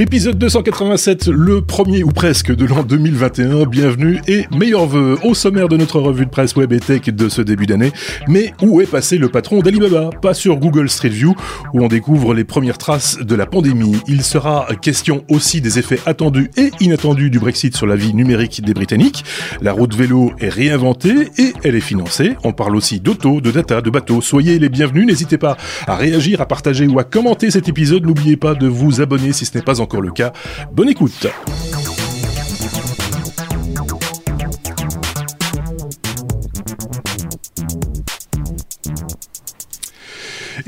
[0.00, 3.64] Épisode 287, le premier ou presque de l'an 2021.
[3.64, 7.28] Bienvenue et meilleurs vœux au sommaire de notre revue de presse web et tech de
[7.28, 7.90] ce début d'année.
[8.28, 10.10] Mais où est passé le patron d'Alibaba?
[10.22, 11.34] Pas sur Google Street View
[11.74, 13.96] où on découvre les premières traces de la pandémie.
[14.06, 18.64] Il sera question aussi des effets attendus et inattendus du Brexit sur la vie numérique
[18.64, 19.24] des Britanniques.
[19.62, 22.36] La route vélo est réinventée et elle est financée.
[22.44, 24.20] On parle aussi d'auto, de data, de bateaux.
[24.20, 25.06] Soyez les bienvenus.
[25.08, 25.56] N'hésitez pas
[25.88, 28.06] à réagir, à partager ou à commenter cet épisode.
[28.06, 30.34] N'oubliez pas de vous abonner si ce n'est pas encore encore le cas.
[30.70, 31.26] Bonne écoute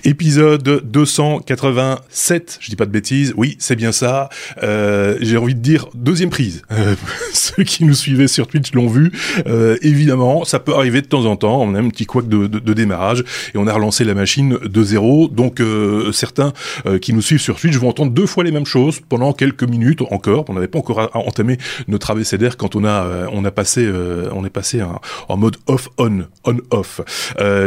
[0.04, 4.28] Épisode 287, je dis pas de bêtises, oui, c'est bien ça.
[4.62, 6.62] Euh, J'ai envie de dire deuxième prise.
[6.72, 6.94] Euh,
[7.32, 9.12] ceux qui nous suivaient sur Twitch l'ont vu.
[9.46, 11.60] Euh, évidemment, ça peut arriver de temps en temps.
[11.62, 13.24] On a un petit couac de, de, de, démarrage
[13.54, 15.28] et on a relancé la machine de zéro.
[15.28, 16.52] Donc euh, certains
[16.86, 19.64] euh, qui nous suivent sur Twitch vont entendre deux fois les mêmes choses pendant quelques
[19.64, 20.44] minutes encore.
[20.48, 21.58] On n'avait pas encore entamé
[21.88, 23.90] notre abécédaire quand on a euh, on a passé
[24.32, 27.00] on est passé en, en mode off on on off.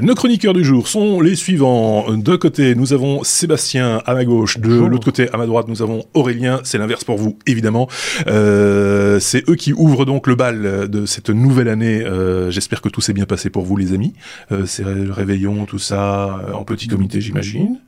[0.02, 4.58] nos chroniqueurs du jour sont les suivants de côté, nous avons Sébastien à ma gauche.
[4.58, 6.62] De l'autre côté, à ma droite, nous avons Aurélien.
[6.64, 7.90] C'est l'inverse pour vous, évidemment.
[8.28, 12.02] Euh, c'est eux qui ouvrent donc le bal de cette nouvelle année.
[12.02, 14.14] Euh, J'espère que tout s'est bien passé pour vous, les amis.
[14.52, 17.80] Euh, c'est le réveillon, tout ça, en petit comité, j'imagine.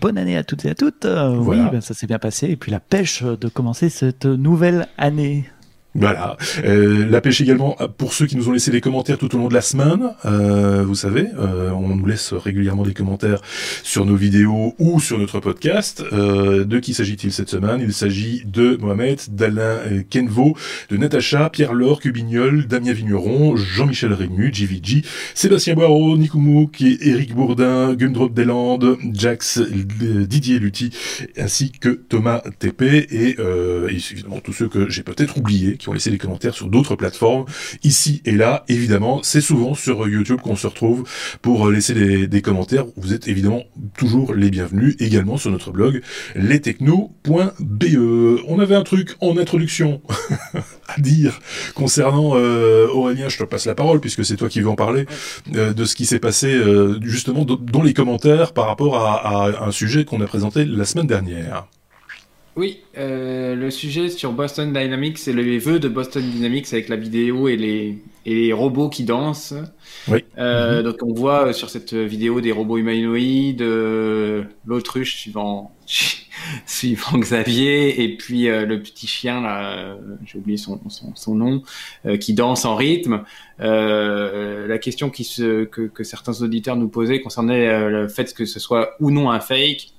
[0.00, 1.06] Bonne année à toutes et à toutes.
[1.06, 1.64] Voilà.
[1.64, 2.48] Oui, ben, ça s'est bien passé.
[2.48, 5.44] Et puis la pêche de commencer cette nouvelle année.
[5.94, 6.36] Voilà.
[6.64, 9.48] Euh, la pêche également pour ceux qui nous ont laissé des commentaires tout au long
[9.48, 10.10] de la semaine.
[10.24, 13.40] Euh, vous savez, euh, on nous laisse régulièrement des commentaires
[13.84, 16.02] sur nos vidéos ou sur notre podcast.
[16.12, 17.80] Euh, de qui s'agit-il cette semaine?
[17.80, 20.56] Il s'agit de Mohamed, d'Alain euh, Kenvo,
[20.90, 25.02] de Natacha, Pierre-Laure Cubignol, Damien Vigneron, Jean-Michel Rému, JVG,
[25.34, 30.90] Sébastien Boireau, Nikoumou, Éric Bourdin, Gumdrop Deslandes, Jax, euh, Didier Lutti,
[31.38, 35.92] ainsi que Thomas TP et, et évidemment tous ceux que j'ai peut-être oubliés qui ont
[35.92, 37.44] laissé des commentaires sur d'autres plateformes,
[37.82, 41.04] ici et là, évidemment, c'est souvent sur YouTube qu'on se retrouve
[41.42, 42.86] pour laisser des, des, commentaires.
[42.96, 43.62] Vous êtes évidemment
[43.96, 46.02] toujours les bienvenus, également sur notre blog
[46.34, 48.42] lestechno.be.
[48.48, 50.00] On avait un truc en introduction
[50.88, 51.38] à dire
[51.74, 55.06] concernant euh, Aurélien, je te passe la parole puisque c'est toi qui veux en parler,
[55.54, 59.66] euh, de ce qui s'est passé euh, justement dans les commentaires par rapport à, à
[59.66, 61.66] un sujet qu'on a présenté la semaine dernière.
[62.56, 66.94] Oui, euh, le sujet sur Boston Dynamics, c'est les vœux de Boston Dynamics avec la
[66.94, 69.54] vidéo et les, et les robots qui dansent.
[70.06, 70.24] Oui.
[70.38, 70.84] Euh, -hmm.
[70.84, 75.74] Donc on voit sur cette vidéo des robots humanoïdes, euh, l'autruche suivant,
[76.66, 81.62] suivant Xavier, et puis euh, le petit chien, là, j'ai oublié son, son, son nom,
[82.06, 83.24] euh, qui danse en rythme.
[83.60, 88.44] Euh, la question qui se, que, que certains auditeurs nous posaient concernait le fait que
[88.44, 89.93] ce soit ou non un fake.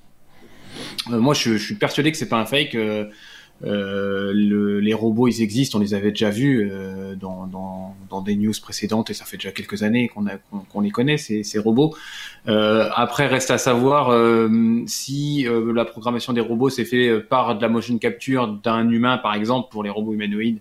[1.10, 2.74] Euh, moi, je, je, suis persuadé que c'est pas un fake.
[2.74, 3.06] Euh,
[3.64, 8.20] euh, le, les robots, ils existent, on les avait déjà vus euh, dans, dans, dans,
[8.20, 10.30] des news précédentes et ça fait déjà quelques années qu'on qu
[10.70, 11.94] qu les connaît, ces, ces robots.
[12.48, 17.62] Euh, après, reste à savoir euh, si la programmation des robots s'est fait par de
[17.62, 20.60] la motion capture d'un humain, par exemple, pour les robots humanoïdes.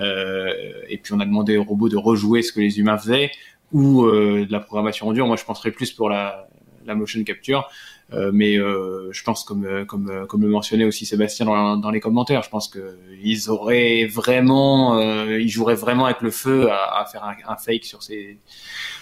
[0.00, 3.30] et puis on a demandé aux robots de rejouer ce que les humains faisaient
[3.72, 5.26] ou de la programmation en dur.
[5.26, 6.48] Moi, je penserais plus pour la,
[6.84, 7.68] la motion capture.
[8.12, 12.00] Euh, mais euh, je pense, comme, comme, comme le mentionnait aussi Sébastien dans, dans les
[12.00, 17.06] commentaires, je pense qu'ils auraient vraiment, euh, ils joueraient vraiment avec le feu à, à
[17.06, 18.38] faire un, un, fake sur ces,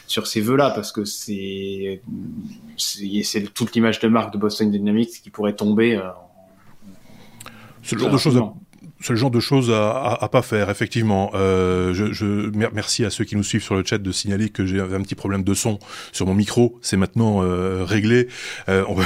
[0.06, 2.00] sur ces vœux-là, parce que c'est,
[2.76, 5.96] c'est toute l'image de marque de Boston Dynamics qui pourrait tomber.
[5.96, 6.08] Euh,
[7.82, 8.40] ce genre de choses
[9.02, 11.30] c'est le genre de choses à, à, pas faire, effectivement.
[11.34, 14.80] Euh, je, merci à ceux qui nous suivent sur le chat de signaler que j'ai
[14.80, 15.78] un petit problème de son
[16.12, 16.78] sur mon micro.
[16.82, 18.28] C'est maintenant euh, réglé.
[18.68, 19.04] Euh, on va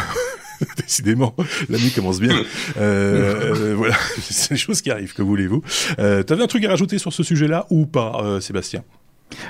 [0.76, 1.34] Décidément,
[1.68, 2.34] la nuit commence bien.
[2.78, 5.62] Euh, voilà, c'est des choses qui arrivent, que voulez-vous.
[5.98, 8.82] Euh, T'avais un truc à rajouter sur ce sujet-là ou pas, Sébastien?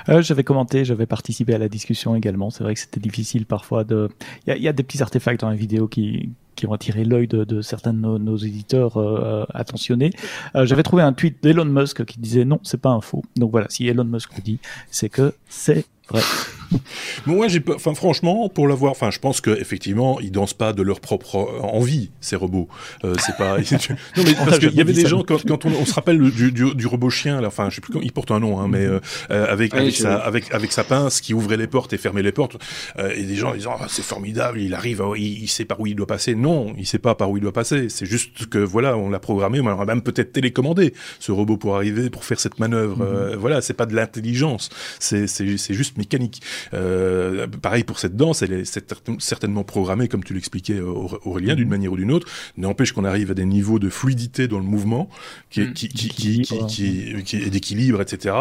[0.09, 2.51] J'avais commenté, j'avais participé à la discussion également.
[2.51, 4.09] C'est vrai que c'était difficile parfois de.
[4.47, 7.29] Il y, y, a des petits artefacts dans la vidéo qui, qui ont attiré l'œil
[7.29, 10.11] de, de, certains de nos, nos éditeurs euh, attentionnés.
[10.55, 13.23] Euh, j'avais trouvé un tweet d'Elon Musk qui disait non, c'est pas un faux.
[13.37, 14.59] Donc voilà, si Elon Musk le dit,
[14.91, 15.87] c'est que c'est
[17.27, 20.83] Moi, j'ai, enfin, franchement, pour l'avoir, enfin, je pense que effectivement, ils dansent pas de
[20.83, 22.69] leur propre envie, ces robots.
[23.05, 23.59] Euh, c'est pas.
[24.17, 26.53] non, mais parce qu'il y avait des gens quand, quand on, on, se rappelle du,
[26.53, 28.85] du, du, robot chien, là, enfin, je sais plus, il porte un nom, hein, mais
[28.85, 29.01] euh,
[29.31, 32.33] avec avec, oui, sa, avec avec sa pince qui ouvrait les portes et fermait les
[32.33, 32.57] portes,
[32.99, 35.87] euh, et des gens disant oh, c'est formidable, il arrive, il, il, sait par où
[35.87, 36.35] il doit passer.
[36.35, 37.89] Non, il sait pas par où il doit passer.
[37.89, 41.77] C'est juste que voilà, on l'a programmé, on l'a même peut-être télécommandé ce robot pour
[41.77, 42.97] arriver, pour faire cette manœuvre.
[42.99, 43.37] Mm -hmm.
[43.37, 46.43] voilà, c'est pas de l'intelligence, c'est c'est juste mécanique.
[46.75, 48.81] Euh, pareil pour cette danse, elle est
[49.19, 52.29] certainement programmée, comme tu l'expliquais Aurélien, d'une manière ou d'une autre.
[52.57, 55.09] N'empêche qu'on arrive à des niveaux de fluidité dans le mouvement,
[55.51, 55.73] qui, mm.
[55.73, 58.35] qui, qui, qui, qui, qui, est d'équilibre, etc.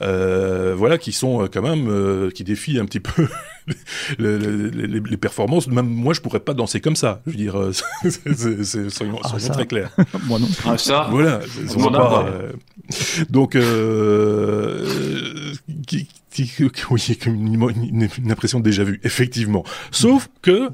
[0.00, 3.28] Euh, voilà, qui sont quand même, euh, qui défient un petit peu
[4.18, 5.68] les, les, les, performances.
[5.68, 7.22] Même moi, je pourrais pas danser comme ça.
[7.26, 7.72] Je veux dire, euh,
[8.02, 9.90] c'est, soyons, ah, très clairs.
[10.26, 10.48] moi non.
[10.64, 11.08] Ah, ça.
[11.10, 11.40] Voilà.
[11.92, 12.52] Pas, euh,
[13.30, 14.86] donc, euh,
[15.86, 16.08] qui,
[16.90, 19.64] oui, une, une, une, impression déjà vu, effectivement.
[19.90, 20.70] Sauf que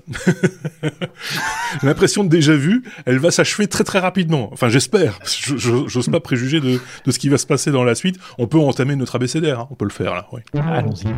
[1.82, 4.50] l'impression de déjà vu, elle va s'achever très très rapidement.
[4.52, 5.18] Enfin, j'espère.
[5.24, 8.18] J'ose pas préjuger de, ce qui va se passer dans la suite.
[8.38, 9.60] On peut entamer notre abécédaire.
[9.60, 9.68] Hein.
[9.70, 10.28] On peut le faire là.
[10.54, 11.08] Allons-y.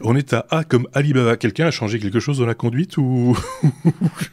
[0.00, 1.36] On est à A comme Alibaba.
[1.36, 3.36] Quelqu'un a changé quelque chose dans la conduite ou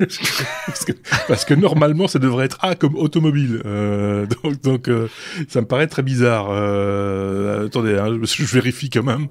[1.27, 3.61] parce, que, normalement ça devrait être A comme automobile.
[3.65, 5.07] Euh, donc, donc euh,
[5.47, 6.47] ça me paraît très bizarre.
[6.49, 9.27] Euh, attendez, hein, je vérifie quand même.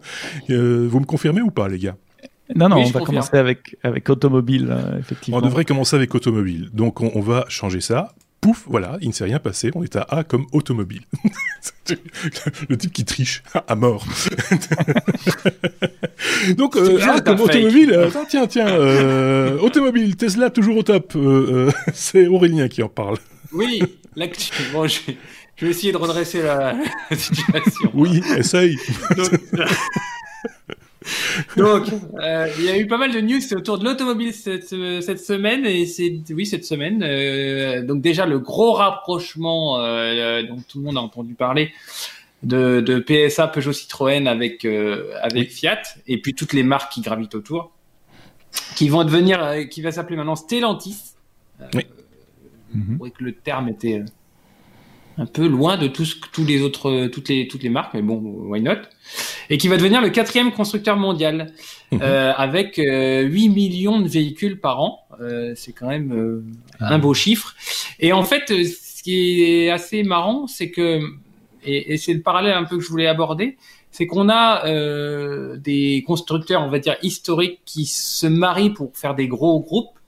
[0.48, 1.96] vous me confirmez ou pas, les gars?
[2.54, 5.38] Non, non, on va commencer avec, avec automobile, effectivement.
[5.38, 6.68] On devrait commencer avec automobile.
[6.72, 10.02] Donc, on va changer ça pouf, voilà, il ne s'est rien passé, on est à
[10.02, 11.02] A comme automobile.
[12.68, 14.06] le type qui triche à mort.
[16.56, 21.16] Donc, euh, A comme automobile, euh, tiens, tiens, euh, automobile, Tesla toujours au top.
[21.92, 23.18] c'est Aurélien qui en parle.
[23.52, 23.82] Oui,
[24.72, 25.00] bon, je,
[25.56, 26.76] je, vais essayer de redresser la,
[27.10, 27.90] situation.
[27.94, 28.76] Oui, essaye.
[29.16, 29.30] Donc,
[31.58, 35.64] euh, il y a eu pas mal de news autour de l'automobile cette, cette, semaine
[35.64, 37.02] et c'est oui cette semaine.
[37.02, 41.72] Euh, donc déjà le gros rapprochement euh, dont tout le monde a entendu parler
[42.42, 47.34] de, de PSA Peugeot Citroën avec avec Fiat et puis toutes les marques qui gravitent
[47.34, 47.72] autour,
[48.76, 51.14] qui vont devenir, qui va s'appeler maintenant Stellantis.
[51.74, 51.86] oui.
[52.72, 54.04] Mm que le terme était
[55.20, 58.16] un peu loin de tous, tous les autres, toutes les, toutes les marques, mais bon,
[58.16, 58.76] why not?
[59.50, 61.52] Et qui va devenir le quatrième constructeur mondial,
[61.92, 62.00] mhm.
[62.02, 65.06] euh, avec 8 euh, millions de véhicules par an.
[65.20, 66.42] Euh, c'est quand même euh,
[66.80, 67.54] un beau chiffre.
[67.98, 71.00] Et en fait, ce qui est assez marrant, c'est que,
[71.64, 73.58] et, et c'est le parallèle un peu que je voulais aborder,
[73.90, 74.64] c'est qu'on a
[75.56, 79.98] des constructeurs, on va dire, historiques qui se marient pour faire des gros groupes.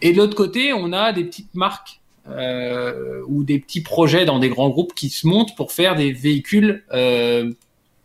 [0.00, 4.38] Et de l'autre côté, on a des petites marques euh, ou des petits projets dans
[4.38, 7.52] des grands groupes qui se montent pour faire des véhicules, euh,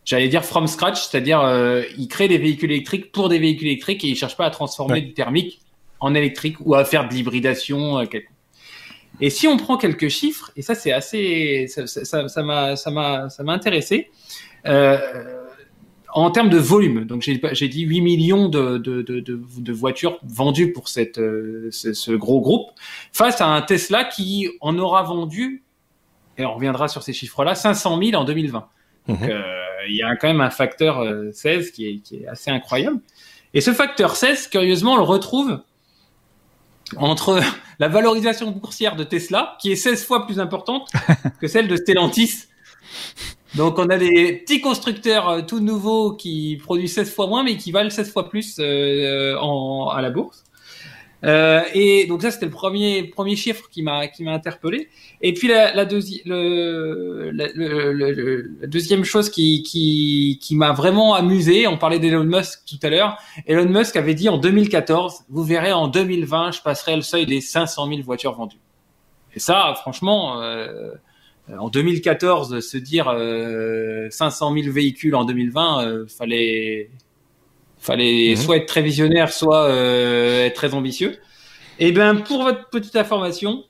[0.07, 4.03] j'allais dire from scratch, c'est-à-dire euh, ils créent des véhicules électriques pour des véhicules électriques
[4.03, 5.59] et ils cherchent pas à transformer du thermique
[5.99, 7.99] en électrique ou à faire de l'hybridation.
[7.99, 8.05] Euh,
[9.19, 12.91] et si on prend quelques chiffres, et ça c'est assez, ça m'a ça m'a ça
[12.91, 14.09] m'a ça m'a intéressé.
[14.65, 15.36] Euh,
[16.23, 20.73] en termes de volume, donc j'ai dit 8 millions de, de, de, de, voitures vendues
[20.73, 22.71] pour cette, euh, ce, gros groupe,
[23.13, 25.63] face à un Tesla qui en aura vendu,
[26.39, 28.67] et on reviendra sur ces chiffres-là, 500 000 en 2020.
[29.07, 29.29] Donc mhm.
[29.29, 29.43] euh,
[29.87, 31.03] il y a quand même un facteur
[31.33, 32.99] 16 euh, qui est, qui est assez incroyable.
[33.53, 35.61] Et ce facteur 16, curieusement, on le retrouve
[36.95, 37.39] entre
[37.79, 40.89] la valorisation boursière de Tesla, qui est 16 fois plus importante
[41.39, 42.45] que celle de Stellantis,
[43.55, 47.57] donc on a des petits constructeurs euh, tout nouveaux qui produisent 16 fois moins mais
[47.57, 50.43] qui valent 16 fois plus euh, en, à la bourse.
[51.23, 54.89] Euh, et donc ça c'était le premier premier chiffre qui m'a qui m'a interpellé.
[55.21, 61.65] Et puis la, la, deuxi le, la deuxième chose qui qui qui m'a vraiment amusé,
[61.65, 63.17] on parlait d'Elon Musk tout à l'heure.
[63.47, 67.41] Elon Musk avait dit en 2014, vous verrez en 2020, je passerai le seuil des
[67.41, 68.59] 500 000 voitures vendues.
[69.33, 70.93] Et ça, franchement, euh,
[71.57, 76.89] en 2014, se dire euh, 500 000 véhicules en 2020, euh, fallait
[77.79, 78.41] fallait mhm.
[78.41, 81.17] soit être très visionnaire, soit euh, être très ambitieux.
[81.79, 83.63] Et eh bien, pour votre petite information,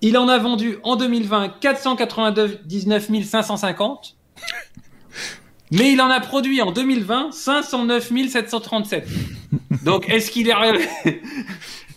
[0.00, 2.58] il en a vendu en 2020 499
[3.24, 4.16] 550.
[5.70, 9.06] Mais il en a produit en 2020 509 737.
[9.84, 10.54] Donc, est-ce qu'il est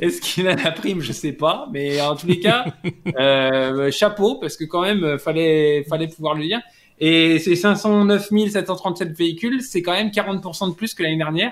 [0.01, 0.99] est-ce qu'il a la prime?
[0.99, 2.65] Je sais pas, mais en tous les cas,
[3.19, 6.59] euh, chapeau parce que quand même fallait fallait pouvoir le dire.
[6.99, 11.51] Et ces 509 737 véhicules, c'est quand même 40% de plus que l'année dernière.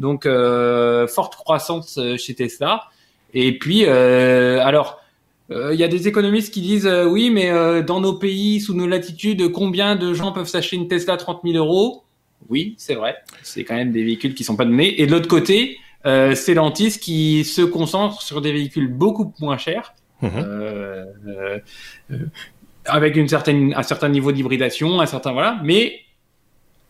[0.00, 2.84] Donc euh, forte croissance euh, chez Tesla.
[3.34, 4.98] Et puis euh, alors.
[5.50, 9.52] Il y a des économistes qui disent oui, mais dans nos pays, sous nos latitudes,
[9.52, 12.04] combien de gens peuvent s'acheter une Tesla à 30 000 euros?
[12.48, 13.16] Oui, c'est vrai.
[13.42, 14.98] C'est quand même des véhicules qui sont pas donnés.
[15.02, 19.94] Et de l'autre côté, euh, Stellantis qui se concentre sur des véhicules beaucoup moins chers,
[20.20, 20.30] mhm.
[20.36, 21.04] euh,
[22.10, 22.18] euh,
[22.86, 26.00] avec une certaine, un certain niveau d'hybridation, un certain voilà, mais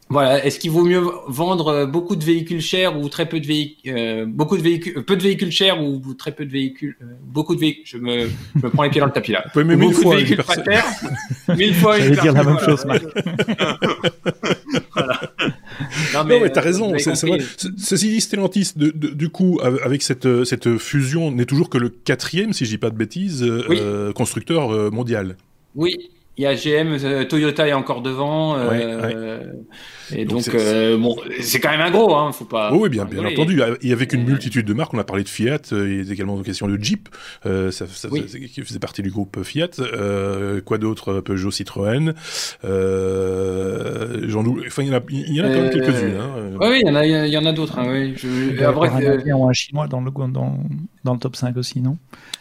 [0.09, 0.45] Voilà.
[0.45, 4.57] Est-ce qu'il vaut mieux vendre beaucoup de véhicules chers ou très peu de véhicules, beaucoup
[4.57, 7.87] de véhicules, peu de véhicules chers ou très peu de véhicules, beaucoup de véhicules.
[7.87, 9.45] Je me, je me prends les pieds dans le tapis là.
[9.55, 10.85] beaucoup de véhicules pas chers.
[11.57, 11.99] Mille fois.
[12.01, 13.03] J'allais dire la même chose, Marc.
[14.95, 15.21] voilà.
[16.15, 17.39] Non mais, t'as raison, c'est vrai.
[17.77, 22.53] Ceci dit, Stellantis, de, du coup, avec cette, cette fusion, n'est toujours que le quatrième,
[22.53, 25.37] si je dis pas de bêtises, euh, constructeur euh, mondial.
[25.75, 28.57] Oui, il y a GM, euh, Toyota est encore devant.
[28.57, 29.43] Euh,
[30.17, 32.73] Et donc, euh, bon, c'est quand même un gros, hein, faut pas.
[32.73, 33.61] Oui, bien, bien entendu.
[33.81, 36.37] Et avec une multitude de marques, on a parlé de Fiat, il y a également
[36.37, 37.09] une question de Jeep,
[37.45, 39.69] ça, ça, qui faisait partie du groupe Fiat.
[40.65, 42.15] quoi d'autre Peugeot, Citroën.
[42.63, 46.17] J'en enfin, il y en a, il y en a quand même quelques-unes.
[46.17, 46.31] Hein.
[46.61, 47.79] Oui, il y en a, il y en a d'autres.
[47.79, 48.15] Hein, oui.
[48.17, 48.29] Je...
[48.29, 50.59] Il y a un chinois dans le dans,
[51.05, 51.97] dans le top 5 aussi, non?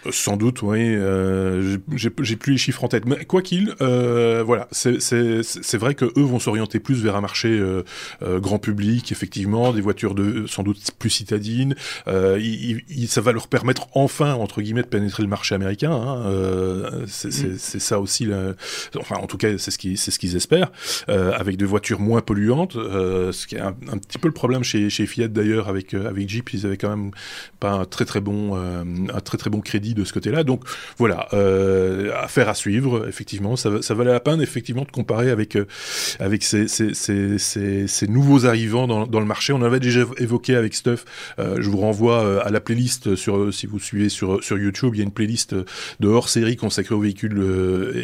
[0.10, 0.80] Sans doute, oui.
[0.82, 3.06] Euh, J'ai plus les chiffres en tête.
[3.06, 7.48] Mais quoi qu'il, euh, voilà, c'est vrai que eux vont s'orienter plus vers un marché
[7.62, 7.84] euh,
[8.24, 11.76] euh, grand public, effectivement, des voitures de sans doute plus citadines.
[12.08, 15.92] Euh, il, ça va leur permettre enfin, entre guillemets, de pénétrer le marché américain.
[15.92, 16.30] Hein.
[16.30, 17.06] Mm.
[17.08, 18.28] c'est ça aussi.
[18.98, 20.72] Enfin, en tout cas, c'est ce qu'ils ce qu'ils espèrent,
[21.08, 22.74] avec des voitures moins polluantes.
[22.74, 26.30] ce qui est un, un, petit peu le problème chez, chez Fiat d'ailleurs avec avec
[26.30, 27.12] Jeep, ils avaient quand même
[27.60, 30.44] pas un très très bon un très très bon crédit de ce côté-là.
[30.44, 30.64] Donc
[30.98, 31.28] voilà,
[32.22, 33.08] affaire à suivre.
[33.08, 35.58] Effectivement, ça, ça valait la peine effectivement de comparer avec
[36.20, 39.54] avec ces, ces, ces, ces, nouveaux arrivants dans, le marché.
[39.54, 41.06] On avait déjà évoqué avec Stuff.
[41.40, 44.58] Euh, je vous renvoie euh, à la playlist sur, euh, si vous suivez sur, sur
[44.58, 45.56] YouTube, il y a une playlist
[46.00, 47.42] de hors série consacrée aux véhicules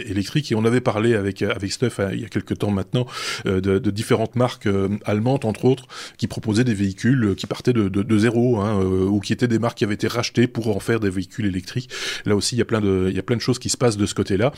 [0.05, 3.05] électriques et on avait parlé avec, avec Stuff il y a quelques temps maintenant
[3.45, 4.67] de, différentes marques
[5.05, 5.85] allemandes, entre autres,
[6.17, 9.83] qui proposaient des véhicules qui partaient de zéro hein, ou qui étaient des marques qui
[9.83, 11.89] avaient été rachetées pour en faire des véhicules électriques.
[12.25, 13.77] Là aussi, il y a plein de, il y a plein de choses qui se
[13.77, 14.51] passent de ce côté-là.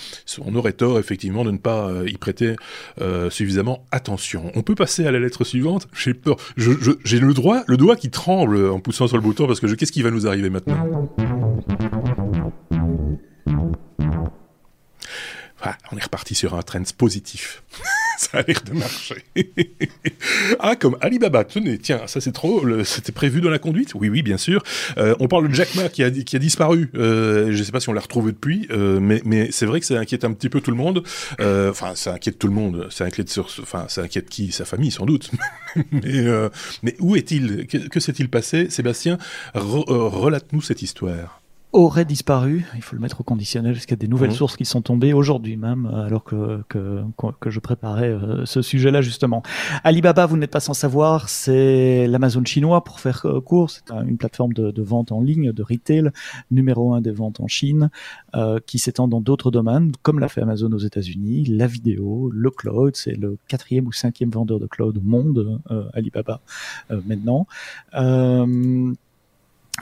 [0.44, 2.56] On aurait tort, effectivement, de ne pas y prêter
[3.30, 4.52] suffisamment attention.
[4.56, 5.88] On passer à la lettre suivante.
[5.94, 6.38] J'ai peur.
[6.58, 9.92] J'ai le droit, le doigt qui tremble en poussant sur le bouton parce que qu'est-ce
[9.92, 11.10] qui va nous arriver maintenant?
[15.62, 17.64] Ah, on est reparti sur un trend positif.
[18.18, 19.26] ça a l'air de marcher.
[20.60, 23.94] ah, comme Alibaba, tenez, tiens, ça c'est trop, c'était prévu dans la conduite?
[23.96, 24.64] Oui, oui, bien sûr.
[24.98, 26.90] Euh, on parle de Jack Ma qui a, qui a disparu.
[26.96, 29.80] Euh, je ne sais pas si on l'a retrouvé depuis, euh, mais, mais c'est vrai
[29.80, 31.04] que ça inquiète un petit peu tout le monde.
[31.40, 32.88] Enfin, ça inquiète tout le monde.
[32.90, 34.52] Ça inquiète sur, enfin, ça inquiète qui?
[34.52, 35.32] Sa famille, sans doute.
[35.92, 36.26] mais,
[36.84, 37.68] mais où est-il?
[37.68, 38.70] Que, que s'est-il passé?
[38.70, 39.18] Sébastien,
[39.54, 41.39] relate-nous cette histoire
[41.72, 42.66] aurait disparu.
[42.76, 44.36] Il faut le mettre au conditionnel parce qu'il y a des nouvelles mhm.
[44.36, 47.04] sources qui sont tombées aujourd'hui même, alors que, que,
[47.40, 49.44] que je préparais euh, ce sujet-là justement.
[49.84, 53.70] Alibaba, vous n'êtes pas sans savoir, c'est l'Amazon chinois pour faire euh, court.
[53.70, 56.10] C'est une plateforme de, de, vente en ligne, de retail,
[56.50, 57.92] numéro un des ventes en Chine,
[58.36, 62.50] euh, qui s'étend dans d'autres domaines, comme l'a fait Amazon aux États-Unis, la vidéo, le
[62.50, 62.96] cloud.
[62.96, 66.42] C'est le quatrième ou cinquième vendeur de cloud au monde, euh, Alibaba
[67.06, 67.46] maintenant.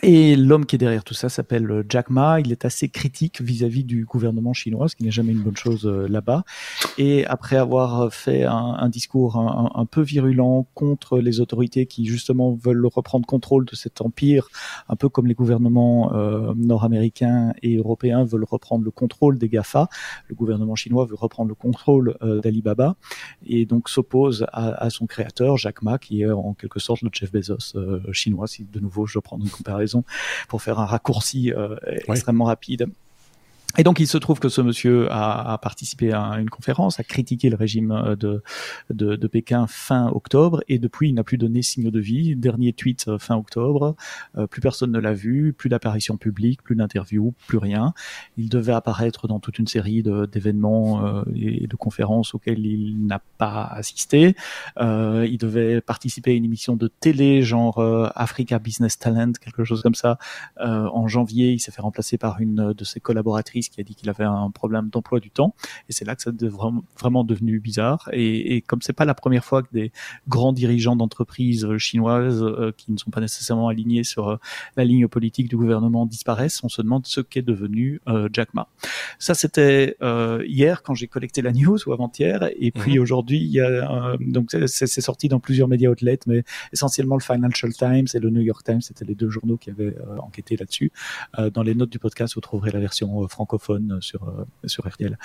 [0.03, 2.39] Et l'homme qui est derrière tout ça s'appelle euh, Jack Ma.
[2.39, 5.85] Il est assez critique vis-à-vis du gouvernement chinois, ce qui n'est jamais une bonne chose
[5.85, 6.43] euh, là-bas.
[6.97, 12.85] Et après avoir fait un, discours un, peu virulent contre les autorités qui justement veulent
[12.85, 14.47] reprendre contrôle de cet empire,
[14.89, 19.87] un peu comme les gouvernements euh, nord-américains et européens veulent reprendre le contrôle des Gafa,
[20.27, 22.95] le gouvernement chinois veut reprendre le contrôle d'Alibaba
[23.45, 27.09] et donc s'oppose à, à, son créateur Jack Ma, qui est en quelque sorte le
[27.11, 27.75] Jeff Bezos
[28.11, 28.47] chinois.
[28.47, 29.86] Si de nouveau je prends une comparaison
[30.47, 31.75] pour faire un raccourci euh,
[32.07, 32.87] extrêmement rapide.
[33.79, 37.49] Et donc, il se trouve que ce monsieur a, participé à une conférence, a critiqué
[37.49, 38.39] le régime euh,
[38.89, 42.35] de, Pékin fin octobre, et depuis, il n'a plus donné signe de vie.
[42.35, 43.95] Dernier tweet euh, fin octobre,
[44.35, 47.93] euh, plus personne ne l'a vu, plus d'apparition publique, plus d'interviews, plus rien.
[48.37, 53.63] Il devait apparaître dans toute une série d'événements et de conférences auxquelles il n'a pas
[53.63, 54.35] assisté.
[54.79, 57.79] Il devait participer à une émission de télé, genre
[58.15, 60.17] Africa Business Talent, quelque chose comme ça.
[60.59, 64.09] en janvier, il s'est fait remplacer par une de ses collaboratrices qui a dit qu'il
[64.09, 65.55] avait un problème d'emploi du temps.
[65.89, 66.47] Et c'est là que ça est
[66.99, 68.09] vraiment devenu bizarre.
[68.13, 69.91] Et, et comme c'est pas la première fois que des
[70.27, 74.37] grands dirigeants d'entreprises euh, chinoises euh, qui ne sont pas nécessairement alignés sur euh,
[74.75, 78.01] la ligne politique du gouvernement disparaissent, on se demande ce qu'est devenu
[78.33, 78.67] Jack Ma.
[79.19, 79.95] Ça, c'était
[80.45, 82.49] hier quand j'ai collecté la news ou avant-hier.
[82.59, 83.01] Et puis mhm.
[83.01, 86.43] aujourd'hui, il y a donc c'est sorti dans plusieurs médias outlets, mais
[86.73, 89.95] essentiellement le Financial Times et le New York Times, c'était les deux journaux qui avaient
[90.19, 90.91] enquêté là-dessus.
[91.53, 93.56] dans les notes du podcast, vous trouverez la version franco
[94.01, 95.17] sur, euh, sur RTL.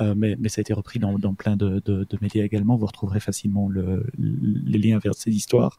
[0.00, 2.76] Euh, mais, mais ça a été repris dans, dans plein de, de, de, médias également.
[2.76, 5.78] Vous retrouverez facilement le, les liens vers ces histoires.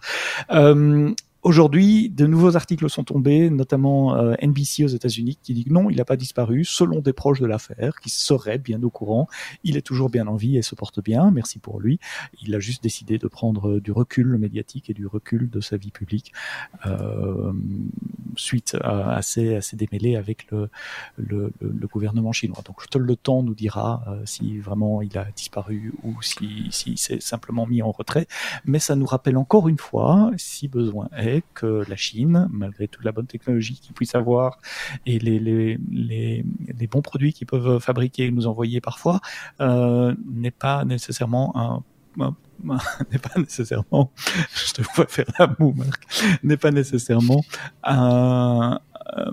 [1.42, 5.90] Aujourd'hui, de nouveaux articles sont tombés, notamment euh, NBC aux États-Unis, qui dit que non,
[5.90, 9.28] il n'a pas disparu, selon des proches de l'affaire, qui seraient bien au courant.
[9.64, 11.98] Il est toujours bien en vie et se porte bien, merci pour lui.
[12.42, 15.78] Il a juste décidé de prendre euh, du recul médiatique et du recul de sa
[15.78, 16.34] vie publique
[16.86, 17.54] euh,
[18.36, 20.70] suite à, ces, à ces démêlés avec le,
[21.16, 22.62] le, le, gouvernement chinois.
[22.66, 27.22] Donc le temps nous dira euh, si vraiment il a disparu ou si, si s'est
[27.22, 28.28] simplement mis en retrait.
[28.66, 33.04] Mais ça nous rappelle encore une fois, si besoin est, que la Chine, malgré toute
[33.04, 34.60] la bonne technologie qu'ils puissent avoir
[35.06, 36.46] et les, les, les,
[36.78, 39.20] les bons produits qu'ils peuvent fabriquer et nous envoyer parfois,
[39.62, 41.84] euh, n'est pas nécessairement un,
[43.12, 44.12] n'est pas nécessairement,
[44.56, 46.04] je te vois faire la moue, Marc,
[46.44, 47.42] n'est pas nécessairement
[47.84, 48.80] un,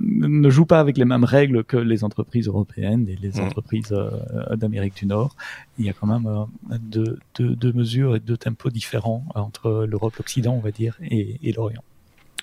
[0.01, 3.45] ne joue pas avec les mêmes règles que les entreprises européennes et les mmh.
[3.45, 5.37] entreprises euh, d'Amérique du Nord.
[5.79, 9.87] Il y a quand même euh, deux, deux, deux, mesures et deux tempos différents entre
[9.89, 11.83] l'Europe, l'Occident, on va dire, et, et l'Orient.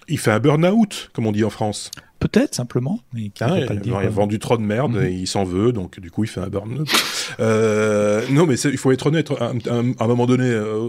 [0.08, 1.92] Il fait un burn-out, comme on dit en France.
[2.20, 3.02] Peut-être simplement.
[3.14, 5.04] Mais ah, il, dire, il, a vendu trop de merde mhm.
[5.04, 6.90] et il s'en veut, donc du coup il fait un burn-out.
[7.42, 9.30] euh, non, mais il faut être honnête.
[9.32, 10.88] À, un moment donné euh,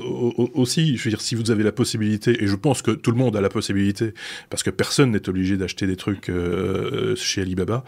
[0.55, 3.17] aussi, je veux dire, si vous avez la possibilité, et je pense que tout le
[3.17, 4.15] monde a la possibilité,
[4.49, 7.83] parce que personne n'est obligé d'acheter des trucs euh, chez Alibaba,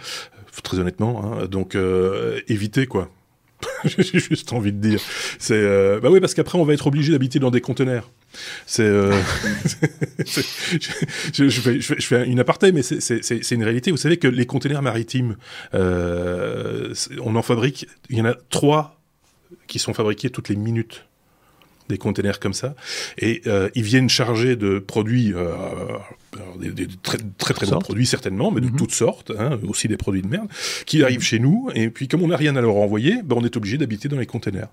[0.64, 1.24] très honnêtement.
[1.24, 1.76] Hein, donc
[2.48, 3.10] évitez quoi.
[3.84, 5.00] J'ai juste envie de dire.
[5.38, 8.10] C'est euh, bah oui parce qu'après on va être obligé d'habiter dans des conteneurs.
[8.66, 9.14] C'est euh...
[11.32, 11.48] je,
[12.00, 13.90] fais, une aparté, mais c'est une réalité.
[13.90, 15.36] Vous savez que les conteneurs maritimes,
[15.74, 17.86] euh, on en fabrique.
[18.10, 19.00] Il y en a trois
[19.66, 21.04] qui sont fabriqués toutes les minutes
[21.88, 22.74] des containers comme ça,
[23.16, 23.42] et
[23.76, 25.32] ils viennent charger de produits,
[26.58, 28.76] des, des, très très, très bons produits certainement, mais de mhm.
[28.76, 30.48] toutes sortes, hein, aussi des produits de merde,
[30.86, 33.44] qui arrivent chez nous, et puis comme on n'a rien à leur envoyer, ben, on
[33.44, 34.68] est obligé d'habiter dans les containers.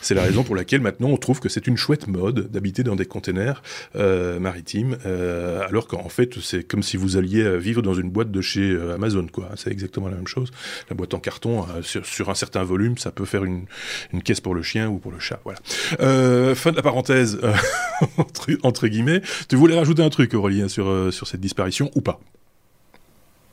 [0.00, 2.96] C'est la raison pour laquelle maintenant on trouve que c'est une chouette mode d'habiter dans
[2.96, 3.62] des containers
[3.96, 8.30] euh, maritimes, euh, alors qu'en fait c'est comme si vous alliez vivre dans une boîte
[8.30, 9.50] de chez euh, Amazon, quoi.
[9.56, 10.50] C'est exactement la même chose.
[10.90, 13.64] La boîte en carton, euh, sur, sur, un certain volume, ça peut faire une,
[14.12, 15.58] une caisse pour le chien ou pour le chat, voilà.
[16.00, 17.54] Euh, fin de la parenthèse, euh,
[18.16, 19.22] entre, entre, guillemets.
[19.48, 22.20] Tu voulais rajouter un truc, Aurélien, sur, euh, sur cette disparition ou pas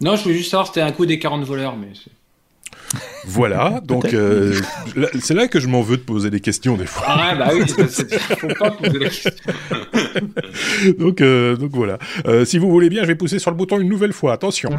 [0.02, 1.94] Non, je voulais juste savoir, c'était un coup des 40 voleurs, mais...
[3.26, 4.60] Voilà, donc euh,
[5.20, 7.04] c'est là que je m'en veux de poser des questions des fois.
[7.08, 9.32] Ah bah oui, faut pas poser des questions.
[11.00, 11.98] donc, euh, donc voilà.
[12.28, 14.34] Euh, si vous voulez bien, je vais pousser sur le bouton une nouvelle fois.
[14.34, 14.70] Attention.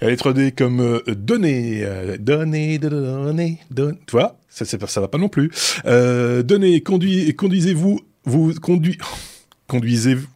[0.00, 5.18] Lettre D comme euh, donner, euh, donner, donner, donner, tu vois, ça, ça va pas
[5.18, 5.50] non plus.
[5.84, 8.98] Euh, donner, conduis, conduisez-vous, vous, conduis,
[9.68, 10.28] conduisez-vous.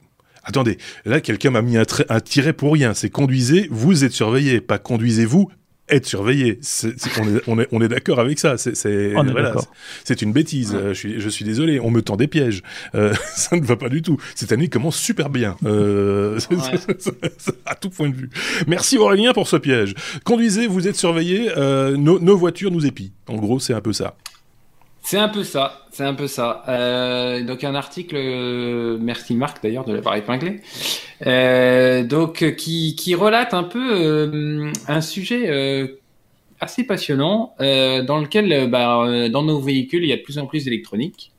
[0.42, 2.94] Attendez, là quelqu'un m'a mis un, un tiret pour rien.
[2.94, 5.50] C'est conduisez, vous êtes surveillé, pas conduisez-vous,
[5.90, 6.60] être surveillé.
[7.18, 8.56] on est, on est, on est d'accord avec ça.
[8.56, 9.54] C'est voilà,
[10.22, 10.76] une bêtise.
[10.88, 11.80] je, suis, je suis désolé.
[11.80, 12.62] On me tend des pièges.
[12.94, 14.16] Euh, ça ne va pas du tout.
[14.34, 15.56] Cette année commence super bien.
[15.64, 16.38] Euh,
[17.66, 18.30] à tout point de vue.
[18.66, 19.94] Merci Aurélien pour ce piège.
[20.24, 21.50] Conduisez, vous êtes surveillé.
[21.56, 23.10] Euh, nos, nos voitures nous épient.
[23.28, 24.16] En gros, c'est un peu ça.
[25.02, 26.62] C'est un peu ça, c'est un peu ça.
[26.68, 30.60] Euh, donc un article, euh, merci Marc d'ailleurs de l'avoir épinglé,
[31.26, 35.98] euh, donc qui, qui relate un peu euh, un sujet euh,
[36.60, 40.64] assez passionnant dans lequel, bah, dans nos véhicules, il y a de plus en plus
[40.64, 41.32] d'électronique.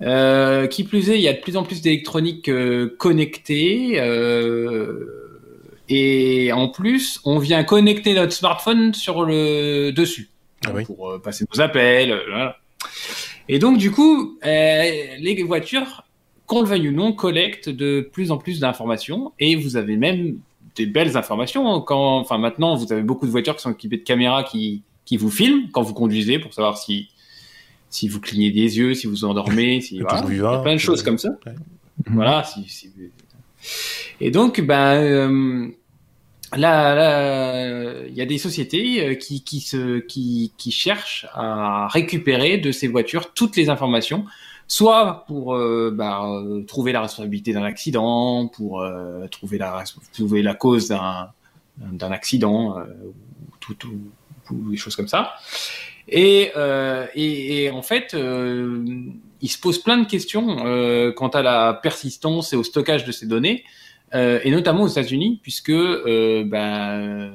[0.00, 2.50] qui plus est, il y a de plus en plus d'électronique
[2.98, 4.02] connectée.
[5.88, 10.28] et en plus, on vient connecter notre smartphone sur le dessus.
[10.66, 12.12] Ah pour euh, passer nos appels.
[12.12, 12.48] Euh,
[13.48, 14.82] Et donc, du coup, euh,
[15.18, 16.04] les voitures,
[16.46, 20.38] qu'on le veuille ou non, collectent de plus en plus d'informations et vous avez même
[20.76, 21.72] des belles informations.
[21.72, 24.82] Hein, quand, enfin, maintenant, vous avez beaucoup de voitures qui sont équipées de caméras qui,
[25.04, 27.08] qui vous filment quand vous conduisez pour savoir si,
[27.90, 30.24] si vous clignez des yeux, si vous endormez, si, voilà.
[30.28, 31.30] il y a plein de choses comme ça.
[32.06, 32.44] Voilà.
[32.44, 32.90] Si, si...
[34.20, 35.72] Et donc, ben,
[36.54, 43.56] là, il y a des sociétés euh, qui, cherchent à récupérer de ces voitures toutes
[43.56, 44.24] les informations,
[44.68, 46.24] soit pour euh, bah,
[46.66, 52.76] trouver la responsabilité d'un accident, pour euh, trouver, la, cause d'un, accident,
[53.60, 53.76] tout,
[54.50, 55.34] des choses comme ça.
[56.08, 62.62] Et en fait, il se pose plein de questions quant à la persistance et au
[62.62, 63.64] stockage de ces données.
[64.14, 67.32] Euh, et notamment aux États-Unis, puisque euh, ben,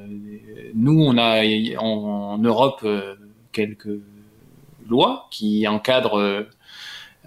[0.74, 1.42] nous, on a
[1.78, 3.16] en, Europe euh,
[3.52, 4.00] quelques
[4.88, 6.46] lois qui encadrent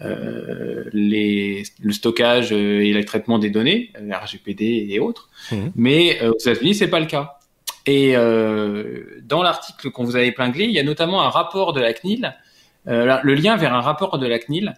[0.00, 5.28] les, le stockage et le traitement des données, RGPD et autres.
[5.52, 5.56] Mmh.
[5.76, 7.38] Mais aux États-Unis, c'est pas le cas.
[7.86, 11.92] Et dans l'article qu'on vous a épinglé, il y a notamment un rapport de la
[11.92, 12.34] CNIL,
[12.86, 14.74] le lien vers un rapport de la CNIL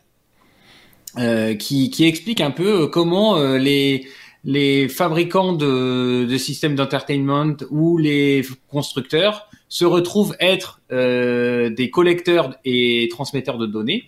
[1.58, 4.06] qui, qui explique un peu comment les
[4.46, 13.08] les fabricants de, systèmes d'entertainment ou les constructeurs se retrouvent être euh, des collecteurs et
[13.10, 14.04] transmetteurs de données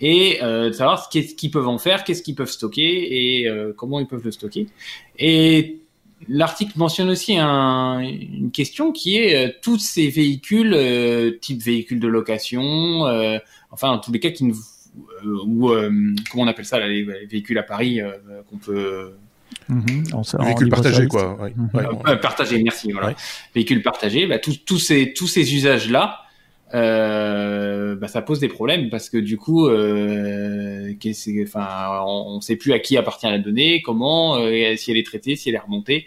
[0.00, 3.72] et euh, de savoir ce qu'ils peuvent en faire, qu'est-ce qu'ils peuvent stocker et euh,
[3.74, 4.66] comment ils peuvent le stocker.
[5.18, 5.78] Et
[6.28, 10.76] l'article mentionne aussi un, une question qui est euh, tous ces véhicules,
[11.40, 13.06] type véhicules de location,
[13.70, 14.44] enfin en tous les cas qui
[15.24, 15.68] ou
[16.30, 18.00] comment on appelle ça les, véhicules à Paris
[18.50, 19.12] qu'on peut
[19.68, 20.02] Mmh.
[20.40, 21.36] Véhicule partagé, quoi.
[21.40, 21.52] Ouais.
[21.54, 22.16] Mmh.
[22.20, 22.92] partagé, merci.
[22.92, 23.14] Voilà.
[23.54, 26.20] Véhicule partagé, bah, tous ces, tous ces usages-là,
[26.74, 30.92] euh, bah, ça pose des problèmes parce que du coup, euh,
[31.42, 35.06] enfin, on ne sait plus à qui appartient la donnée, comment, euh, si elle est
[35.06, 36.06] traitée, si elle est remontée.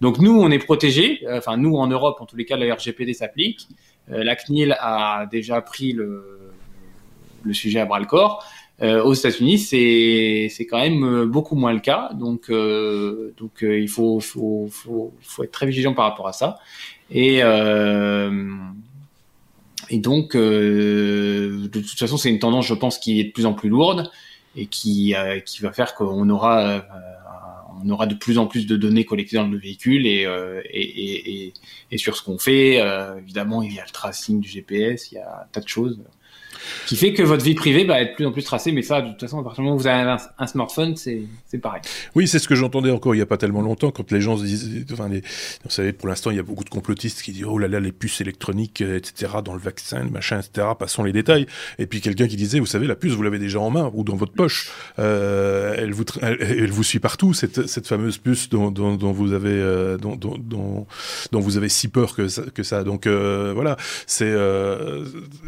[0.00, 1.20] Donc nous, on est protégés.
[1.30, 3.68] Enfin, nous en Europe, en tous les cas, le RGPD s'applique.
[4.10, 6.52] Euh, la CNIL a déjà pris le,
[7.42, 8.44] le sujet à bras le corps.
[8.82, 12.10] Euh, aux États-Unis, c'est c'est quand même euh, beaucoup moins le cas.
[12.14, 16.58] Donc euh, donc il faut, faut faut faut être très vigilant par rapport à ça.
[17.10, 17.40] Et
[19.90, 23.52] et donc de toute façon, c'est une tendance, je pense, qui est de plus en
[23.54, 24.10] plus lourde
[24.56, 25.14] et qui
[25.44, 26.84] qui va faire qu'on aura
[27.82, 30.26] on aura de plus en plus de données collectées dans le véhicule et,
[30.70, 31.52] et, et,
[31.90, 32.76] et, sur ce qu'on fait.
[33.18, 35.98] évidemment, il y a le tracing du GPS, il y a un tas de choses
[36.86, 38.72] qui fait que votre vie privée va être de plus en plus tracée.
[38.72, 41.58] Mais ça, de toute façon, à partir du moment où vous avez un, smartphone, c'est
[41.62, 41.82] pareil.
[42.14, 44.36] Oui, c'est ce que j'entendais encore il n'y a pas tellement longtemps, quand les gens
[44.36, 47.44] se disent, enfin, vous savez, pour l'instant, il y a beaucoup de complotistes qui disent,
[47.44, 51.04] oh là là, les puces électroniques, euh, etc., dans le vaccin, le machin, etc., passons
[51.04, 51.46] les détails.
[51.78, 54.04] Et puis quelqu'un qui disait, vous savez, la puce, vous l'avez déjà en main ou
[54.04, 54.70] dans votre poche.
[54.98, 59.48] Euh, elle, vous elle, vous suit partout, cette, cette fameuse puce dont, dont, vous avez,
[59.50, 60.86] euh, dont, dont,
[61.32, 62.42] vous avez si peur que ça.
[62.54, 62.84] Que ça.
[62.84, 64.34] Donc voilà, c'est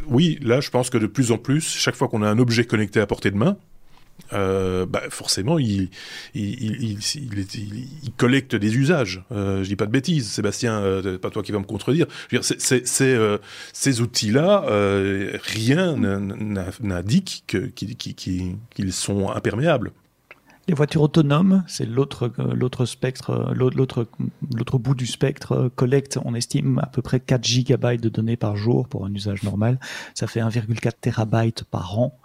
[0.09, 2.65] oui, là, je pense que de plus en plus, chaque fois qu'on a un objet
[2.65, 3.57] connecté à portée de main,
[4.33, 5.91] euh, bah forcément, il,
[8.17, 9.25] collecte des usages.
[9.33, 12.07] Euh, je dis pas de bêtises, Sébastien, euh, pas toi qui vas me contredire.
[12.31, 12.39] Je
[13.03, 13.39] euh,
[13.73, 14.65] ces outils-là,
[15.43, 15.97] rien
[16.81, 19.93] n'indique qu'ils sont imperméables.
[20.68, 24.07] Les voitures autonomes, c'est l'autre l'autre spectre, l'autre
[24.55, 28.57] l'autre bout du spectre collecte, on estime à peu près 4 gigabytes de données par
[28.57, 29.81] jour pour un usage normal.
[30.14, 32.16] Ça fait 1,4 terabytes par an.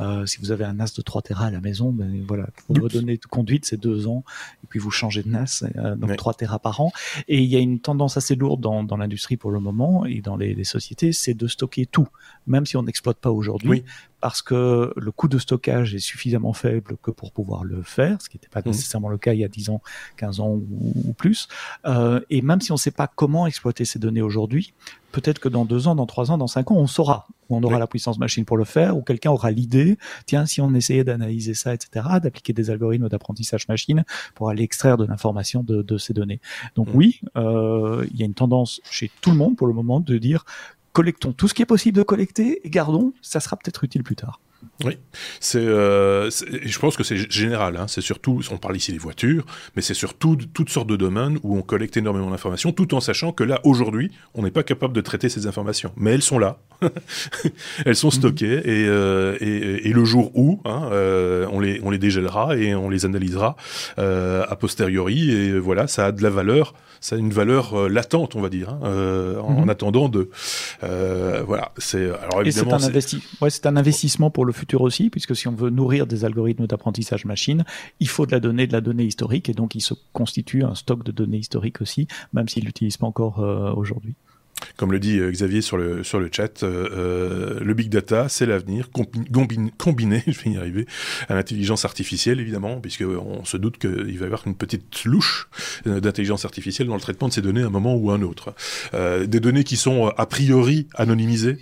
[0.00, 2.76] Euh, si vous avez un NAS de 3 Tera à la maison, ben voilà, pour
[2.76, 4.22] redonner de conduite, c'est deux ans,
[4.62, 6.92] et puis vous changez de NAS, euh, donc 3 Tera par an.
[7.26, 10.20] Et il y a une tendance assez lourde dans, dans l'industrie pour le moment et
[10.20, 12.08] dans les, les sociétés, c'est de stocker tout,
[12.48, 13.84] même si on n'exploite pas aujourd'hui,
[14.20, 18.28] parce que le coût de stockage est suffisamment faible que pour pouvoir le faire, ce
[18.28, 18.70] qui n'était pas mmh.
[18.70, 19.80] nécessairement le cas il y a 10 ans,
[20.16, 21.48] 15 ans ou, plus.
[21.86, 24.74] Euh, et même si on ne sait pas comment exploiter ces données aujourd'hui,
[25.12, 27.28] peut-être que dans deux ans, dans trois ans, dans cinq ans, on saura.
[27.50, 30.74] On aura la puissance machine pour le faire, ou quelqu'un aura l'idée, tiens, si on
[30.74, 35.80] essayait d'analyser ça, etc., d'appliquer des algorithmes d'apprentissage machine pour aller extraire de l'information de,
[35.80, 36.40] de, ces données.
[36.74, 36.96] Donc mmh.
[36.96, 40.18] oui, euh, il y a une tendance chez tout le monde pour le moment de
[40.18, 40.44] dire
[40.92, 44.16] collectons tout ce qui est possible de collecter et gardons, ça sera peut-être utile plus
[44.16, 44.40] tard.
[44.84, 44.96] Oui,
[45.40, 47.76] c'est, euh, je pense que c'est général.
[47.76, 47.86] Hein.
[47.88, 51.56] C'est surtout, on parle ici des voitures, mais c'est surtout toutes sortes de domaines où
[51.56, 55.00] on collecte énormément d'informations, tout en sachant que là, aujourd'hui, on n'est pas capable de
[55.00, 55.92] traiter ces informations.
[55.96, 56.58] Mais elles sont là,
[57.86, 61.98] elles sont stockées, euh, et, et, le jour où, hein, euh, on les on les
[61.98, 63.56] dégèlera et on les analysera
[63.96, 68.36] a posteriori, et voilà, ça a de la valeur ça a une valeur euh, latente,
[68.36, 69.68] on va dire, hein, euh, en, mhm.
[69.68, 70.30] attendant de.
[70.82, 72.78] Euh, voilà, c'est alors évidemment.
[72.78, 76.24] c'est un, ouais, un, investissement pour le futur aussi, puisque si on veut nourrir des
[76.24, 77.64] algorithmes d'apprentissage machine,
[78.00, 80.74] il faut de la donnée, de la donnée historique, et donc il se constitue un
[80.74, 83.38] stock de données historiques aussi, même s'il l'utilise pas encore
[83.76, 84.14] aujourd'hui.
[84.76, 88.28] Comme le dit euh, Xavier sur le, sur le chat, euh, euh le big data,
[88.28, 90.86] c'est l'avenir, combiné, je vais y arriver,
[91.28, 95.48] à l'intelligence artificielle, évidemment, puisqu'on se doute qu'il va y avoir une petite louche
[95.84, 98.54] d'intelligence artificielle dans le traitement de ces données à un moment ou à un autre.
[98.94, 101.58] Des données qui sont a priori anonymisées,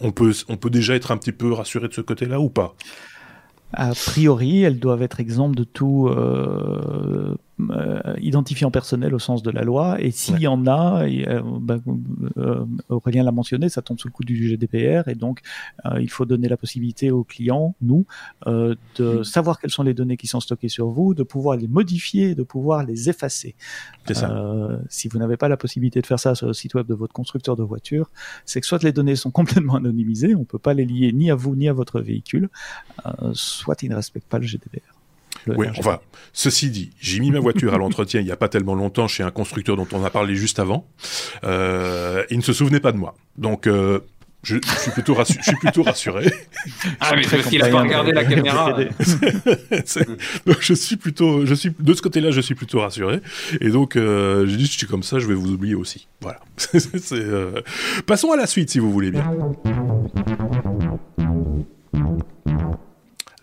[0.00, 2.74] on peut, on peut déjà être un petit peu rassuré de ce côté-là ou pas?
[3.72, 6.10] A priori, elles doivent être exemptes de tout
[8.20, 10.00] identifiant personnel au sens de la loi.
[10.00, 11.78] Et s'il y en a, euh, bah,
[12.36, 15.08] euh, Aurélien l'a mentionné, ça tombe sous le coup du GDPR.
[15.08, 15.40] Et donc,
[15.84, 18.06] euh, il faut donner la possibilité aux clients, nous,
[18.46, 19.24] de mm.
[19.24, 22.42] savoir quelles sont les données qui sont stockées sur vous, de pouvoir les modifier, de
[22.42, 23.54] pouvoir les effacer.
[24.08, 24.80] Ça.
[24.88, 27.12] si vous n'avez pas la possibilité de faire ça sur le site web de votre
[27.12, 28.10] constructeur de voiture,
[28.46, 31.34] c'est que soit les données sont complètement anonymisées, on peut pas les lier ni à
[31.34, 32.48] vous ni à votre véhicule,
[33.32, 34.97] soit ils ne respectent pas le GDPR.
[35.56, 36.00] Oui, enfin,
[36.32, 39.22] ceci dit, j'ai mis ma voiture à l'entretien il n'y a pas tellement longtemps chez
[39.22, 40.86] un constructeur dont on a parlé juste avant.
[41.44, 43.14] Euh, il ne se souvenait pas de moi.
[43.36, 44.00] Donc, euh,
[44.42, 45.40] Je, suis plutôt rassuré.
[45.42, 46.32] je suis plutôt rassuré.
[47.00, 48.76] Ah, mais parce qu'il a pas regardé la caméra.
[50.60, 53.20] je suis plutôt, je suis de ce côté-là, je suis plutôt rassuré.
[53.60, 56.08] Et donc, euh, j'ai dit, je suis comme ça, je vais vous oublier aussi.
[56.20, 56.40] Voilà.
[57.12, 57.60] euh...
[58.06, 59.24] Passons à la suite, si vous voulez bien.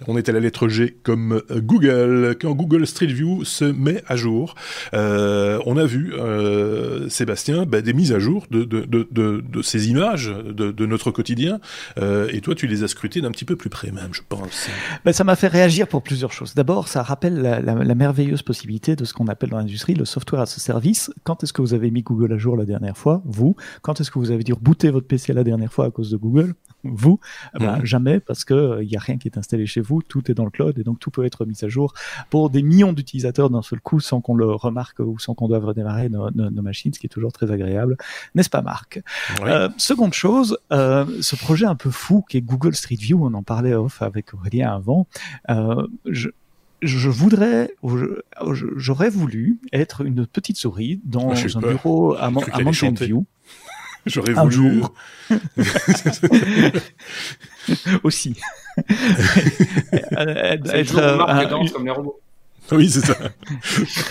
[0.08, 2.36] On est à la lettre G comme euh, Google.
[2.40, 4.56] Quand Google Street View se met à jour,
[4.94, 9.62] euh, on a vu, euh, Sébastien, bah, des mises à jour de, de, de, de
[9.62, 11.60] ces images de, notre quotidien.
[11.98, 14.68] Euh, et toi, tu les as scrutées d'un petit peu plus près même, je pense.
[15.04, 16.54] Ben, ça m'a fait réagir pour plusieurs choses.
[16.54, 20.06] D'abord, ça rappelle la, la, la, merveilleuse possibilité de ce qu'on appelle dans l'industrie le
[20.06, 21.12] software as a service.
[21.24, 23.22] Quand est-ce que vous avez mis Google à jour la dernière fois?
[23.26, 23.56] Vous?
[23.82, 26.18] Quand est-ce que vous avez dû rebooter votre PC la dernière fois à cause de
[26.18, 26.54] Google?
[26.94, 27.20] Vous.
[27.60, 27.86] Ben, mmh.
[27.86, 30.46] Jamais, parce que il n'y a rien qui est installé chez vous tout est dans
[30.46, 31.94] le cloud et donc tout peut être mis à jour
[32.30, 35.66] pour des millions d'utilisateurs d'un seul coup sans qu'on le remarque ou sans qu'on doive
[35.66, 37.98] redémarrer nos, nos, nos, machines, ce qui est toujours très agréable,
[38.34, 39.02] n'est-ce pas Marc?
[39.42, 39.50] Oui.
[39.50, 43.34] euh, Seconde chose, euh, ce projet un peu fou qui est Google Street View, on
[43.34, 45.08] en parlait off avec Aurélien avant,
[45.50, 46.30] euh, je,
[46.82, 47.72] je voudrais,
[48.76, 53.26] j'aurais voulu être une petite souris dans Ah, un bureau à, à Mountain View.
[54.10, 54.52] J'aurais voulu.
[54.52, 54.94] jour.
[58.04, 58.36] Aussi.
[60.68, 62.20] être, euh, un, comme les robots.
[62.72, 63.16] Oui, c'est ça.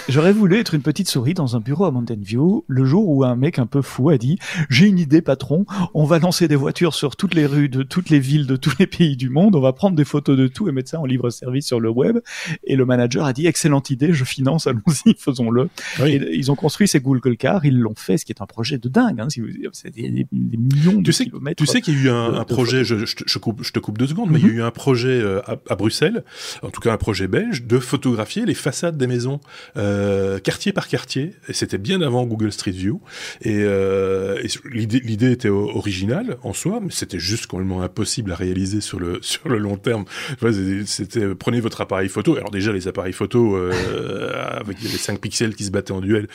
[0.09, 3.25] J'aurais voulu être une petite souris dans un bureau à Mountain View le jour où
[3.25, 4.39] un mec un peu fou a dit
[4.71, 8.11] J'ai une idée, patron, on va lancer des voitures sur toutes les rues de toutes
[8.11, 10.69] les villes de tous les pays du monde, on va prendre des photos de tout
[10.69, 12.19] et mettre ça en libre-service sur le web.
[12.65, 15.69] Et le manager a dit Excellente idée, je finance, allons-y, faisons-le.
[16.01, 16.13] Oui.
[16.13, 18.79] Et ils ont construit ces Google Cars, ils l'ont fait, ce qui est un projet
[18.79, 19.21] de dingue.
[19.21, 19.29] Hein,
[19.73, 21.63] c'est des, des, des, millions de tu sais, kilomètres.
[21.63, 23.81] Tu sais qu'il y a eu un, un projet, je, je, je, coupe, je, te
[23.81, 24.41] coupe deux secondes, mm -hmm.
[24.41, 26.25] mais il y a eu un projet à, à Bruxelles,
[26.63, 29.41] en tout cas un projet belge, de photographier les façades des maisons
[29.77, 33.01] euh, quartier par quartier et c'était bien avant Google Street View
[33.43, 38.81] et, euh, et l'idée était originale en soi mais c'était juste complètement impossible à réaliser
[38.81, 40.05] sur le sur le long terme.
[40.87, 42.37] C'était prenez votre appareil photo.
[42.37, 46.29] Alors déjà les appareils photo euh, avec les 5 pixels qui se battaient en duel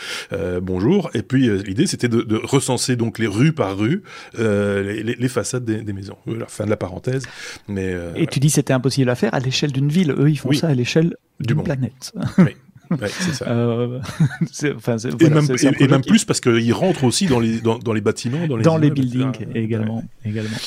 [0.61, 1.09] bonjour.
[1.13, 4.03] Et puis l'idée c'était de, de, recenser donc les rues par rue
[4.37, 6.17] les, façades des, des, maisons.
[6.25, 7.23] Voilà, fin de la parenthèse
[7.67, 10.11] mais et tu dis c'était impossible à faire à l'échelle d'une ville.
[10.11, 10.57] Eux ils font oui.
[10.57, 11.93] ça à l'échelle d'une planète
[12.37, 12.55] oui.
[12.91, 13.47] Ouais, c'est ça.
[13.47, 13.99] Euh,
[14.75, 17.93] enfin, et, même, et, et même plus parce qu'ils rentrent aussi dans les, dans, dans
[17.93, 19.97] les bâtiments, dans les, dans les buildings également.
[19.97, 20.31] Ouais.
[20.31, 20.57] également.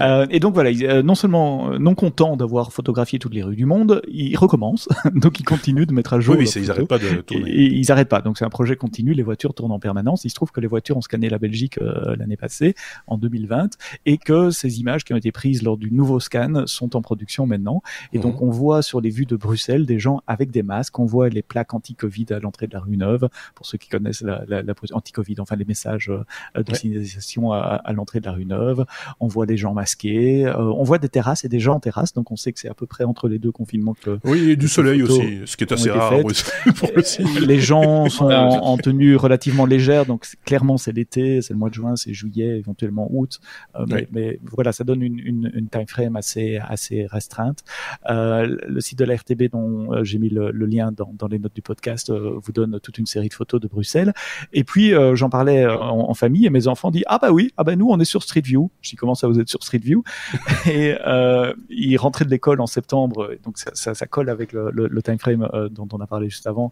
[0.00, 3.66] Euh, et donc voilà, euh, non seulement non content d'avoir photographié toutes les rues du
[3.66, 6.36] monde, ils recommencent, donc ils continuent de mettre à jour.
[6.38, 7.50] Oui, oui ils n'arrêtent pas de tourner.
[7.50, 10.24] Et ils n'arrêtent pas, donc c'est un projet continu, les voitures tournent en permanence.
[10.24, 12.74] Il se trouve que les voitures ont scanné la Belgique euh, l'année passée,
[13.06, 16.96] en 2020, et que ces images qui ont été prises lors du nouveau scan sont
[16.96, 17.82] en production maintenant.
[18.14, 18.22] Et mmh.
[18.22, 21.28] donc on voit sur les vues de Bruxelles des gens avec des masques, on voit
[21.28, 24.62] les plaques anti-Covid à l'entrée de la rue Neuve, pour ceux qui connaissent la, la,
[24.62, 26.78] la anti-Covid, enfin les messages euh, de ouais.
[26.78, 28.84] signalisation à, à l'entrée de la rue Neuve.
[29.20, 32.12] On voit des gens masqués, euh, on voit des terrasses et des gens en terrasse,
[32.12, 34.18] donc on sait que c'est à peu près entre les deux confinements que.
[34.24, 36.20] Oui, et du soleil aussi, ce qui est assez rare
[36.76, 37.26] pour le ciel.
[37.46, 41.70] Les gens sont en, en, tenue relativement légère, donc clairement c'est l'été, c'est le mois
[41.70, 43.40] de juin, c'est juillet, éventuellement août,
[43.74, 44.06] euh, mais, oui.
[44.12, 47.64] mais, voilà, ça donne une, une, une time frame assez assez restreinte.
[48.08, 51.28] Euh, le site de la RTB dont euh, j'ai mis le, le, lien dans, dans
[51.28, 54.12] les notes du podcast euh, vous donne toute une série de photos de Bruxelles.
[54.52, 57.52] Et puis euh, j'en parlais en, en, famille et mes enfants disent ah bah oui
[57.56, 58.70] ah bah nous on est sur Street View.
[58.82, 60.04] Je dis comment ça vous êtes sur Street View?
[60.66, 64.70] Et euh, ils rentraient de l'école en septembre, donc ça, ça, ça colle avec le,
[64.70, 66.70] le, le time frame dont on a parlé juste avant.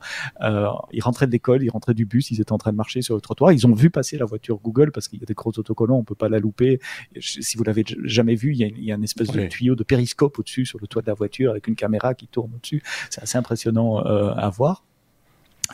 [0.92, 3.14] ils rentraient de l'école, ils rentraient du bus, ils étaient en train de marcher sur
[3.14, 3.52] le trottoir.
[3.52, 6.04] Ils ont vu passer la voiture Google parce qu'il y a des gros autocollants, on
[6.04, 6.80] peut pas la louper.
[7.20, 9.44] Si vous l'avez jamais vu, il y a, il y a une espèce oui.
[9.44, 12.26] de tuyau de périscope au-dessus sur le toit de la voiture avec une caméra qui
[12.26, 12.82] tourne au-dessus.
[13.10, 14.73] C'est assez impressionnant euh, à voir.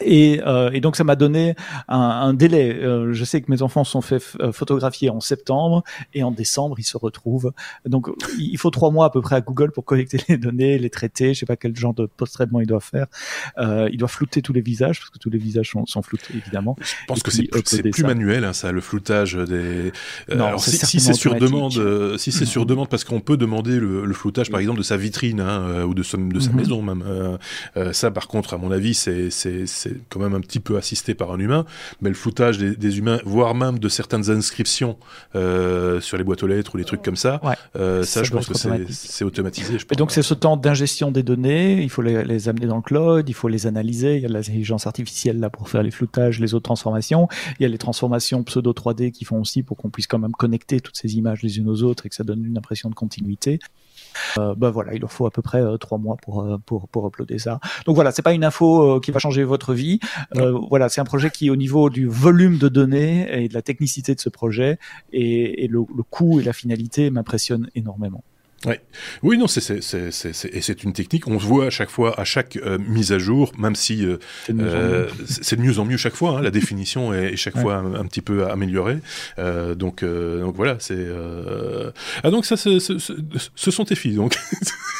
[0.00, 1.54] Et, euh, et, donc ça m'a donné
[1.88, 2.74] un, un délai.
[2.74, 5.82] Euh, je sais que mes enfants sont fait euh, photographier en septembre
[6.14, 7.52] et en décembre ils se retrouvent.
[7.86, 10.90] Donc il faut trois mois à peu près à Google pour collecter les données, les
[10.90, 11.34] traiter.
[11.34, 13.06] Je sais pas quel genre de post-traitement il doit faire.
[13.58, 16.34] Euh, il doit flouter tous les visages parce que tous les visages sont, sont floutés
[16.34, 16.76] évidemment.
[16.80, 19.92] Je pense que c'est plus, plus manuel hein, ça, le floutage des.
[20.34, 23.78] Non, Alors, si, si c'est sur demande, si c'est sur demande parce qu'on peut demander
[23.78, 26.52] le, le, floutage par exemple de sa vitrine hein, ou de, son, de sa mm
[26.52, 26.56] -hmm.
[26.56, 27.38] maison même.
[27.92, 29.30] ça par contre à mon avis c'est
[29.80, 31.64] c'est quand même un petit peu assisté par un humain,
[32.00, 34.96] mais le floutage des, des humains, voire même de certaines inscriptions
[35.34, 37.54] euh, sur les boîtes aux lettres ou les trucs comme ça, ouais.
[37.76, 39.78] euh, ça, ça, je pense que c'est automatisé.
[39.78, 39.96] Je pense.
[39.96, 42.82] Et donc c'est ce temps d'ingestion des données, il faut les, les, amener dans le
[42.82, 46.40] cloud, il faut les analyser, il y a l'intelligence artificielle là pour faire les floutages,
[46.40, 49.90] les autres transformations, il y a les transformations pseudo 3D qui font aussi pour qu'on
[49.90, 52.44] puisse quand même connecter toutes ces images les unes aux autres et que ça donne
[52.44, 53.58] une impression de continuité.
[54.38, 56.88] Euh, bah voilà, il leur faut à peu près euh, trois mois pour, euh, pour
[56.88, 57.60] pour uploader ça.
[57.86, 60.00] Donc voilà, c'est pas une info qui va changer votre vie.
[60.68, 64.14] voilà, c'est un projet qui, au niveau du volume de données et de la technicité
[64.14, 64.78] de ce projet
[65.12, 68.24] et, et le, le coût et la finalité m'impressionnent énormément.
[68.66, 68.80] Ouais.
[69.22, 71.26] Oui, non, c'est et c'est une technique.
[71.26, 74.18] On se voit à chaque fois, à chaque euh, mise à jour, même si euh,
[74.44, 76.38] c'est de, euh, de, mieux en mieux chaque fois.
[76.38, 78.98] Hein, la définition est, chaque fois un, petit peu améliorée.
[79.38, 81.06] Euh, donc donc voilà, c'est
[82.22, 84.36] ah donc ça, ce, ce, sont tes filles donc.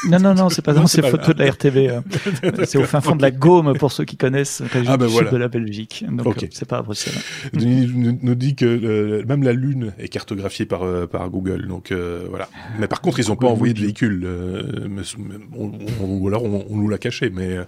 [0.08, 2.00] Non non non, c'est pas ça, c'est photo de la RTV.
[2.64, 5.30] C'est au fin fond de la Gaume pour ceux qui connaissent ah ben voilà.
[5.30, 6.04] de la Belgique.
[6.08, 7.20] Donc c'est pas à Bruxelles.
[7.52, 11.66] Nous, nous dit que même la Lune est cartographiée par par Google.
[11.68, 12.48] Donc voilà.
[12.78, 14.88] Mais par contre, ils ont pas envoyer de véhicule, euh,
[15.56, 17.64] ou alors on, nous l'a caché, mais euh,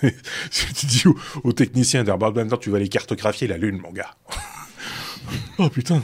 [0.50, 1.04] tu dis
[1.44, 4.14] aux, techniciens d'Airbus, tu vas aller cartographier la Lune, mon gars.
[5.58, 6.02] Oh putain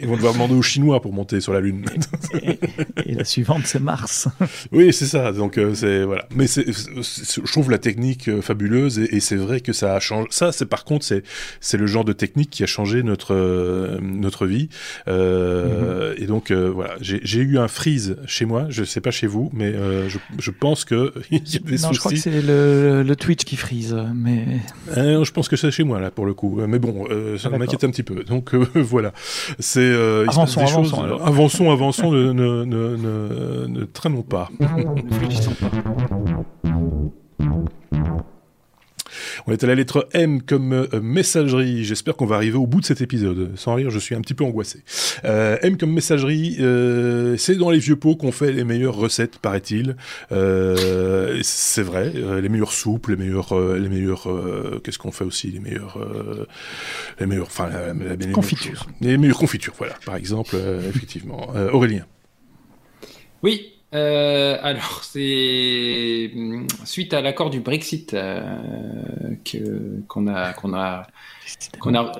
[0.00, 1.84] ils vont devoir demander aux Chinois pour monter sur la Lune.
[3.06, 4.28] et, la suivante, c'est Mars.
[4.72, 5.32] oui, c'est ça.
[5.32, 6.26] Donc, euh, c'est voilà.
[6.34, 10.28] Mais c'est, je trouve la technique euh, fabuleuse et, c'est vrai que ça a changé.
[10.30, 11.22] Ça, c'est par contre, c'est
[11.60, 14.68] c'est le genre de technique qui a changé notre euh, notre vie.
[15.06, 18.66] Et donc, voilà, j'ai eu un freeze chez moi.
[18.68, 19.72] Je sais pas chez vous, mais
[20.08, 23.16] je, je, pense que il y a des non, je crois que c'est le, le,
[23.16, 24.60] Twitch qui freeze, mais.
[24.94, 26.60] je pense que c'est chez moi là pour le coup.
[26.66, 27.06] Mais bon,
[27.38, 28.24] ça ah, m'inquiète un petit peu.
[28.24, 28.43] Donc
[28.74, 29.12] voilà,
[29.58, 34.48] c'est euh, avançons, avançons, avançons, avançons, ne, ne, ne, ne, traînons pas.
[39.46, 41.84] On est à la lettre M comme euh, messagerie.
[41.84, 43.52] J'espère qu'on va arriver au bout de cet épisode.
[43.56, 44.82] Sans rire, je suis un petit peu angoissé.
[45.24, 49.38] Euh, M comme messagerie, euh, c'est dans les vieux pots qu'on fait les meilleures recettes,
[49.38, 49.96] paraît-il.
[50.32, 54.28] Euh, c'est vrai, euh, les meilleures soupes, les meilleures, les meilleures,
[54.82, 55.98] qu'est-ce qu'on fait aussi, les meilleures,
[57.20, 57.70] les meilleures, enfin,
[58.18, 58.86] les confitures.
[59.00, 60.56] Les meilleures confitures, voilà, par exemple,
[60.88, 61.48] effectivement.
[61.72, 62.06] Aurélien.
[63.42, 68.40] Oui, euh, alors, c'est hum, suite à l'accord du Brexit euh,
[69.44, 71.06] que qu'on a qu'on a
[71.78, 72.12] qu'on a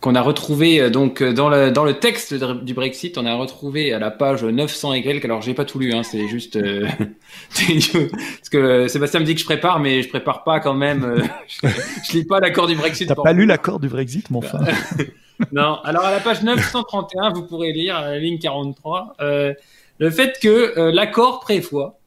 [0.00, 3.92] qu'on a retrouvé euh, donc dans le dans le texte du Brexit, on a retrouvé
[3.92, 5.24] à la page 900 et quelques.
[5.24, 6.86] Alors, j'ai pas tout lu, hein, c'est juste euh,
[7.50, 11.24] parce que Sébastien me dit que je prépare, mais je prépare pas quand même.
[11.48, 11.68] je,
[12.08, 13.08] je, lis pas l'accord du Brexit.
[13.08, 14.62] T'as pas lu l'accord du Brexit, mon frère
[15.52, 15.80] Non.
[15.82, 19.16] Alors, à la page 931, vous pourrez lire la ligne 43.
[19.20, 19.54] Euh,
[19.98, 21.98] le fait que euh, l'accord prévoit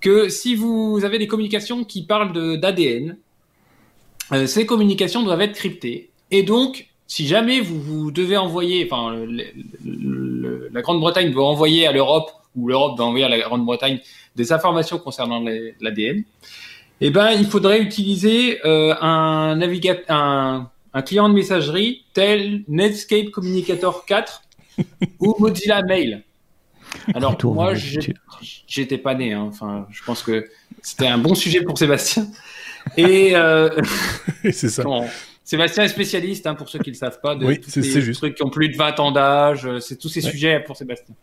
[0.00, 3.16] que si vous avez des communications qui parlent d'ADN,
[4.32, 6.10] euh, ces communications doivent être cryptées.
[6.30, 9.16] Et donc, si jamais vous, vous devez envoyer, enfin,
[9.84, 14.00] la Grande-Bretagne doit envoyer à l'Europe, ou l'Europe doit envoyer à la Grande-Bretagne
[14.36, 15.42] des informations concernant
[15.80, 16.24] l'ADN,
[17.00, 19.58] eh ben, il faudrait utiliser euh, un,
[20.08, 24.42] un, un client de messagerie tel Netscape Communicator 4
[25.20, 26.22] ou Mozilla Mail.
[27.14, 27.74] Alors moi,
[28.66, 29.32] j'étais pas né.
[29.32, 29.46] Hein.
[29.48, 30.46] Enfin, je pense que
[30.82, 32.26] c'était un bon sujet pour Sébastien.
[32.96, 33.70] Et euh...
[34.44, 34.84] c'est ça.
[35.42, 38.00] Sébastien est spécialiste, hein, pour ceux qui ne le savent pas, de oui, tous ces
[38.00, 38.18] juste.
[38.18, 39.66] trucs qui ont plus de 20 ans d'âge.
[39.66, 41.14] Euh, c'est tous ces sujets pour Sébastien.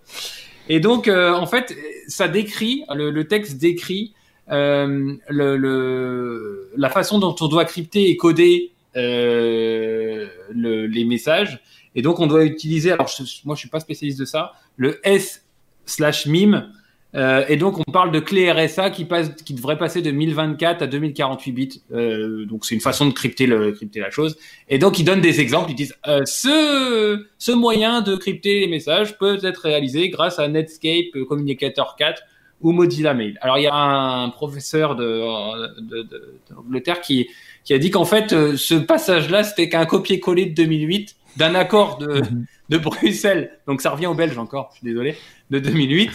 [0.69, 1.75] Et donc, euh, en fait,
[2.07, 4.13] ça décrit, le, le texte décrit
[4.51, 11.61] euh, le, le, la façon dont on doit crypter et coder euh, le, les messages.
[11.95, 13.09] Et donc, on doit utiliser, alors
[13.45, 15.40] moi je suis pas spécialiste de ça, le S
[15.85, 16.71] slash mime.
[17.13, 20.81] Euh, et donc, on parle de clé RSA qui passe, qui devrait passer de 1024
[20.81, 21.81] à 2048 bits.
[21.91, 24.37] Euh, donc, c'est une façon de crypter, le, crypter la chose.
[24.69, 25.71] Et donc, ils donnent des exemples.
[25.71, 30.47] Ils disent euh, ce, ce moyen de crypter les messages peut être réalisé grâce à
[30.47, 32.23] Netscape Communicator 4
[32.61, 33.37] ou Mozilla Mail.
[33.41, 37.27] Alors, il y a un professeur de, de, de, d'Angleterre qui,
[37.63, 41.97] qui a dit qu'en fait, euh, ce passage-là, c'était qu'un copier-coller de 2008 d'un accord
[41.97, 42.45] de, mhm.
[42.69, 43.59] de Bruxelles.
[43.67, 44.69] Donc, ça revient aux Belges encore.
[44.71, 45.15] Je suis désolé
[45.49, 46.11] de 2008.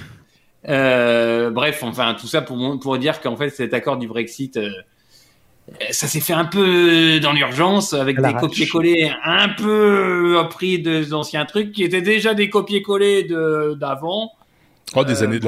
[0.68, 4.70] Euh, bref, enfin, tout ça pour, pour dire qu'en fait, cet accord du Brexit, euh,
[5.90, 11.72] ça s'est fait un peu dans l'urgence, avec des copier-coller un peu appris d'anciens trucs
[11.72, 13.24] qui étaient déjà des copier-coller
[13.78, 14.32] d'avant.
[14.94, 15.40] Oh, des euh, années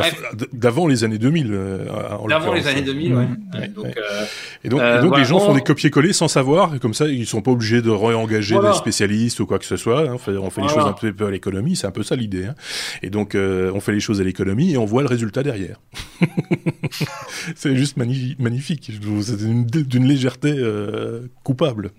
[0.53, 1.53] d'avant les années 2000.
[1.53, 1.87] Euh,
[2.29, 3.69] d'avant les années 2000, ouais.
[3.69, 4.25] Donc, euh,
[4.65, 7.27] et donc, et donc les gens font des copier-coller sans savoir, et comme ça, ils
[7.27, 10.09] sont pas obligés de réengager des spécialistes ou quoi que ce soit.
[10.09, 10.15] Hein.
[10.15, 12.47] On fait, on fait les choses un peu, à l'économie, c'est un peu ça l'idée.
[12.47, 12.55] Hein.
[13.03, 15.81] Et donc, on fait les choses à l'économie et on voit le résultat derrière.
[17.55, 18.91] c'est juste magnifique.
[19.23, 20.61] C'est d'une légèreté
[21.45, 21.93] coupable.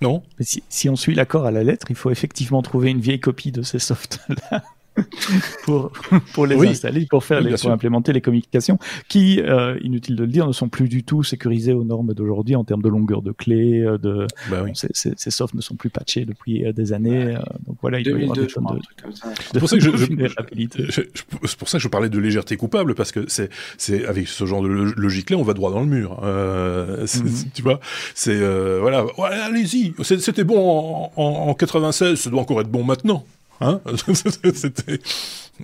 [0.00, 0.22] Non?
[0.40, 3.52] Si, si on suit l'accord à la lettre, il faut effectivement trouver une vieille copie
[3.52, 4.62] de ces softs-là.
[5.64, 5.92] pour,
[6.34, 10.30] pour les installer, pour faire les, pour implémenter les communications qui, euh, inutile de le
[10.30, 13.32] dire, ne sont plus du tout sécurisées aux normes d'aujourd'hui en termes de longueur de
[13.32, 17.36] clé, euh, de bah ces, ces, softs ne sont plus patchés depuis euh, des années.
[17.66, 18.80] donc voilà, il doit y avoir des choses de,
[19.52, 21.02] C'est pour ça que je,
[21.46, 24.44] c'est pour ça que je parlais de légèreté coupable parce que c'est c'est avec ce
[24.44, 26.20] genre de logique là, on va droit dans le mur.
[26.24, 27.50] Euh, mhm.
[27.54, 27.80] Tu vois,
[28.14, 28.40] c'est
[28.80, 29.06] voilà,
[29.44, 33.24] allez-y, c'était bon en, en, en 96, ça doit encore être bon maintenant.
[33.60, 33.80] Hein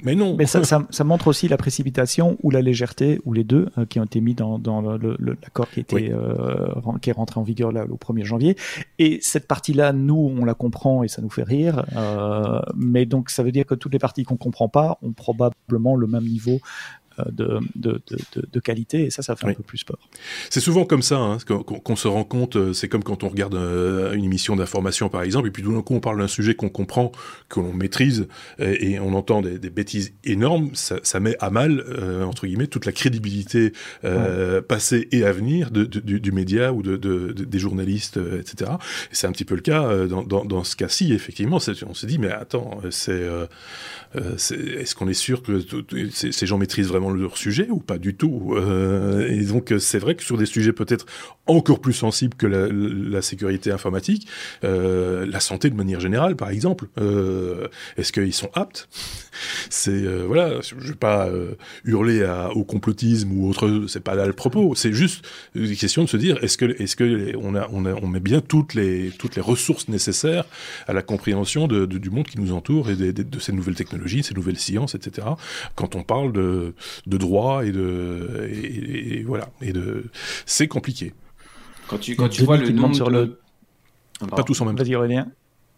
[0.02, 0.36] Mais non.
[0.36, 3.98] Mais ça, ça, montre aussi la précipitation ou la légèreté, ou les deux, euh, qui
[3.98, 4.82] ont été mis dans, dans
[5.18, 6.68] l'accord qui, était, euh,
[7.00, 8.56] qui est rentré en vigueur là, au 1er janvier.
[8.98, 11.86] Et cette partie-là, nous, on la comprend et ça nous fait rire.
[11.96, 15.96] Euh, mais donc, ça veut dire que toutes les parties qu'on comprend pas ont probablement
[15.96, 16.60] le même niveau
[17.30, 19.98] de, de, de, de, qualité et ça, ça fait un peu plus peur.
[20.50, 22.56] C'est souvent comme ça hein, qu'on se rend compte.
[22.56, 25.72] Euh, c'est comme quand on regarde euh, une émission d'information, par exemple, et puis tout
[25.72, 27.12] d'un coup on parle d'un sujet qu'on comprend,
[27.48, 30.70] que l'on maîtrise, et, on entend des, des, bêtises énormes.
[30.74, 33.72] Ça, ça met à mal euh, entre guillemets toute la crédibilité
[34.04, 36.96] euh, passée et à venir du, du, média ou de,
[37.32, 38.72] des journalistes, etc.
[39.10, 41.12] Et c'est un petit peu le cas dans, dans, dans ce cas-ci.
[41.12, 43.22] Effectivement, on se dit mais attends, c'est
[44.14, 45.60] est-ce qu'on est sûr que
[46.10, 48.54] ces gens maîtrisent vraiment leur sujet ou pas du tout.
[48.56, 51.06] Euh, et donc c'est vrai que sur des sujets peut-être
[51.46, 54.28] encore plus sensibles que la, sécurité informatique,
[54.64, 58.88] euh, la santé de manière générale par exemple, euh, est-ce qu'ils sont aptes?
[59.70, 61.28] C'est voilà, je vais pas
[61.84, 64.74] hurler au complotisme ou autre, c'est pas là le propos.
[64.74, 68.20] C'est juste une question de se dire est-ce que est-ce que on a, on met
[68.20, 70.44] bien toutes les toutes les ressources nécessaires
[70.86, 74.34] à la compréhension du monde qui nous entoure et de, de ces nouvelles technologies, ces
[74.34, 75.28] nouvelles sciences, etc.
[75.74, 76.74] Quand on parle de
[77.06, 80.04] de droit et de et, voilà et de
[80.44, 81.12] c'est compliqué.
[81.88, 83.38] Quand tu quand tu vois le nombre sur le
[84.30, 84.84] pas tous en même temps.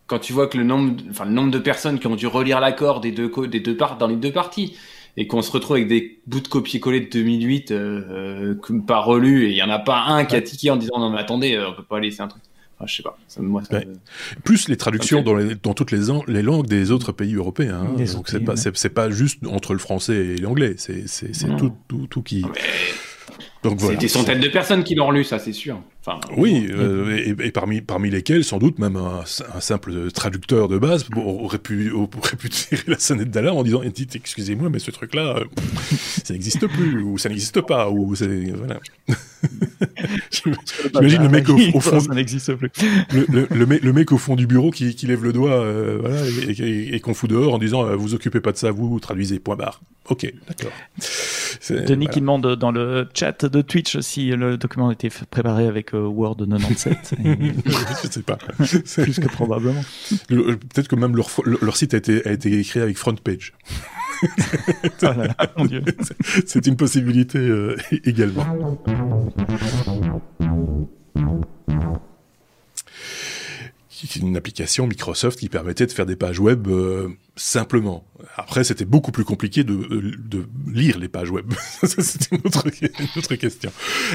[0.06, 2.60] Quand tu vois que le nombre enfin le nombre de personnes qui ont dû relire
[2.60, 4.76] l'accord des deux des deux parts dans les deux parties
[5.16, 9.46] et qu'on se retrouve avec des bouts de copier-coller de 2008 euh, euh, pas relus
[9.46, 11.56] et il y en a pas un qui a tiqué en disant non mais attendez
[11.56, 12.42] euh, on peut pas laisser un truc
[12.86, 13.18] je sais pas.
[13.38, 13.62] moi,
[14.44, 17.82] Plus les traductions dans, dans, toutes les, les, langues des autres pays européens.
[17.82, 18.04] Hein.
[18.12, 20.74] Donc c'est pas, juste entre le français et l'anglais.
[20.76, 21.04] C'est,
[21.56, 22.44] tout, tout, tout, qui.
[23.62, 23.96] Donc voilà.
[23.96, 25.80] C'est des centaines de personnes qui l'ont lu, ça c'est sûr.
[26.06, 29.24] Enfin, oui, euh, et, parmi, parmi lesquels, sans doute, même un,
[29.60, 34.70] simple traducteur de base aurait pu, aurait pu tirer la sonnette d'alarme en disant Excusez-moi,
[34.70, 35.44] mais ce truc-là, euh,
[36.24, 38.52] ça n'existe plus, ou ça n'existe pas, ou c'est.
[38.52, 38.78] Voilà.
[40.30, 42.00] J'imagine le mec au, fond.
[42.00, 42.70] Ça n'existe plus.
[43.12, 46.20] Le, le, mec, au fond du bureau qui, qui lève le doigt euh, voilà,
[46.58, 49.80] et, qu'on fout dehors en disant Vous occupez pas de ça, vous traduisez, point barre.
[50.08, 50.72] Ok, d'accord.
[51.70, 55.87] Denis qui demande dans le chat de Twitch si le document a été préparé avec
[55.94, 57.14] euh, Word 97.
[58.02, 58.36] je sais pas.
[58.56, 59.82] Plus que probablement.
[60.28, 63.54] Peut-être que même leur, leur, site a été, a été écrit avec front page.
[65.02, 65.64] oh
[66.46, 68.78] C'est une possibilité euh, également
[74.16, 77.08] une application Microsoft qui permettait de faire des pages web euh,
[77.38, 78.04] simplement.
[78.36, 81.52] Après, c'était beaucoup plus compliqué de, de, lire les pages web.
[81.82, 82.64] c'est une autre,
[83.16, 83.70] autre question.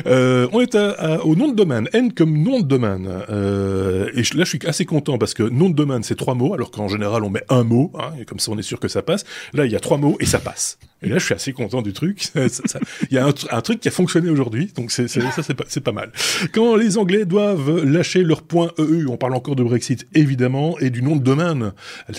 [0.05, 1.87] Euh, on est à, au nom de domaine.
[1.93, 3.07] N comme nom de domaine.
[3.29, 6.53] Euh, et là, je suis assez content parce que nom de domaine, c'est trois mots,
[6.53, 8.87] alors qu'en général, on met un mot, hein, et comme ça, on est sûr que
[8.87, 9.23] ça passe.
[9.53, 10.77] Là, il y a trois mots et ça passe.
[11.03, 12.29] Et là, je suis assez content du truc.
[13.11, 15.91] Il y a un, truc qui a fonctionné aujourd'hui, donc c'est, ça, c'est pas, pas,
[15.91, 16.11] mal.
[16.53, 20.89] Quand les Anglais doivent lâcher leur point .eu, on parle encore de Brexit, évidemment, et
[20.89, 21.73] du nom de domaine,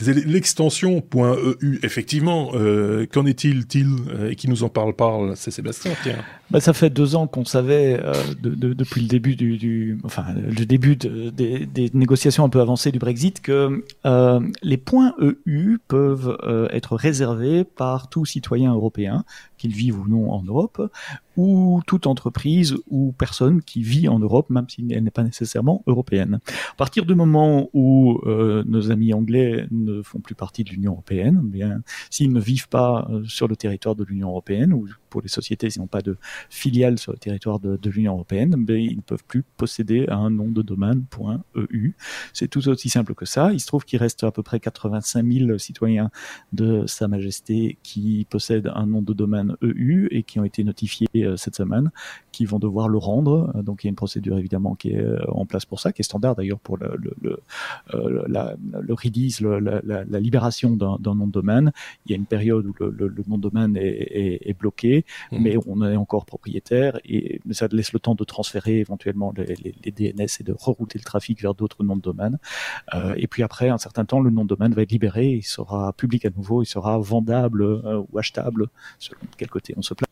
[0.05, 2.51] l'extension .eu, effectivement.
[2.55, 6.17] Euh, qu'en est-il, il euh, Et qui nous en parle, parle C'est Sébastien, tiens.
[6.51, 10.27] Bah, ça fait deux ans qu'on savait, euh, de, de, depuis le début du, enfin,
[10.35, 15.79] le début de, des, négociations un peu avancées du Brexit, que euh, les points EU
[15.89, 16.39] peuvent
[16.73, 19.25] être réservés par tout citoyen européen,
[19.59, 20.91] qu'il vive ou non en Europe,
[21.37, 25.83] ou toute entreprise ou personne qui vit en Europe, même si elle n'est pas nécessairement
[25.87, 26.41] européenne.
[26.73, 30.93] À partir du moment où euh, nos amis anglais ne font plus partie de l'Union
[30.93, 34.73] européenne, bien s'ils ne vivent pas euh, sur le territoire de l'Union européenne
[35.15, 36.17] pour les sociétés s'ils n'ont pas de
[36.51, 40.49] filiale sur le territoire de, l'Union européenne, ben, ils ne peuvent plus posséder un nom
[40.49, 41.05] de domaine
[41.71, 41.93] .eu.
[42.33, 43.53] C'est tout aussi simple que ça.
[43.53, 46.11] Il se trouve qu'il reste à peu près 85 000 citoyens
[46.53, 51.07] de Sa Majesté qui possèdent un nom de domaine EU et qui ont été notifiés
[51.37, 51.93] cette semaine,
[52.33, 53.53] qui vont devoir le rendre.
[53.63, 56.05] Donc il y a une procédure évidemment qui est en place pour ça, qui est
[56.05, 57.39] standard d'ailleurs pour le, le,
[57.93, 61.71] le, la, le release, la, la, la, libération d'un nom de domaine.
[62.05, 65.39] Il y a une période où le, nom de domaine est, est bloqué, mmh.
[65.39, 70.29] mais on est encore propriétaire et ça laisse le temps de transférer éventuellement les, DNS
[70.41, 72.39] et de rerouter le trafic vers d'autres noms de domaine.
[72.95, 75.43] Euh, et puis après un certain temps, le nom de domaine va être libéré, il
[75.43, 79.95] sera public à nouveau, il sera vendable euh, ou achetable selon quel côté on se
[79.95, 80.09] place.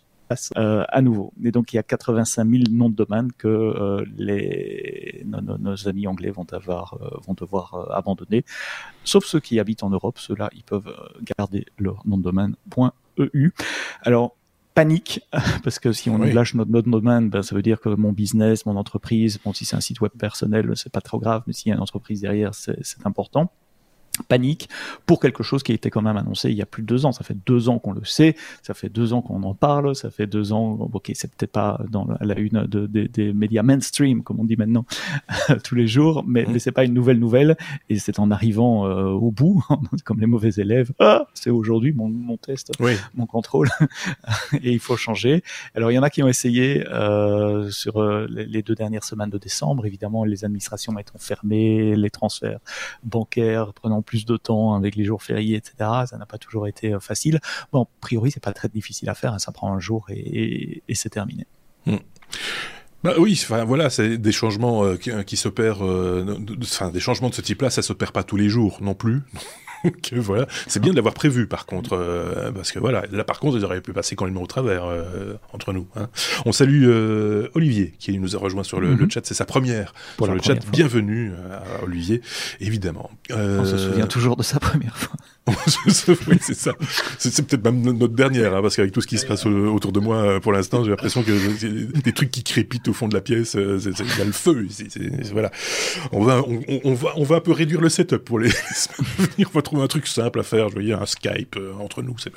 [0.57, 1.34] Euh, à nouveau.
[1.45, 6.30] Et donc il y a 85 000 noms de domaine que les, nos, amis anglais
[6.30, 8.43] vont, avoir, vont devoir abandonner.
[9.05, 10.90] Sauf ceux qui habitent en Europe, ceux-là, ils peuvent
[11.36, 12.55] garder leur nom de domaine
[13.34, 13.51] .eu.
[14.03, 14.36] Alors,
[14.75, 15.20] panique
[15.64, 16.33] parce que si on oui.
[16.33, 19.53] lâche notre nom de domaine, ben, ça veut dire que mon business, mon entreprise, bon
[19.53, 21.83] si c'est un site web personnel, c'est pas trop grave, mais s'il y a une
[21.83, 23.51] entreprise derrière, c'est important
[24.29, 24.69] panique
[25.07, 27.07] pour quelque chose qui a été quand même annoncé il y a plus de deux
[27.07, 27.13] ans.
[27.13, 30.11] Ça fait deux ans qu'on le sait, ça fait deux ans qu'on en parle, ça
[30.11, 34.23] fait deux ans, ok, c'est peut-être pas dans la une de, de, des médias mainstream,
[34.23, 34.85] comme on dit maintenant,
[35.65, 36.53] tous les jours, mais, mmh.
[36.53, 37.57] mais c'est pas une nouvelle nouvelle,
[37.89, 39.65] et c'est en arrivant euh, au bout,
[40.05, 42.93] comme les mauvais élèves, ah, c'est aujourd'hui mon, mon test, oui.
[43.15, 43.71] mon contrôle,
[44.63, 45.43] et il faut changer.
[45.75, 49.31] Alors il y en a qui ont essayé euh, sur euh, les deux dernières semaines
[49.31, 52.61] de décembre, évidemment les administrations étant fermées, les transferts
[53.05, 55.74] bancaires prenant plus de temps avec les jours fériés, etc.
[56.07, 57.40] Ça n'a pas toujours été euh, facile.
[57.72, 59.32] Bon, a priori, c'est pas très difficile à faire.
[59.32, 59.38] Hein.
[59.38, 61.46] Ça prend un jour et, c'est terminé.
[61.86, 61.96] Hmm.
[63.03, 67.30] Bah oui, enfin voilà, c'est des changements euh, qui, qui s'opèrent, euh, enfin des changements
[67.30, 69.22] de ce type-là, ça s'opère pas tous les jours non plus.
[70.03, 73.41] que voilà, c'est bien de l'avoir prévu par contre, euh, parce que voilà, là par
[73.41, 75.87] contre, ils auraient pu passer quand même au travers euh, entre nous.
[75.97, 76.09] Hein.
[76.47, 78.99] On salue euh, Olivier qui nous a rejoint sur le, mm -hmm.
[78.99, 80.55] le chat, c'est sa première Pour sur le chat.
[80.55, 80.70] Fois.
[80.72, 82.20] Bienvenue à Olivier,
[82.61, 83.11] évidemment.
[83.30, 85.16] On se souvient toujours de sa première fois.
[86.28, 86.72] oui, c'est ça.
[87.18, 89.99] C'est peut-être même notre dernière, hein, parce qu'avec tout ce qui se passe autour de
[89.99, 93.55] moi pour l'instant, j'ai l'impression que des trucs qui crépitent au fond de la pièce,
[93.55, 94.66] il y a le feu.
[94.70, 95.51] C est, c est, voilà.
[96.12, 98.53] On va, on, on, va, on va un peu réduire le setup pour les, les
[98.53, 99.49] semaines à venir.
[99.53, 100.68] On va trouver un truc simple à faire.
[100.68, 102.32] Je voyais un Skype euh, entre nous, c'est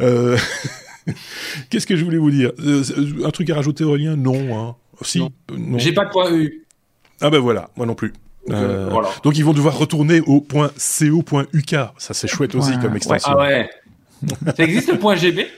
[0.00, 0.36] euh...
[1.70, 2.52] Qu'est-ce que je voulais vous dire?
[2.60, 2.84] Euh,
[3.24, 4.16] Un truc à rajouter, Aurélien?
[4.16, 4.56] Non.
[4.58, 4.76] Hein.
[5.02, 5.18] Si.
[5.18, 5.32] Non.
[5.56, 5.78] non.
[5.78, 6.64] J'ai pas de point U.
[7.20, 8.12] Ah ben voilà, moi non plus.
[8.50, 9.08] Euh, voilà.
[9.22, 11.74] Donc ils vont devoir retourner au point .co.uk.
[11.98, 13.32] Ça c'est chouette aussi comme extension.
[13.36, 13.70] Ah ouais.
[14.56, 15.48] Ça existe le point GB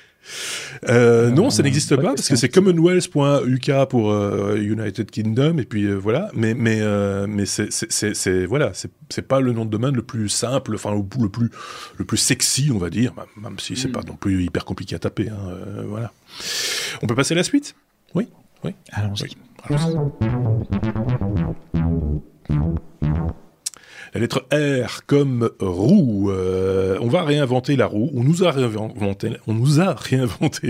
[0.89, 5.85] euh, non, ça n'existe pas parce que c'est commonwealth.uk pour euh, United Kingdom et puis
[5.85, 6.31] euh, voilà.
[6.35, 10.75] Mais mais euh, mais c'est voilà, c'est pas le nom de domaine le plus simple,
[10.75, 11.51] enfin le, le plus
[11.97, 13.93] le plus sexy, on va dire, même si c'est mm.
[13.93, 15.29] pas non plus hyper compliqué à taper.
[15.29, 16.13] Hein, euh, voilà.
[17.03, 17.75] On peut passer à la suite?
[18.15, 18.29] Oui,
[18.65, 18.73] oui.
[18.93, 19.37] Allons-y.
[19.71, 19.77] Oui.
[21.77, 22.23] Allons
[24.15, 26.31] la lettre R comme roue.
[26.31, 28.11] Euh, on va réinventer la roue.
[28.15, 29.31] On nous a réinventé,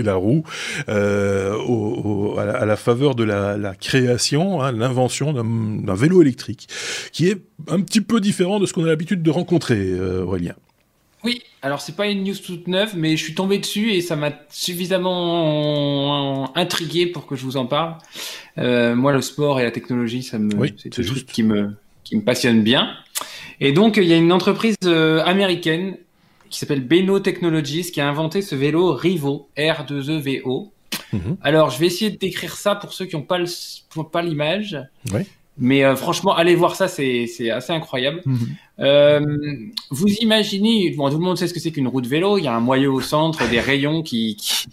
[0.01, 0.43] la roue
[0.89, 6.67] euh, à, la, faveur de la, la création, hein, l'invention d'un vélo électrique,
[7.11, 10.55] qui est un petit peu différent de ce qu'on a l'habitude de rencontrer, euh, Aurélien.
[11.25, 14.15] Oui, alors c'est pas une news toute neuve, mais je suis tombé dessus et ça
[14.15, 17.95] m'a suffisamment intrigué pour que je vous en parle.
[18.59, 21.75] Euh, moi, le sport et la technologie, ça me, oui, c'est des trucs qui me,
[22.03, 22.91] qui me passionne bien.
[23.59, 25.97] Et donc, il y a une entreprise euh, américaine
[26.51, 30.69] qui s'appelle Beno Technologies qui a inventé ce vélo Rivo, R2EVO.
[31.11, 31.37] Mm -hmm.
[31.41, 34.77] Alors, je vais essayer de décrire ça pour ceux qui n'ont pas l'image.
[35.11, 35.21] Oui.
[35.57, 38.21] Mais euh, franchement, allez voir ça, c'est assez incroyable.
[38.25, 38.37] -hmm.
[38.79, 39.21] euh,
[39.89, 42.37] vous imaginez, bon, tout le monde sait ce que c'est qu'une roue de vélo.
[42.37, 44.67] Il y a un moyeu au centre, des rayons qui qui,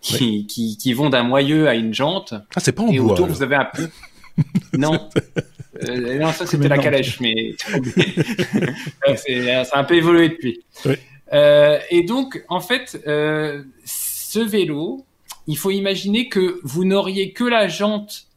[0.00, 2.34] qui, qui, qui vont d'un moyeu à une jante.
[2.54, 3.12] Ah, c'est pas en et bois.
[3.12, 3.36] autour, alors.
[3.36, 3.88] vous avez un peu.
[4.78, 5.08] non.
[5.84, 7.54] Euh, non, ça c'était la calèche, mais
[9.16, 10.60] c'est un peu évolué depuis.
[10.84, 10.94] Oui.
[11.32, 15.04] Euh, et donc, en fait, euh, ce vélo,
[15.46, 18.27] il faut imaginer que vous n'auriez que la jante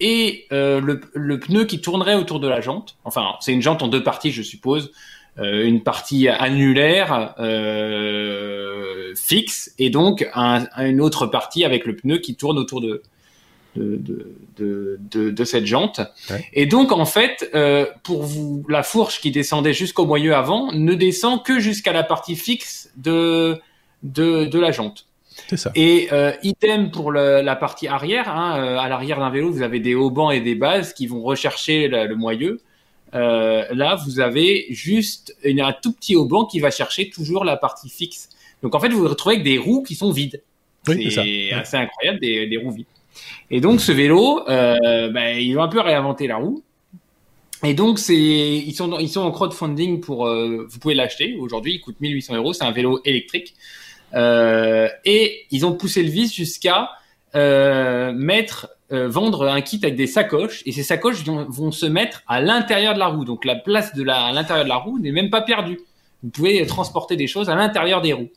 [0.00, 2.96] et euh, le, le, pneu qui tournerait autour de la jante.
[3.04, 4.92] Enfin, c'est une jante en deux parties, je suppose.
[5.38, 12.18] Euh, une partie annulaire euh, fixe et donc un, une autre partie avec le pneu
[12.18, 13.02] qui tourne autour de,
[13.76, 14.00] de,
[14.56, 16.00] de, de, de, cette jante.
[16.30, 16.44] Ouais.
[16.54, 20.94] Et donc, en fait, euh, pour vous, la fourche qui descendait jusqu'au moyeu avant ne
[20.94, 23.60] descend que jusqu'à la partie fixe de,
[24.02, 25.06] de, de la jante.
[25.54, 25.70] Ça.
[25.74, 28.28] Et euh, idem pour le, la partie arrière.
[28.28, 31.22] Hein, euh, à l'arrière d'un vélo, vous avez des haubans et des bases qui vont
[31.22, 32.60] rechercher le, le moyeu.
[33.14, 37.56] Euh, là, vous avez juste une, un tout petit hauban qui va chercher toujours la
[37.56, 38.28] partie fixe.
[38.62, 40.42] Donc, en fait, vous vous retrouvez avec des roues qui sont vides.
[40.86, 42.86] Oui, c'est assez incroyable, des, des roues vides.
[43.50, 46.62] Et donc ce vélo, euh, ben, ils ont un peu réinventé la roue.
[47.64, 51.74] Et donc c'est ils sont ils sont en crowdfunding pour euh, vous pouvez l'acheter aujourd'hui.
[51.74, 52.52] Il coûte 1800 euros.
[52.52, 53.54] C'est un vélo électrique.
[54.14, 56.90] Et ils ont poussé le vice jusqu'à
[57.34, 62.94] mettre vendre un kit avec des sacoches et ces sacoches vont, se mettre à l'intérieur
[62.94, 63.24] de la roue.
[63.24, 65.78] Donc la place de la, à l'intérieur de la roue n'est même pas perdue.
[66.22, 68.30] Vous pouvez transporter des choses à l'intérieur des roues.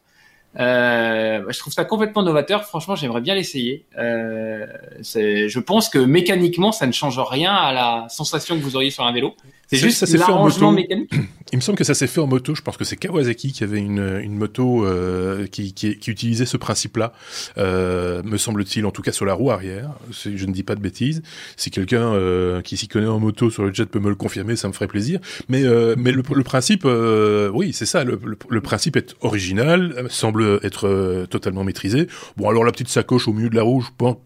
[0.59, 2.65] Euh, je trouve ça complètement novateur.
[2.65, 3.85] Franchement, j'aimerais bien l'essayer.
[3.97, 4.67] Euh,
[5.01, 9.05] je pense que mécaniquement, ça ne change rien à la sensation que vous auriez sur
[9.05, 9.35] un vélo.
[9.71, 11.11] C'est juste l'arrangement mécanique.
[11.53, 12.55] Il me semble que ça s'est fait en moto.
[12.55, 16.45] Je pense que c'est Kawasaki qui avait une, une moto euh, qui, qui, qui, utilisait
[16.45, 17.13] ce principe-là,
[17.57, 19.91] euh, me semble-t-il, en tout cas sur la roue arrière.
[20.11, 21.21] Je ne dis pas de bêtises.
[21.57, 24.55] Si quelqu'un euh, qui s'y connaît en moto sur le jet peut me le confirmer,
[24.55, 25.19] ça me ferait plaisir.
[25.49, 28.03] Mais, euh, mais le, le principe, euh, oui, c'est ça.
[28.03, 28.19] Le,
[28.49, 32.07] le, principe est original, semble être totalement maîtrisé.
[32.37, 34.17] Bon, alors la petite sacoche au milieu de la roue, je pense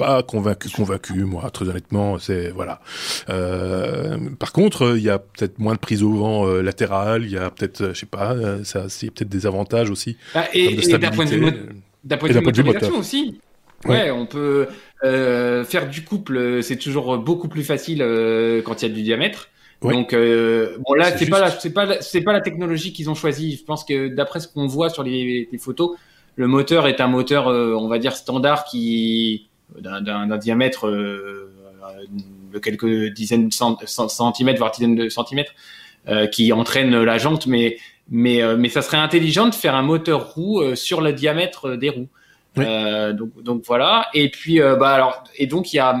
[0.00, 2.80] pas convaincu, convaincu, moi, très honnêtement, c'est voilà.
[3.28, 7.30] Euh, par contre, il y a peut-être moins de prise au vent euh, latérale, il
[7.30, 10.16] y a peut-être, euh, je sais pas, euh, ça, c'est peut-être des avantages aussi.
[10.34, 11.52] Ah, et, d'un point de vue,
[12.02, 13.40] d'un point de vue motorisation aussi.
[13.86, 14.68] Ouais, on peut
[15.04, 17.98] euh, faire du couple, c'est toujours beaucoup plus facile
[18.64, 19.48] quand il y a du diamètre.
[19.82, 23.56] Donc bon là c'est pas c'est pas c'est pas la technologie qu'ils ont choisi.
[23.56, 25.96] Je pense que d'après ce qu'on voit sur les, les, photos,
[26.36, 31.50] le moteur est un moteur on va dire standard qui d'un diamètre euh,
[32.52, 35.52] de quelques dizaines de centimètres, voire dizaines de centimètres,
[36.08, 39.82] euh, qui entraîne la jante, mais mais euh, mais ça serait intelligent de faire un
[39.82, 42.08] moteur roue sur le diamètre des roues.
[42.56, 44.08] donc donc voilà.
[44.14, 45.96] Et puis bah alors et donc il y a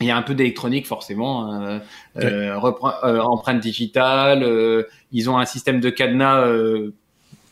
[0.00, 1.78] il y a un peu d'électronique forcément,
[2.16, 4.86] euh, empreinte digitale.
[5.12, 6.46] ils ont un système de cadenas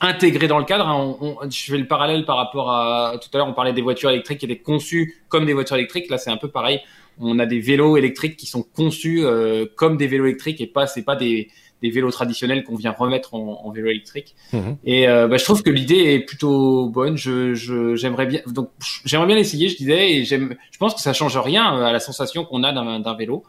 [0.01, 0.87] intégré dans le cadre.
[0.87, 1.17] Hein.
[1.51, 4.39] je fais le parallèle par rapport à tout à l'heure, on parlait des voitures électriques
[4.39, 6.11] qui étaient conçues comme des voitures électriques.
[6.11, 6.81] Là, c'est un peu pareil.
[7.21, 10.87] On a des vélos électriques qui sont conçus euh, comme des vélos électriques et pas
[10.87, 11.49] c'est pas des,
[11.83, 14.35] des vélos traditionnels qu'on vient remettre en, en vélo électrique.
[14.53, 14.77] Mhm.
[14.85, 17.17] Et euh, bah, je trouve que l'idée est plutôt bonne.
[17.17, 17.55] Je
[17.95, 18.71] j'aimerais bien donc
[19.05, 19.69] j'aimerais bien l'essayer.
[19.69, 20.57] Je disais et j'aime.
[20.71, 23.45] Je pense que ça change rien euh, à la sensation qu'on a d'un vélo.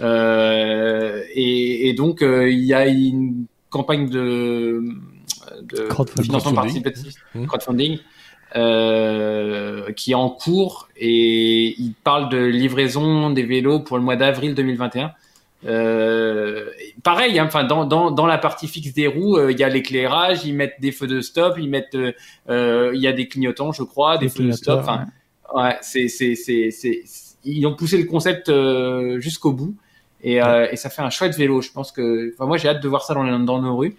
[0.00, 4.82] Euh, et, et, donc il y a une campagne de
[5.62, 5.88] de
[6.22, 7.46] financement participatif, mmh.
[7.46, 7.98] crowdfunding,
[8.54, 14.16] euh, qui est en cours et il parle de livraison des vélos pour le mois
[14.16, 15.12] d'avril 2021.
[15.64, 16.70] Euh,
[17.04, 19.68] pareil, hein, enfin dans, dans, dans la partie fixe des roues, euh, il y a
[19.68, 21.96] l'éclairage, ils mettent des feux de stop, ils mettent,
[22.48, 24.80] euh, il y a des clignotants, je crois, des, feux de stop.
[24.80, 25.06] Enfin,
[25.54, 27.04] ouais, c'est c'est c'est c'est
[27.44, 28.50] ils ont poussé le concept
[29.20, 29.76] jusqu'au bout
[30.22, 31.60] et, et ça fait un chouette vélo.
[31.60, 33.96] Je pense que, enfin moi j'ai hâte de voir ça dans, dans nos rues.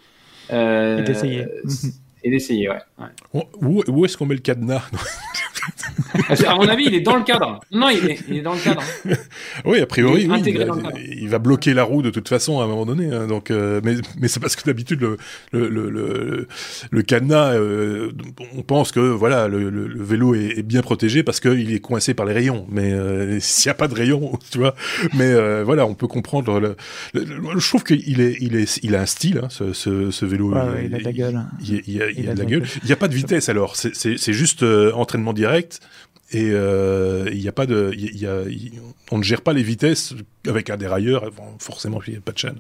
[0.54, 1.48] Euh, et d'essayer.
[2.24, 2.80] Et d'essayer, ouais.
[3.34, 3.44] ouais.
[3.62, 4.90] Où, où est-ce qu'on met le cadenas?
[6.48, 7.60] à mon avis, il est dans le cadre.
[7.72, 8.84] Non, il est, il est dans le cadre.
[9.66, 10.42] oui, a priori, il, oui,
[11.22, 13.14] il, va bloquer la roue de toute façon à un moment donné.
[13.14, 15.18] Hein, donc, euh, mais, mais c'est parce que d'habitude le
[15.52, 16.48] le, le, le,
[16.92, 18.12] le cadenas, euh,
[18.56, 22.14] on pense que voilà, le, le vélo est, est, bien protégé parce qu'il est coincé
[22.14, 22.66] par les rayons.
[22.70, 24.76] Mais euh, s'il n'y a pas de rayons, tu vois.
[25.14, 25.34] Mais
[25.64, 26.60] voilà, on peut comprendre.
[26.60, 26.76] Le,
[27.14, 30.54] je trouve qu'il est, il est, il a un style, hein, ce, ce, ce, vélo.
[30.84, 31.44] il, a de la gueule.
[31.62, 32.64] Il, il, a, il a de la gueule.
[32.84, 33.76] Il n'y a pas de vitesse alors.
[33.76, 35.53] C'est juste entraînement direct
[36.34, 38.40] et euh, il n'y a pas de, il y a,
[39.12, 40.16] on ne gère pas les vitesses
[40.48, 41.30] avec un dérailleur.
[41.60, 42.58] forcément, il n'y a pas de chaîne.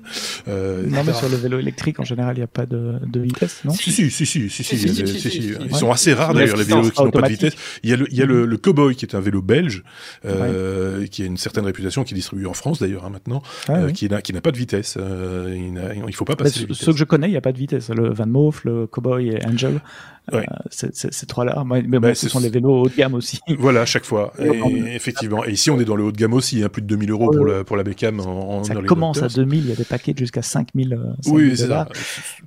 [0.48, 3.20] Euh, non, mais sur le vélo électrique, en général, il n'y a pas de, de,
[3.20, 3.74] vitesse, non?
[3.74, 7.12] Si, si, si, si, si, si, Ils sont assez rares d'ailleurs les vélos qui n'ont
[7.12, 7.56] pas de vitesse.
[7.82, 9.84] Il y a le, il y a le, le Cowboy qui est un vélo belge,
[10.26, 13.78] euh, qui a une certaine réputation, qui est distribué en France d'ailleurs hein, maintenant, ah
[13.78, 14.98] euh, qui n'a qui n'a pas de vitesse.
[15.00, 16.68] Euh, il ne faut pas passer.
[16.72, 17.90] Ceux que je connais, il n'y a pas de vitesse.
[17.90, 19.82] Le Van Moof, le Cowboy et Angel.
[20.32, 20.46] Ouais.
[20.50, 23.40] Euh, ces trois-là, mais bon, bah, ce sont les vélos haut de gamme aussi.
[23.60, 24.34] Voilà, à chaque fois.
[24.40, 25.46] Et, effectivement.
[25.46, 27.30] Et ici, on est dans le haut de gamme aussi, hein, plus de 2000 euros
[27.32, 30.14] pour, le, pour la Beckham en, Ça commence à 2000, il y a des paquets
[30.18, 31.88] jusqu'à 5000 euh, Oui, c'est ça.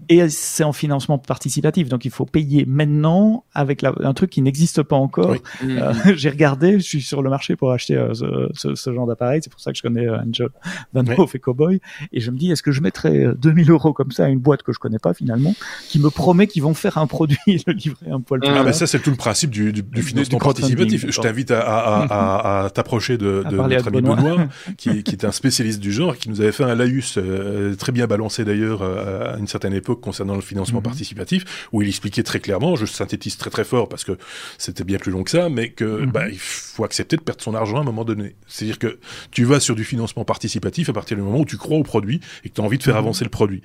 [0.08, 4.42] Et c'est en financement participatif, donc il faut payer maintenant avec la, un truc qui
[4.42, 5.36] n'existe pas encore.
[5.64, 9.06] Euh, J'ai regardé, je suis sur le marché pour acheter euh, ce, ce, ce, genre
[9.06, 10.48] d'appareil, c'est pour ça que je connais euh, Angel,
[10.92, 11.80] Van Hoof et Cowboy,
[12.12, 14.62] et je me dis, est-ce que je mettrais 2000 euros comme ça à une boîte
[14.62, 15.54] que je connais pas finalement,
[15.88, 18.72] qui me promet qu'ils vont faire un produit le livrer un poil plus Ah, mais
[18.72, 21.06] ça, c'est tout le principe du, du, du financement participatif.
[21.08, 25.24] Je t'invite à, à, à, à t'approcher de, de notre ami Benoît, qui, qui est
[25.24, 28.82] un spécialiste du genre, qui nous avait fait un laïus euh, très bien balancé d'ailleurs
[28.82, 30.84] euh, à une certaine époque concernant le financement mhm.
[30.84, 34.18] participatif, où il expliquait très clairement, je synthétise très très fort parce que
[34.58, 36.10] c'était bien plus long que ça, mais que mhm.
[36.10, 38.36] bah, il faut accepter de perdre son argent à un moment donné.
[38.46, 38.98] C'est-à-dire que
[39.30, 42.20] tu vas sur du financement participatif à partir du moment où tu crois au produit
[42.44, 43.00] et que tu as envie de faire mhm.
[43.00, 43.62] avancer le produit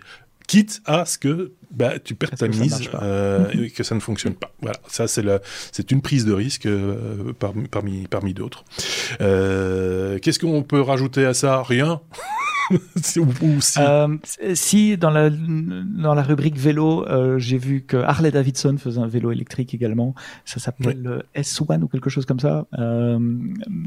[0.52, 4.34] quitte à ce que bah, tu perds ta mise euh, et que ça ne fonctionne
[4.34, 4.52] pas.
[4.62, 5.24] Voilà, ça c'est
[5.72, 8.66] c'est une prise de risque euh, parmi parmi, parmi d'autres.
[9.22, 11.64] Euh, Qu'est-ce qu'on peut rajouter à ça?
[11.64, 12.02] Rien?
[13.78, 14.18] euh,
[14.54, 19.08] si dans la dans la rubrique vélo, euh, j'ai vu que Harley Davidson faisait un
[19.08, 20.14] vélo électrique également.
[20.46, 22.68] Ça s'appelle le S1 ou quelque chose comme ça.
[22.78, 23.18] Euh,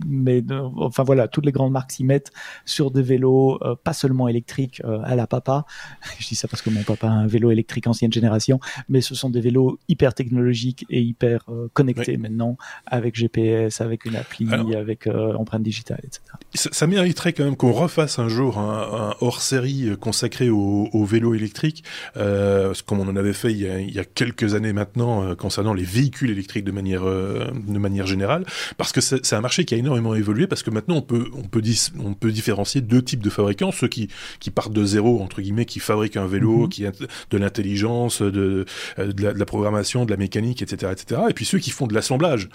[0.07, 0.43] mais
[0.77, 2.33] enfin voilà, toutes les grandes marques s'y mettent
[2.65, 5.65] sur des vélos, pas seulement électriques à la papa.
[6.19, 9.15] Je dis ça parce que mon papa a un vélo électrique ancienne génération, mais ce
[9.15, 12.57] sont des vélos hyper technologiques et hyper connectés maintenant
[12.87, 16.21] avec GPS, avec une appli, avec empreinte digitale, etc.
[16.55, 18.74] Ça, ça mériterait quand même qu'on refasse un jour un,
[19.21, 21.85] hors-série consacré au, au vélo électrique,
[22.17, 25.25] euh, comme on en avait fait il y a, il y a quelques années maintenant
[25.25, 28.45] euh, concernant les véhicules électriques de manière euh, de manière générale,
[28.77, 31.43] parce que c'est un marché qui a énormément évolué, parce que maintenant on peut on
[31.43, 31.63] peut
[32.05, 34.09] on peut différencier deux types de fabricants, ceux qui
[34.41, 36.69] qui partent de zéro entre guillemets, qui fabriquent un vélo, mm-hmm.
[36.69, 36.93] qui a
[37.31, 38.65] de l'intelligence, de
[38.99, 41.87] de la, de la, programmation, de la mécanique, etc., etc., et puis ceux qui font
[41.87, 42.49] de l'assemblage.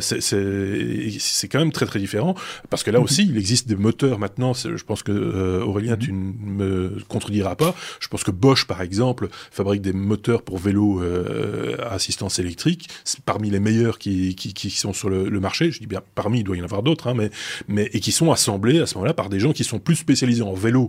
[0.00, 2.34] C'est quand même très très différent,
[2.70, 3.04] parce que là mm-hmm.
[3.04, 4.52] aussi il existe des moteurs maintenant.
[4.54, 7.74] Je pense que Aurélien, tu ne me contrediras pas.
[8.00, 12.88] Je pense que Bosch, par exemple, fabrique des moteurs pour vélos euh, à assistance électrique,
[13.24, 15.72] parmi les meilleurs qui, qui, qui sont sur le, marché.
[15.72, 17.30] Je dis bien parmi, il doit y en avoir d'autres, hein, mais,
[17.68, 20.42] mais et qui sont assemblés à ce moment-là par des gens qui sont plus spécialisés
[20.42, 20.88] en vélo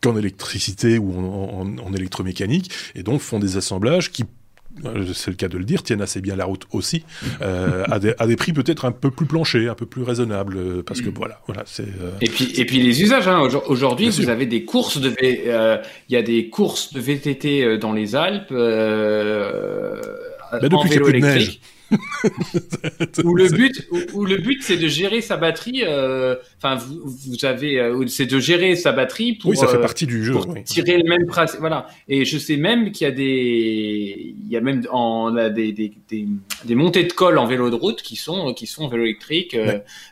[0.00, 4.24] qu'en électricité ou en, en, électromécanique, et donc font des assemblages qui
[5.14, 7.04] c'est le cas de le dire, tiennent assez bien la route aussi,
[7.42, 10.56] euh, à, des, à, des, prix peut-être un peu plus planchers, un peu plus raisonnables,
[10.56, 11.14] euh, parce que mm.
[11.14, 11.82] voilà, voilà, c'est.
[11.82, 12.10] Euh...
[12.20, 13.28] Et puis et puis les usages.
[13.28, 13.40] Hein.
[13.66, 17.92] Aujourd'hui, vous avez des courses de, euh, il y a des courses de VTT dans
[17.92, 18.52] les Alpes.
[18.52, 20.00] Euh,
[20.52, 21.60] bah, depuis qu'il y a plus de neige.
[23.24, 25.82] Où le but, où, le but, c'est de gérer sa batterie.
[25.84, 29.50] Euh, enfin, vous, vous, avez, euh, c'est de gérer sa batterie pour.
[29.50, 30.32] Oui, ça fait euh, partie du jeu.
[30.32, 31.60] Pour tirer le même principe.
[31.60, 31.86] Voilà.
[32.08, 35.92] Et je sais même qu'il y a des, il y a même en des, des,
[36.08, 36.26] des,
[36.64, 39.56] des, montées de colle en vélo de route qui sont qui sont en vélo électrique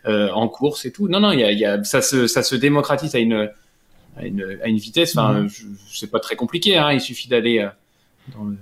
[0.05, 1.09] en course et tout.
[1.09, 3.51] Non, non, il y a, il y a ça se ça se démocratise à une
[4.17, 5.17] à une, à une vitesse.
[5.17, 5.67] Enfin, mm-hmm.
[5.91, 6.77] c'est pas très compliqué.
[6.77, 7.67] Hein, il suffit d'aller
[8.37, 8.57] dans le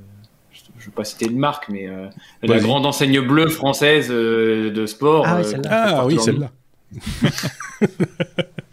[0.81, 2.09] je ne veux pas citer une marque, mais euh,
[2.43, 5.25] la grande enseigne bleue française euh, de sport.
[5.27, 6.51] Ah, oui, euh, ah celle-là.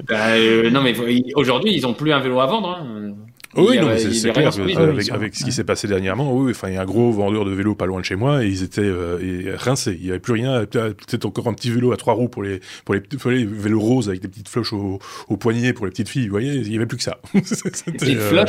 [0.08, 0.96] bah, non, mais
[1.36, 2.70] aujourd'hui, ils n'ont plus un vélo à vendre.
[2.70, 3.14] Hein.
[3.58, 4.52] Oui, non, c'est clair.
[5.14, 7.52] avec, ce qui s'est passé dernièrement, oui, enfin, il y a un gros vendeur de
[7.52, 9.98] vélos pas loin de chez moi et ils étaient euh, rincés.
[10.00, 10.66] Il n'y avait plus rien.
[10.66, 13.02] Peut-être encore un petit vélo à trois roues pour les pour les,
[13.38, 16.28] les vélos roses avec des petites floches au, au, poignet pour les petites filles.
[16.28, 17.20] Vous voyez, il n'y avait plus que ça.
[17.34, 18.46] Des euh,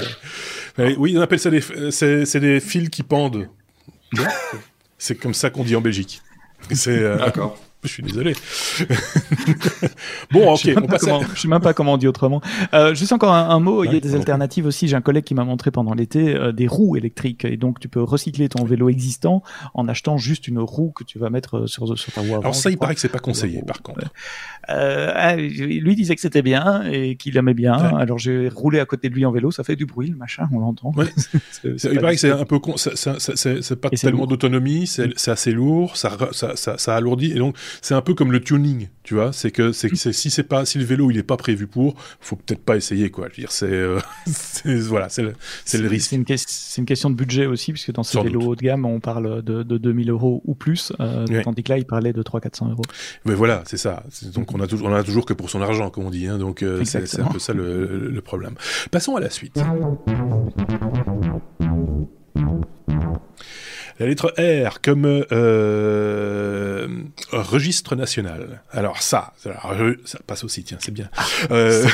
[0.79, 1.61] Oui, on appelle ça des
[1.91, 3.49] c'est des fils qui pendent.
[4.99, 6.23] c'est comme ça qu'on dit en Belgique.
[6.73, 7.59] C'est euh, d'accord.
[7.89, 8.35] Je suis désolé.
[10.31, 10.61] bon, ok.
[10.63, 12.41] Je ne sais même pas comment on dit autrement.
[12.75, 13.85] Euh, juste encore un, mot.
[13.85, 14.89] il y a des alternatives aussi.
[14.89, 17.45] J'ai un collègue qui m'a montré pendant l'été euh, des roues électriques.
[17.45, 19.43] Et donc, tu peux recycler ton vélo existant
[19.75, 22.39] en achetant juste une roue que tu vas mettre euh, sur, sur ta voie.
[22.39, 24.13] Alors ça, il paraît que c'est pas conseillé, par contre.
[24.71, 27.73] Euh, ah, lui disait que c'était bien et qu'il aimait bien.
[27.73, 29.51] Alors j'ai roulé à côté de lui en vélo.
[29.51, 30.49] Ça fait du bruit, le machin.
[30.53, 30.93] On l'entend.
[30.95, 31.07] Ouais.
[31.65, 32.75] il paraît que c'est un peu con.
[32.77, 34.87] C'est pas tellement d'autonomie.
[34.87, 35.97] C'est assez lourd.
[35.97, 37.33] Ça, ça, ça, ça alourdit.
[37.33, 39.33] Et donc c'est un peu comme le tuning, tu vois.
[39.33, 42.37] C'est que, c'est si c'est pas, si le vélo il est pas prévu pour, faut
[42.37, 43.29] peut-être pas essayer, quoi.
[43.31, 44.01] Je veux dire, c'est, euh,
[44.65, 45.35] voilà, c'est le,
[45.75, 46.11] le risque.
[46.11, 46.25] C'est une,
[46.79, 49.63] une, question de budget aussi, puisque dans ces vélos haut de gamme, on parle de,
[49.63, 52.83] de 2000 euros ou plus, euh, tandis que là, il parlait de 300-400 euros.
[53.25, 54.03] Mais voilà, c'est ça.
[54.35, 56.27] Donc on a toujours, on a toujours que pour son argent, comme on dit.
[56.27, 58.55] Hein, donc euh, c'est un peu ça le, le problème.
[58.91, 59.59] Passons à la suite.
[63.99, 66.87] La lettre R comme euh,
[67.33, 68.63] registre national.
[68.71, 71.09] Alors ça, ça passe aussi, tiens, c'est bien.
[71.51, 71.85] Euh,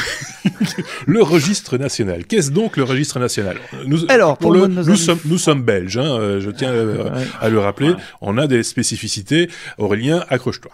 [1.07, 2.27] le registre national.
[2.27, 3.57] Qu'est-ce donc le registre national?
[3.87, 6.73] Nous, Alors, pour, le, nous, sommes, nous sommes belges, hein, euh, je tiens
[7.41, 7.95] à le rappeler.
[8.21, 9.49] On a des spécificités.
[9.79, 10.73] Aurélien, accroche-toi.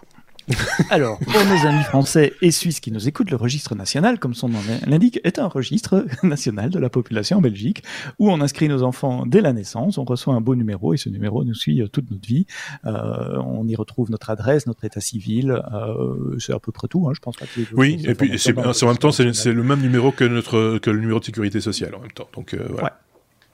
[0.90, 4.48] Alors, pour nos amis français et suisses qui nous écoutent, le registre national, comme son
[4.48, 7.82] nom l'indique, est un registre national de la population en Belgique
[8.18, 11.08] où on inscrit nos enfants dès la naissance, on reçoit un beau numéro et ce
[11.08, 12.46] numéro nous suit euh, toute notre vie.
[12.84, 17.06] Euh, on y retrouve notre adresse, notre état civil, euh, c'est à peu près tout,
[17.08, 20.24] hein, je pense pas Oui, et puis en même temps, c'est, le même numéro que
[20.24, 22.28] notre que le numéro de sécurité sociale en même temps.
[22.34, 23.00] Donc voilà.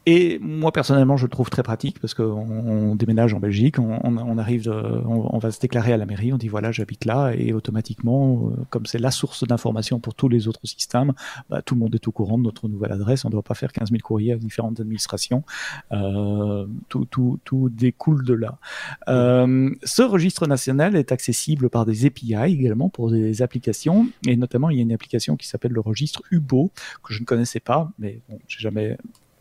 [0.08, 4.38] Et moi personnellement, je le trouve très pratique parce qu'on on déménage en Belgique, on,
[4.38, 8.52] arrive, on, va se déclarer à la mairie, on dit voilà j'habite là et automatiquement,
[8.52, 11.12] euh, comme c'est la source d'information pour tous les autres systèmes,
[11.50, 13.24] bah, tout le monde est au courant de notre nouvelle adresse.
[13.24, 15.42] On ne doit pas faire 15 000 courriers à différentes administrations.
[15.90, 18.58] Euh, tout, découle de là.
[19.08, 24.70] Euh, ce registre national est accessible par des API également pour des applications et notamment
[24.70, 26.70] il y a une application qui s'appelle le registre UBO
[27.02, 28.96] que je ne connaissais pas, mais bon, j'ai jamais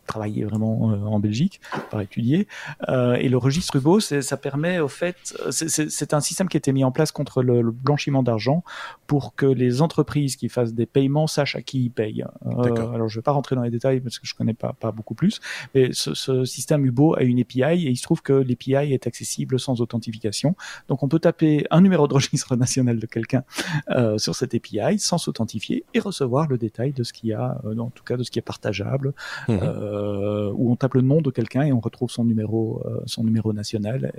[0.06, 2.46] travailler vraiment en Belgique, par étudier.
[2.88, 5.16] et le registre UBO, ça permet au fait,
[5.50, 8.64] c'est un système qui a été mis en place contre le, blanchiment d'argent
[9.06, 12.24] pour que les entreprises qui fassent des paiements sachent à qui ils payent.
[12.44, 15.14] alors je vais pas rentrer dans les détails parce que je connais pas, pas beaucoup
[15.14, 15.40] plus,
[15.74, 19.06] mais ce, ce système UBO a une API et il se trouve que l'API est
[19.06, 20.56] accessible sans authentification.
[20.88, 23.44] Donc on peut taper un numéro de registre national de quelqu'un
[23.90, 27.60] euh, sur cette API sans s'authentifier et recevoir le détail de ce qu'il y a,
[27.64, 29.14] euh, en tout cas de ce qui est partageable.
[29.48, 29.58] Mhm.
[29.96, 33.52] Euh, où on tape le nom de quelqu'un et on retrouve son numéro, son numéro
[33.52, 34.12] national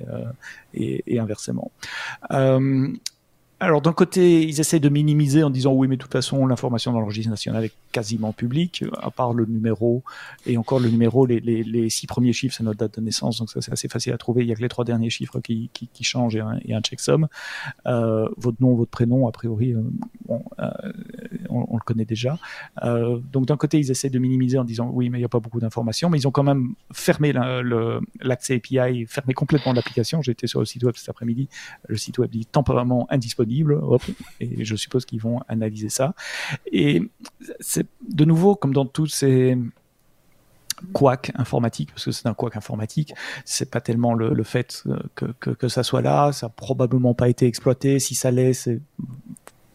[0.74, 1.72] et, et, inversement.
[3.60, 6.94] Alors d'un côté, ils essayent de minimiser en disant oui, mais de toute façon, l'information
[6.94, 10.04] dans le registre national est quasiment publique, à part le numéro
[10.46, 13.60] et encore le numéro, les, six premiers chiffres, c'est notre date de naissance, donc ça
[13.62, 14.44] c'est assez facile à trouver.
[14.44, 17.28] Il y a que les trois derniers chiffres qui, changent et un, checksum.
[17.88, 19.82] Euh, votre nom, votre prénom, a priori, euh,
[20.60, 20.70] euh,
[21.50, 22.38] on, le connaît déjà.
[22.84, 25.40] Donc d'un côté, ils essayent de minimiser en disant oui, mais il n'y a pas
[25.40, 27.34] beaucoup d'informations, mais ils ont quand même fermé
[28.22, 30.22] l'accès API, fermé complètement l'application.
[30.22, 31.48] Été sur le site web cet après-midi.
[31.88, 33.47] Le site web dit temporairement indisponible
[34.40, 36.14] et je suppose qu'ils vont analyser ça.
[36.72, 37.02] Et
[37.60, 39.58] c'est de nouveau, comme dans tous ces
[40.94, 43.14] couacs informatiques, parce que c'est un couac informatique,
[43.46, 44.84] c'est pas tellement le, fait
[45.16, 48.80] que, que, ça soit là, ça a probablement pas été exploité, si ça l'est, c'est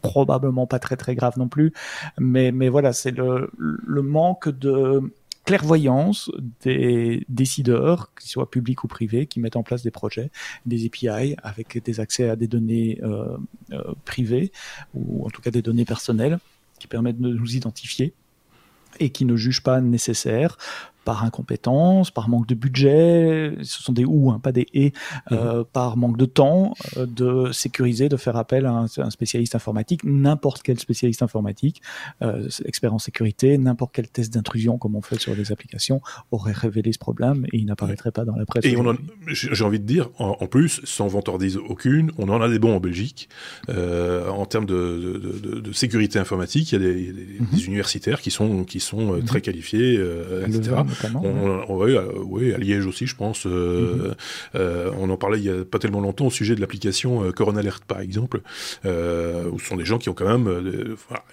[0.01, 1.73] probablement pas très très grave non plus,
[2.19, 5.13] mais, mais voilà, c'est le, le manque de
[5.45, 6.31] clairvoyance
[6.63, 10.31] des décideurs, qu'ils soient publics ou privés, qui mettent en place des projets,
[10.67, 13.37] des API avec des accès à des données euh,
[13.73, 14.53] euh, privées
[14.95, 16.39] ou en tout cas des données personnelles
[16.79, 18.15] qui permettent de nous identifier
[19.01, 20.59] et qui ne jugent pas nécessaire
[21.05, 24.93] par incompétence, par manque de budget, ce sont des ou, hein, pas des et,
[25.33, 25.65] euh, mhm.
[25.73, 30.63] par manque de temps, euh, de sécuriser, de faire appel à un, spécialiste informatique, n'importe
[30.63, 31.83] quel spécialiste informatique,
[32.23, 36.01] euh, expert en sécurité, n'importe quel test d'intrusion comme on fait sur les applications
[36.31, 38.65] aurait révélé ce problème et il n'apparaîtrait pas dans la presse.
[38.65, 38.77] Et
[39.27, 42.81] j'ai envie de dire, en, plus, sans vantardise aucune, on en a des bons en
[42.81, 43.29] Belgique
[43.69, 46.73] euh, en termes de, de, de, sécurité informatique.
[46.73, 47.59] Il y a des, des, mhm.
[47.67, 49.25] universitaires qui sont qui sont mhm.
[49.25, 49.95] très qualifiés,
[50.47, 50.83] etc.
[51.15, 53.47] On, oui, oui, à Liège aussi, je pense.
[53.47, 54.15] Euh, mhm.
[54.57, 57.33] euh, on en parlait il y a pas tellement longtemps au sujet de l'application euh,
[57.33, 58.41] Corona Alert, par exemple,
[58.85, 60.87] où ce sont des gens qui ont quand même,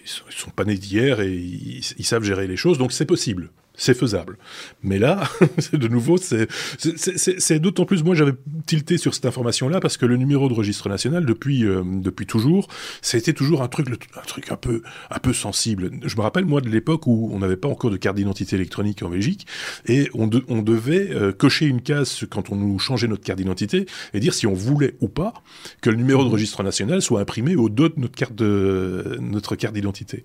[0.04, 3.50] ils, sont, sont pas nés d'hier et ils savent gérer les choses, donc c'est possible
[3.80, 4.38] c'est faisable.
[4.84, 5.24] Mais là,
[5.74, 8.34] de nouveau, c'est d'autant plus, moi j'avais
[8.66, 12.68] tilté sur cette information-là parce que le numéro de registre national, depuis, euh, depuis toujours,
[13.14, 15.92] été toujours un truc, un truc un peu, un peu sensible.
[16.04, 19.02] Je me rappelle, moi, de l'époque où on n'avait pas encore de carte d'identité électronique
[19.02, 19.48] en Belgique
[19.88, 23.86] et on, on devait euh, cocher une case quand on nous changeait notre carte d'identité
[24.14, 25.34] et dire si on voulait ou pas
[25.82, 29.56] que le numéro de registre national soit imprimé au dos de notre carte de, notre
[29.56, 30.24] carte d'identité.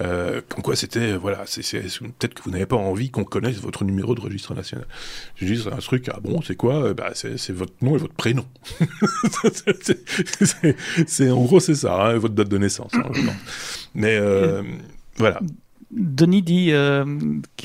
[0.00, 3.56] Euh, comme quoi c'était, voilà, c'est peut-être que vous n'avez pas envie envie qu'on connaisse
[3.56, 4.86] votre numéro de registre national.
[5.36, 6.94] Je dis, c'est un truc, ah bon, c'est quoi?
[6.94, 8.44] Bah, c'est, votre nom et votre prénom.
[11.06, 12.92] c'est, en gros, c'est ça, hein, votre date de naissance.
[12.94, 13.02] Hein,
[13.94, 14.62] Mais euh,
[15.16, 15.40] voilà.
[15.94, 17.04] Denis dit euh,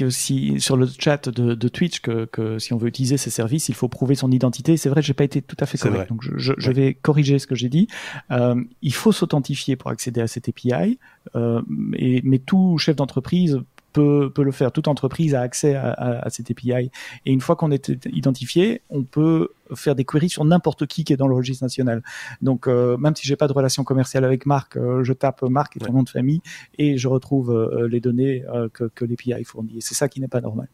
[0.01, 3.75] aussi sur le chat de, Twitch que, que, si on veut utiliser ces services, il
[3.75, 4.77] faut prouver son identité.
[4.77, 7.47] C'est vrai, j'ai pas été tout à fait correct, donc je, je, vais corriger ce
[7.47, 7.87] que j'ai dit.
[8.31, 10.99] Euh, il faut s'authentifier pour accéder à API,
[11.35, 11.61] euh,
[11.95, 13.59] et, mais tout chef d'entreprise
[13.93, 14.71] peut, peut le faire.
[14.71, 16.91] Toute entreprise a accès à, à, cette API.
[17.25, 21.13] Et une fois qu'on est identifié, on peut faire des queries sur n'importe qui qui
[21.13, 22.03] est dans le registre national.
[22.41, 25.77] Donc, euh, même si j'ai pas de relation commerciale avec Marc, euh, je tape Marc
[25.77, 26.41] et son nom de famille
[26.77, 29.77] et je retrouve euh, les données que, que l'API fournit.
[29.77, 30.67] Et c'est ça qui n'est pas normal.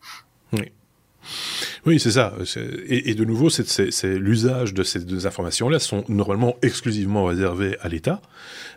[0.54, 0.72] Oui.
[1.86, 2.34] Oui, c'est ça.
[2.88, 7.90] Et, et, de nouveau, c'est l'usage de ces deux informations-là sont normalement exclusivement réservés à
[7.90, 8.22] l'État.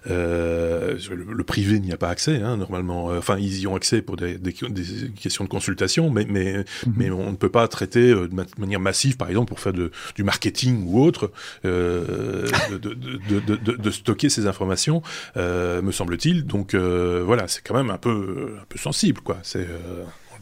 [0.08, 3.10] Euh, le, privé n'y a pas accès, hein, normalement.
[3.10, 6.58] Euh, enfin, ils y ont accès pour des, des, des questions de consultation, mais, mais,
[6.58, 6.94] mhm.
[6.96, 9.90] mais on ne peut pas traiter euh, de, manière massive, par exemple, pour faire de,
[10.14, 11.30] du marketing ou autre,
[11.64, 15.02] euh, de, de, de, stocker ces informations,
[15.36, 16.44] euh, me semble-t-il.
[16.44, 19.38] Donc voilà, c'est quand même un peu, un peu sensible, quoi.
[19.42, 19.66] C'est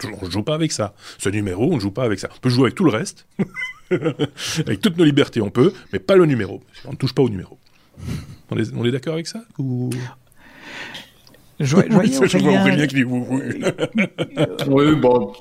[0.05, 0.95] on ne joue pas avec ça.
[1.19, 2.29] Ce numéro, on ne joue pas avec ça.
[2.35, 3.27] On peut jouer avec tout le reste,
[3.91, 6.63] avec toutes nos libertés, on peut, mais pas le numéro.
[6.85, 7.59] On ne touche pas au numéro.
[8.51, 9.91] On est, on est d'accord avec ça ou...
[11.59, 13.23] Je, vois, je vois Aurélien qui dit oui,
[14.69, 14.95] oui.
[14.97, 15.33] bon,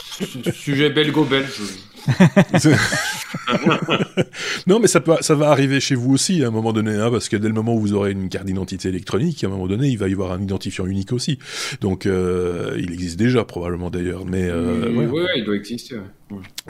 [0.53, 1.59] sujet belgo-belge.
[4.67, 7.09] non, mais ça, peut, ça va arriver chez vous aussi à un moment donné, hein,
[7.11, 9.67] parce que dès le moment où vous aurez une carte d'identité électronique, à un moment
[9.67, 11.39] donné, il va y avoir un identifiant unique aussi.
[11.81, 15.95] Donc, euh, il existe déjà probablement d'ailleurs, mais euh, oui, il doit exister.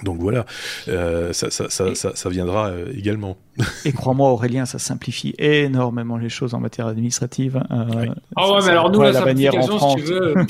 [0.04, 0.46] Donc voilà,
[0.90, 3.38] euh, ça, ça, ça, ça, ça viendra euh, également.
[3.86, 7.64] Et crois-moi, Aurélien, ça simplifie énormément les choses en matière administrative.
[7.72, 10.34] Euh, Ah ouais, ça- mais alors nous, la, bannière en simplification, si tu veux,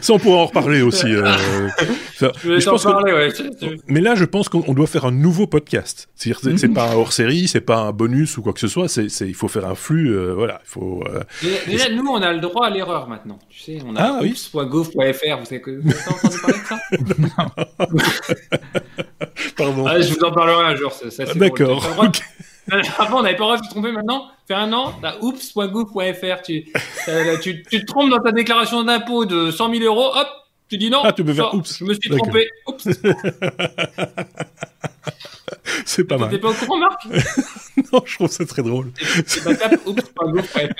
[0.00, 1.06] Ça, on pourra en reparler aussi.
[1.12, 1.30] euh,
[2.44, 4.00] mais je pense parler, ouais.
[4.00, 6.08] Là, je pense qu'on on doit faire un nouveau podcast.
[6.14, 8.88] C'est-à-dire, c'est- c'est pas un hors-série, c'est pas un bonus ou quoi que ce soit.
[8.88, 10.10] C'est, il faut faire un flux.
[10.14, 11.02] euh, voilà, il faut.
[11.12, 11.20] euh,
[11.66, 13.38] Déjà, nous, on a le droit à l'erreur maintenant.
[13.48, 14.30] Tu sais, on a Ah, oui.
[14.54, 15.38] oops.gouv.fr.
[15.38, 16.78] Vous savez que vous avez entendu parler ça
[19.56, 19.86] Pardon.
[19.86, 20.92] ah, Je vous en parlerai un jour.
[20.92, 21.84] Ça, D'accord.
[22.98, 23.90] Avant, on n'avait pas le droit de se tromper.
[23.92, 26.42] Maintenant, fait un an, t'as oops.gouv.fr.
[26.42, 26.66] Tu,
[27.42, 30.12] tu, tu te trompes dans ta déclaration d'impôt de 100 000 euros.
[30.14, 30.28] Hop,
[30.68, 31.00] tu dis non.
[31.02, 31.78] Ah, tu peux faire oups.
[31.78, 32.48] Je me suis trompé.
[32.68, 32.84] Oups.
[35.84, 36.40] c'est pas T'étais mal.
[36.40, 37.06] pas au courant, Marc?
[37.92, 38.92] Non, je trouve ça très drôle.
[40.52, 40.70] Tape.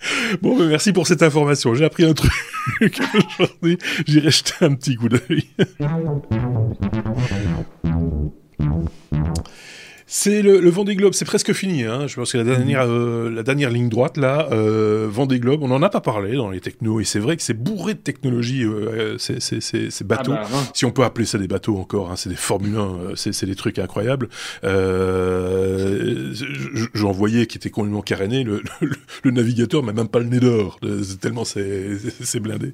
[0.42, 1.74] Bon, ben, merci pour cette information.
[1.74, 2.32] J'ai appris un truc
[3.38, 3.78] aujourd'hui.
[4.06, 5.44] J'irai jeter un petit coup d'œil.
[10.12, 11.84] C'est le, le Vendée Globe, c'est presque fini.
[11.84, 12.08] Hein.
[12.08, 15.68] Je pense que la dernière, euh, la dernière ligne droite, là, euh, Vendée Globe, on
[15.68, 18.64] n'en a pas parlé dans les technos, et c'est vrai que c'est bourré de technologie,
[18.64, 20.32] euh, ces, ces, ces, ces bateaux.
[20.34, 20.58] Ah bah.
[20.74, 23.46] Si on peut appeler ça des bateaux encore, hein, c'est des Formule 1, euh, c'est
[23.46, 24.28] des trucs incroyables.
[24.64, 26.34] Euh,
[26.92, 28.90] J'en voyais qui était complètement caréné, le, le,
[29.22, 32.72] le navigateur n'a même pas le nez d'or, euh, tellement c'est blindé.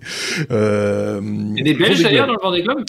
[0.50, 2.82] Euh, Il y a des Belges d'ailleurs dans le Vendée Globe?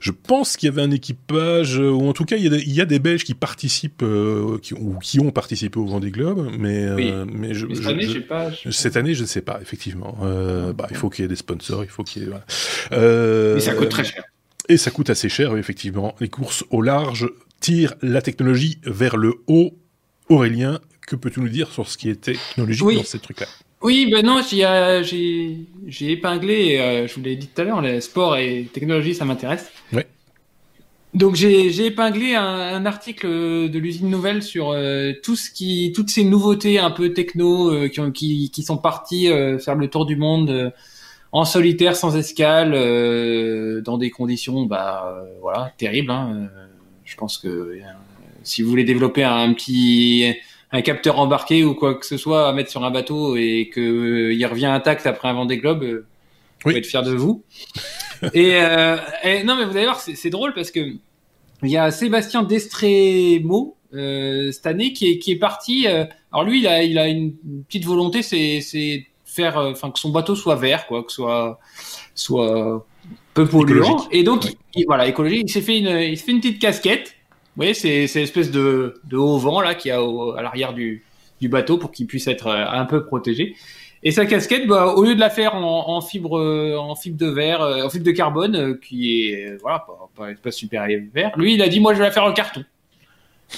[0.00, 2.50] Je pense qu'il y avait un équipage, euh, ou en tout cas il y a
[2.50, 5.86] des, il y a des Belges qui participent, euh, qui, ou qui ont participé au
[5.86, 8.50] Vendée Globe, mais, euh, mais je, Mais Cette je- année, je- pas.
[8.70, 10.16] cette année, je ne sais pas, effectivement.
[10.22, 12.28] Euh, bah, il faut qu'il y ait des sponsors, il faut qu'il y ait.
[12.28, 12.44] voilà.
[12.92, 14.24] Euh, Mais ça coûte très cher.
[14.68, 16.14] et ça coûte assez cher, effectivement.
[16.20, 17.28] Les courses au large
[17.60, 19.76] tirent la technologie vers le haut.
[20.28, 22.96] Aurélien, que peux-tu nous dire sur ce qui est technologique Oui.
[22.96, 23.46] dans ces trucs-là?
[23.82, 28.36] Oui, ben non, j'ai épinglé, euh, je vous l'ai dit tout à l'heure, le sport
[28.36, 29.70] et technologie, ça m'intéresse.
[29.92, 30.06] Ouais.
[31.14, 36.08] Donc j'ai épinglé un, un article de l'usine nouvelle sur euh, tout ce qui, toutes
[36.08, 39.88] ces nouveautés un peu techno euh, qui, ont, qui, qui sont parties euh, faire le
[39.88, 40.70] tour du monde euh,
[41.30, 46.10] en solitaire, sans escale, euh, dans des conditions, bah euh, voilà, terribles.
[46.10, 46.48] Hein.
[47.04, 47.80] Je pense que euh,
[48.42, 50.34] si vous voulez développer un petit
[50.74, 54.30] un capteur embarqué ou quoi que ce soit à mettre sur un bateau et que
[54.32, 56.72] il revient intact après un Vendée Globe, euh, vous Oui.
[56.72, 57.44] pouvez être fier de vous.
[58.34, 60.80] et, euh, et non, mais vous allez voir, c'est drôle parce que
[61.64, 65.86] il y a Sébastien Destremo euh, cette année qui est qui est parti.
[65.86, 67.34] euh, alors lui, il a il a une
[67.68, 71.58] petite volonté, c'est c'est faire, euh, enfin que son bateau soit vert, quoi, que soit
[72.14, 72.86] soit
[73.34, 74.06] peu polluant.
[74.10, 74.56] Et donc, Oui.
[74.74, 75.44] il- voilà, écologique.
[75.46, 77.14] Il s'est fait une il s'est fait une petite casquette.
[77.54, 80.72] Vous voyez, c'est c'est l'espèce de de haut vent là qui a au- à l'arrière
[80.74, 81.04] du
[81.40, 83.54] du bateau pour qu'il puisse être euh, un peu protégé.
[84.04, 87.16] Et sa casquette, bah, au lieu de la faire en, en fibre, euh, en fibre
[87.18, 90.86] de verre, euh, en fibre de carbone, euh, qui est voilà pas, pas, pas super
[91.14, 92.64] vert, lui il a dit moi je vais la faire en carton.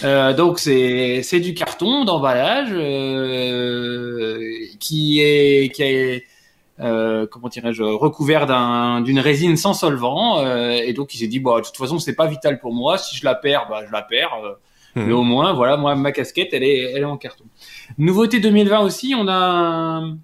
[0.02, 4.38] Euh, donc c'est c'est du carton d'emballage euh,
[4.80, 6.24] qui est qui est
[6.80, 11.38] euh, comment dirais-je recouvert d'un d'une résine sans solvant euh, et donc il s'est dit
[11.38, 13.92] bon de toute façon c'est pas vital pour moi si je la perds bah je
[13.92, 14.34] la perds
[14.96, 15.06] Mhm.
[15.06, 17.42] mais au moins voilà moi ma casquette elle est elle est en carton.
[17.98, 20.18] Nouveauté 2020 aussi on a un-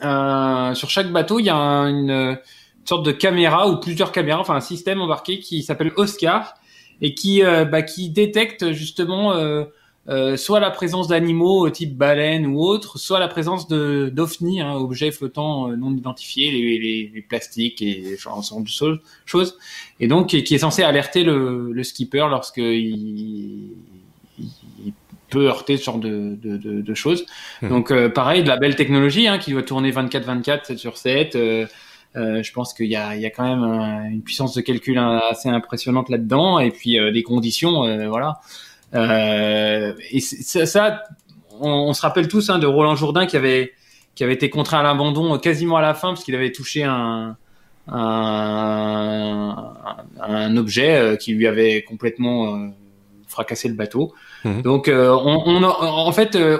[0.00, 2.38] un- sur chaque bateau il y a un- une
[2.84, 6.54] sorte de caméra ou plusieurs caméras enfin un système embarqué qui s'appelle Oscar
[7.00, 9.64] et qui euh, bah, qui détecte justement euh,
[10.08, 14.10] euh, soit la présence d'animaux euh, type baleine ou autre, soit la présence de
[14.60, 18.68] hein, objets flottants euh, non identifiés, les, les, les plastiques et ce genre de
[19.26, 19.58] choses-
[20.00, 23.76] et donc qui est censé alerter le, le skipper lorsque il
[25.30, 27.26] peut heurter ce genre de, de, de, de choses.
[27.62, 27.68] Mhm.
[27.68, 31.36] Donc euh, pareil, de la belle technologie hein, qui doit tourner 24-24, 7 sur 7.
[31.36, 31.66] euh,
[32.16, 33.62] euh, je pense qu'il y a, il y a quand même
[34.10, 38.40] une puissance de calcul assez impressionnante là-dedans, et puis euh, des conditions, euh, voilà.
[38.94, 41.02] Euh, et ça, ça
[41.60, 43.72] on, on se rappelle tous hein, de Roland Jourdain qui avait
[44.14, 47.36] qui avait été contraint à l'abandon quasiment à la fin parce qu'il avait touché un
[47.88, 49.74] un,
[50.20, 52.70] un objet qui lui avait complètement
[53.26, 54.14] fracassé le bateau.
[54.44, 54.62] Mhm.
[54.62, 56.58] Donc, euh, on, on en fait, euh,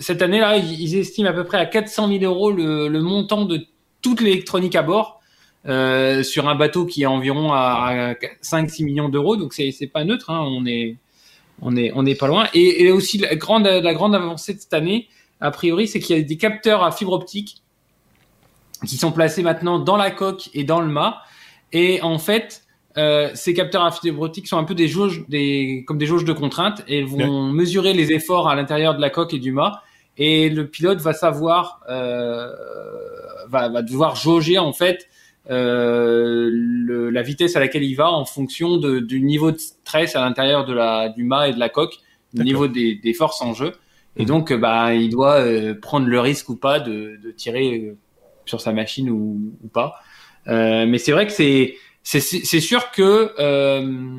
[0.00, 3.60] cette année-là, ils, estiment à peu près à 400 000 euros le, le montant de
[4.02, 5.20] toute l'électronique à bord
[5.66, 9.36] euh, sur un bateau qui est environ à, 5-6 millions d'euros.
[9.36, 10.30] Donc, c'est pas neutre.
[10.30, 10.96] Hein, on est
[11.60, 12.46] on est on est pas loin.
[12.54, 15.08] Et, et aussi la grande la grande avancée de cette année,
[15.40, 17.62] a priori, c'est qu'il y a des capteurs à fibre optique
[18.86, 21.22] qui sont placés maintenant dans la coque et dans le mât.
[21.72, 22.62] Et en fait,
[22.98, 26.24] euh, ces capteurs à fibre optique sont un peu des jauges, des, comme des jauges
[26.24, 29.82] de contrainte, et vont mesurer les efforts à l'intérieur de la coque et du mât.
[30.16, 32.48] Et le pilote va savoir, euh,
[33.48, 35.08] va, va devoir jauger en fait
[35.48, 40.20] le, la vitesse à laquelle il va en fonction de, du niveau de stress à
[40.20, 41.98] l'intérieur de la du mât et de la coque,
[42.34, 43.74] du niveau des, des forces en jeu.
[44.16, 44.28] Et mhm.
[44.28, 45.40] donc, bah, il doit
[45.80, 47.94] prendre le risque ou pas de, de tirer
[48.44, 50.00] sur sa machine ou, ou pas.
[50.46, 52.20] mais c'est vrai que c'est c'est
[52.60, 54.18] sûr que euh,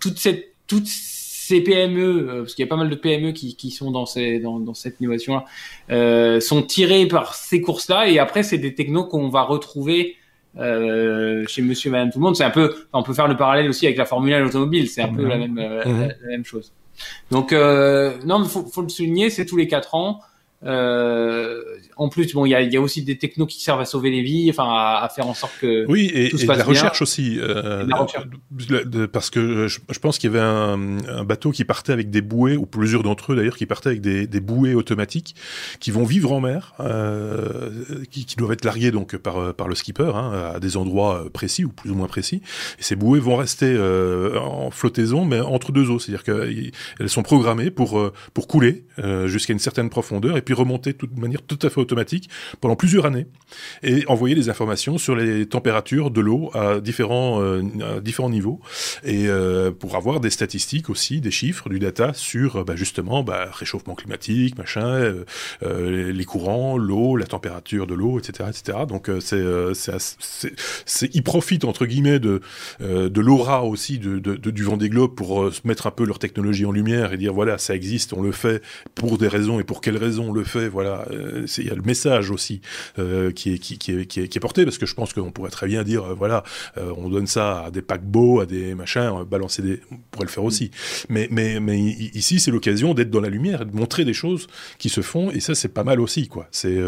[0.00, 3.56] toute cette toutes ces PME, euh, parce qu'il y a pas mal de PME qui,
[3.56, 5.46] qui sont dans, ces, dans, dans cette innovation-là,
[5.90, 8.08] euh, sont tirées par ces courses-là.
[8.08, 10.16] Et après, c'est des technos qu'on va retrouver
[10.58, 12.36] euh, chez Monsieur, Madame, tout le monde.
[12.36, 14.88] C'est un peu, on peut faire le parallèle aussi avec la Formule 1 automobile.
[14.88, 16.72] C'est un peu la même, euh, la, la, même chose.
[17.30, 20.20] Donc, euh, non, faut, faut le souligner, c'est tous les quatre ans.
[20.64, 21.62] Euh,
[21.96, 24.10] en plus, bon, il y a, y a, aussi des technos qui servent à sauver
[24.10, 26.58] les vies, enfin, à, à faire en sorte que oui, et, tout se et passe
[26.58, 26.72] la bien.
[26.72, 27.38] recherche aussi.
[27.38, 28.26] Euh, la recherche.
[29.12, 32.22] Parce que je, je pense qu'il y avait un, un, bateau qui partait avec des
[32.22, 35.36] bouées, ou plusieurs d'entre eux d'ailleurs, qui partaient avec des, des, bouées automatiques,
[35.80, 37.70] qui vont vivre en mer, euh,
[38.10, 41.64] qui, qui, doivent être larguées donc par par le skipper hein, à des endroits précis
[41.64, 42.42] ou plus ou moins précis.
[42.78, 47.22] Et ces bouées vont rester euh, en flottaison, mais entre deux eaux, c'est-à-dire qu'elles sont
[47.22, 51.42] programmées pour euh, pour couler euh, jusqu'à une certaine profondeur et puis remonter de manière
[51.42, 52.30] tout à fait automatique
[52.62, 53.26] pendant plusieurs années
[53.82, 58.58] et envoyer des informations sur les températures de l'eau à différents euh, différents niveaux
[59.04, 63.50] et euh, pour avoir des statistiques aussi, des chiffres, du data sur bah, justement bah,
[63.52, 65.24] réchauffement climatique, machin,
[65.62, 68.78] euh, les courants, l'eau, la température de l'eau, etc., etc.
[68.88, 69.44] Donc c'est
[69.74, 72.40] c'est ils profitent entre guillemets de
[72.80, 76.72] de l'aura aussi de, de, de, du Vendée pour mettre un peu leur technologie en
[76.72, 78.62] lumière et dire voilà ça existe, on le fait
[78.94, 81.82] pour des raisons et pour quelles raisons on fait voilà, euh, il y a le
[81.82, 82.60] message aussi
[82.98, 85.30] euh, qui, est, qui, est, qui, est, qui, est, porté, parce que je pense qu'on
[85.30, 86.42] pourrait très bien dire, euh, voilà,
[86.76, 89.80] on donne ça à des paquebots, à des machins, balancer des...
[89.90, 90.70] On pourrait le faire aussi.
[91.08, 94.46] Mais, mais, mais ici, c'est l'occasion d'être dans la lumière, de montrer des choses
[94.78, 96.48] qui se font, et ça, c'est pas mal aussi, quoi.
[96.50, 96.78] C'est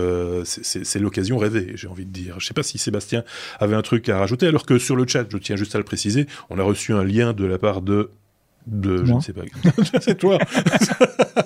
[0.45, 2.37] c'est l'occasion rêvée, j'ai envie de dire.
[2.39, 3.25] Je sais pas si Sébastien
[3.59, 5.85] avait un truc à rajouter, alors que sur le chat, je tiens juste à le
[5.85, 8.11] préciser, on a reçu un lien de la part de
[8.67, 9.43] de je ne sais pas.
[10.01, 10.39] C'est toi.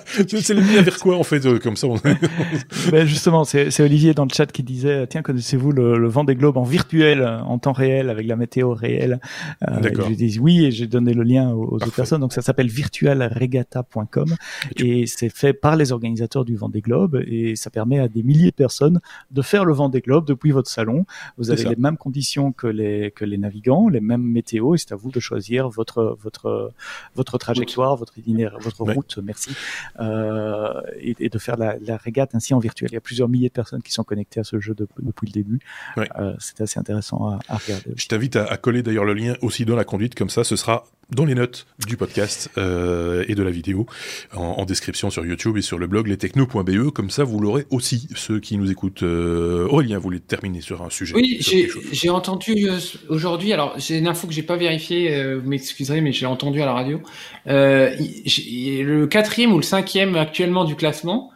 [0.05, 1.95] C'est le lien vers quoi en fait euh, comme ça on...
[2.91, 6.35] ben justement c'est Olivier dans le chat qui disait tiens connaissez-vous le, le vent des
[6.35, 9.19] globes en virtuel en temps réel avec la météo réelle
[9.67, 12.21] euh, je dis oui et j'ai donné le lien aux, aux autres personnes.
[12.21, 14.35] Donc ça s'appelle virtualregatta.com
[14.77, 18.07] et, et c'est fait par les organisateurs du vent des globes et ça permet à
[18.07, 19.01] des milliers de personnes
[19.31, 21.05] de faire le vent des globes depuis votre salon.
[21.37, 24.91] Vous avez les mêmes conditions que les que les navigants les mêmes météos et c'est
[24.91, 26.71] à vous de choisir votre votre
[27.15, 28.93] votre trajectoire, votre itinéraire, votre ouais.
[28.93, 29.51] route, merci,
[29.99, 32.89] euh, et, et, de faire la, la, régate ainsi en virtuel.
[32.91, 35.27] Il y a plusieurs milliers de personnes qui sont connectées à ce jeu de, depuis
[35.27, 35.59] le début.
[35.97, 36.09] Ouais.
[36.19, 37.93] Euh, c'est assez intéressant à, à regarder.
[37.95, 40.55] Je t'invite à, à, coller d'ailleurs le lien aussi dans la conduite, comme ça, ce
[40.55, 43.85] sera dans les notes du podcast euh, et de la vidéo
[44.33, 46.89] en, en, description sur YouTube et sur le blog lestechno.be.
[46.91, 49.03] Comme ça, vous l'aurez aussi, ceux qui nous écoutent.
[49.03, 51.15] Euh, Aurélien voulait terminer sur un sujet.
[51.15, 51.39] Oui,
[51.91, 52.79] j'ai entendu euh,
[53.09, 56.61] aujourd'hui, alors j'ai une info que j'ai pas vérifiée, euh, vous m'excuserez, mais j'ai entendu
[56.61, 57.01] à la radio.
[57.47, 61.31] Euh, le quatrième ou le cinquième actuellement du classement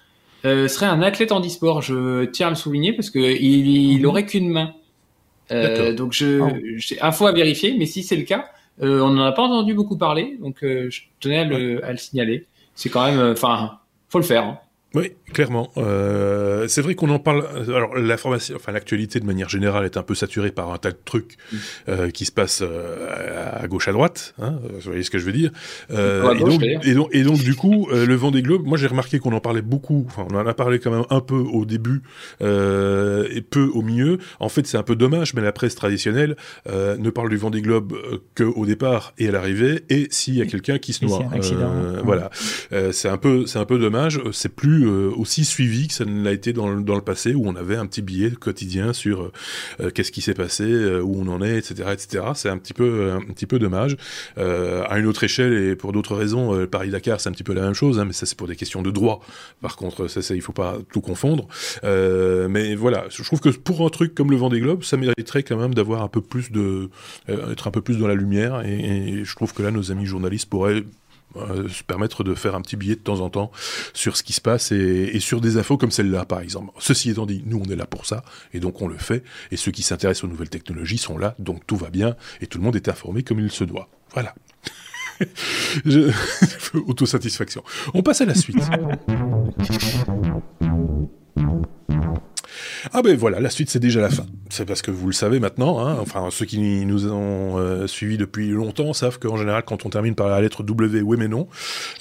[0.45, 1.82] euh, serait un athlète en e-sport.
[1.82, 4.74] Je tiens à le souligner parce que il, il aurait qu'une main.
[5.51, 6.49] Euh, donc je, oh.
[6.78, 8.49] j'ai info à vérifier, mais si c'est le cas,
[8.82, 11.91] euh, on n'en a pas entendu beaucoup parler, donc euh, je tenais à le, à
[11.91, 12.47] le signaler.
[12.75, 14.45] C'est quand même, enfin, faut le faire.
[14.45, 14.59] Hein.
[14.96, 15.72] Oui, clairement.
[15.78, 17.46] Euh, c'est vrai qu'on en parle.
[17.68, 20.98] Alors, l'information, enfin, l'actualité de manière générale est un peu saturée par un tas de
[21.06, 21.58] trucs mmh.
[21.90, 24.34] euh, qui se passent euh, à gauche, à droite.
[24.42, 25.52] Hein, vous voyez ce que je veux dire
[25.92, 28.66] euh, et, donc, et, donc, et, donc, du coup, euh, le vent des globes.
[28.66, 30.06] Moi, j'ai remarqué qu'on en parlait beaucoup.
[30.08, 32.02] Enfin, on en a parlé quand même un peu au début
[32.42, 34.18] euh, et peu au milieu.
[34.40, 36.36] En fait, c'est un peu dommage, mais la presse traditionnelle
[36.68, 37.94] ne parle du vent des globes
[38.34, 41.20] que au départ et à l'arrivée, et s'il y a quelqu'un qui se noie.
[41.20, 42.02] Mmh.
[42.04, 42.30] Voilà.
[42.92, 44.20] c'est un peu, c'est un peu dommage.
[44.32, 47.55] C'est plus euh, aussi suivi que ça ne l'a été dans, le passé, où on
[47.55, 49.32] avait un petit billet quotidien sur
[49.80, 52.25] euh, qu'est-ce qui s'est passé, euh, où on en est, etc., etc.
[52.36, 53.97] C'est un petit peu, un petit peu dommage.
[54.38, 57.73] à une autre échelle et pour d'autres raisons, Paris-Dakar, c'est un petit peu la même
[57.73, 59.21] chose, hein, mais ça c'est pour des questions de droit.
[59.61, 61.47] Par contre, ça, ça il faut pas tout confondre.
[61.84, 65.57] mais voilà, je trouve que pour un truc comme le Vendée Globe, ça mériterait quand
[65.57, 66.89] même d'avoir un peu plus de,
[67.27, 68.61] être un peu plus dans la lumière.
[68.65, 70.84] Et je trouve que là, nos amis journalistes pourraient
[71.36, 73.51] euh, se permettre de faire un petit billet de temps en temps
[73.93, 76.71] sur ce qui se passe et, sur des infos comme celle-là, par exemple.
[76.80, 78.23] Ceci étant dit, nous, on est là pour ça,
[78.53, 81.65] et donc on le fait, et ceux qui s'intéressent aux nouvelles technologies sont là, donc
[81.67, 83.89] tout va bien, et tout le monde est informé comme il se doit.
[84.13, 84.34] Voilà.
[86.88, 87.63] Autosatisfaction.
[87.93, 88.57] On passe à la suite.
[92.92, 94.26] Ah ben voilà, la suite c'est déjà la fin.
[94.50, 98.18] C'est parce que vous le savez maintenant, hein, enfin ceux qui nous ont euh, suivis
[98.18, 101.48] depuis longtemps savent qu'en général quand on termine par la lettre W, oui mais non,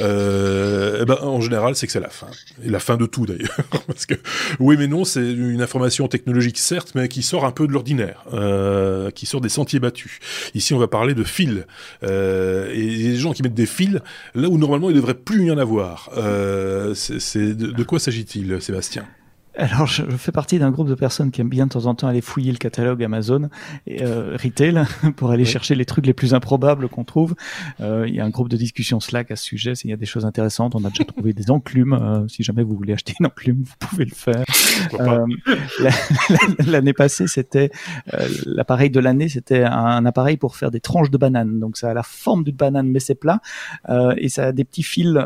[0.01, 2.29] euh, eh ben, en général c'est que c'est la fin.
[2.65, 3.55] Et la fin de tout d'ailleurs.
[3.87, 4.15] parce que
[4.61, 8.25] oui mais non c'est une information technologique certes, mais qui sort un peu de l'ordinaire,
[8.33, 10.21] euh, qui sort des sentiers battus.
[10.55, 11.65] Ici on va parler de fils.
[12.03, 13.99] Euh, et les gens qui mettent des fils
[14.35, 16.09] là où normalement il devrait plus y en avoir.
[16.17, 19.05] Euh, c'est de quoi s'agit-il Sébastien?
[19.59, 22.07] Alors, je fais partie d'un groupe de personnes qui aiment bien de temps en temps
[22.07, 23.51] aller fouiller le catalogue Amazon
[23.89, 24.85] et euh, retail
[25.17, 27.35] pour aller chercher les trucs les plus improbables qu'on trouve.
[27.81, 29.73] Euh, il y a un groupe de discussion Slack à ce sujet.
[29.83, 30.77] Il y a des choses intéressantes.
[30.77, 31.93] On a déjà trouvé des enclumes.
[31.93, 34.45] Euh, si jamais vous voulez acheter une enclume, vous pouvez le faire.
[35.01, 35.27] Euh,
[36.67, 37.71] l'année passée, c'était
[38.15, 41.59] euh, l'appareil de l'année, c'était un appareil pour faire des tranches de banane.
[41.59, 43.41] Donc, ça a la forme d'une banane, mais c'est plat
[44.17, 45.19] et ça a des petits fils.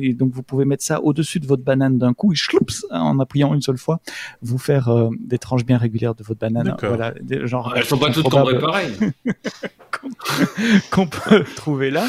[0.00, 3.18] et donc, vous pouvez mettre ça au-dessus de votre banane d'un coup et chloups, en
[3.18, 4.00] appuyant une seule fois,
[4.42, 6.76] vous faire euh, des tranches bien régulières de votre banane.
[6.82, 7.14] Voilà,
[7.44, 7.72] genre.
[7.76, 8.96] Elles sont pas toutes tombées pareilles.
[10.90, 12.06] qu'on peut trouver là.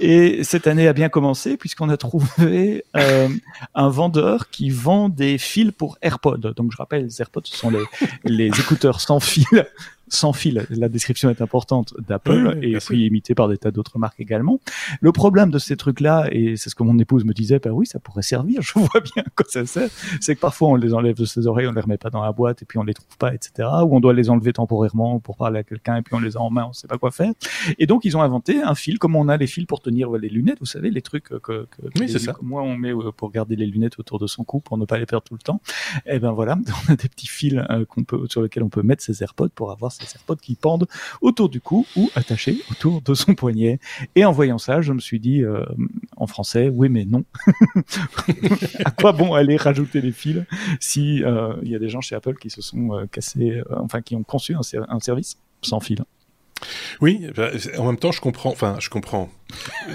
[0.00, 3.28] Et cette année a bien commencé puisqu'on a trouvé euh,
[3.74, 6.52] un vendeur qui vend des fils pour AirPods.
[6.56, 7.84] Donc je rappelle, les AirPods ce sont les,
[8.24, 9.66] les écouteurs sans fil
[10.10, 10.66] sans fil.
[10.70, 14.60] La description est importante d'Apple et puis imitée par des tas d'autres marques également.
[15.00, 17.86] Le problème de ces trucs-là, et c'est ce que mon épouse me disait, bah oui,
[17.86, 19.88] ça pourrait servir, je vois bien quoi ça sert,
[20.20, 22.32] c'est que parfois on les enlève de ses oreilles, on les remet pas dans la
[22.32, 23.68] boîte et puis on les trouve pas, etc.
[23.84, 26.40] Ou on doit les enlever temporairement pour parler à quelqu'un et puis on les a
[26.40, 27.32] en main, on sait pas quoi faire.
[27.78, 30.28] Et donc ils ont inventé un fil, comme on a les fils pour tenir les
[30.28, 31.66] lunettes, vous savez, les trucs que, que,
[31.98, 32.34] oui, c'est ça.
[32.42, 34.98] moi on met euh, pour garder les lunettes autour de son cou pour ne pas
[34.98, 35.60] les perdre tout le temps.
[36.06, 36.58] Et eh ben voilà,
[36.88, 39.50] on a des petits fils euh, qu'on peut, sur lesquels on peut mettre ses AirPods
[39.54, 40.86] pour avoir ses AirPods qui pendent
[41.20, 43.78] autour du cou ou attachés autour de son poignet.
[44.14, 45.64] Et en voyant ça, je me suis dit euh,
[46.16, 47.24] en français, oui mais non.
[48.84, 50.44] à quoi bon aller rajouter des fils
[50.80, 54.00] si euh, il y a des gens chez Apple qui se sont euh, cassés, enfin
[54.00, 56.04] qui ont conçu un, un service sans fil?
[57.00, 58.50] Oui, bah, en même temps, je comprends.
[58.50, 59.30] Enfin, je comprends.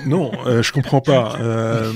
[0.06, 1.38] Non, euh, je comprends pas.
[1.40, 1.92] Euh,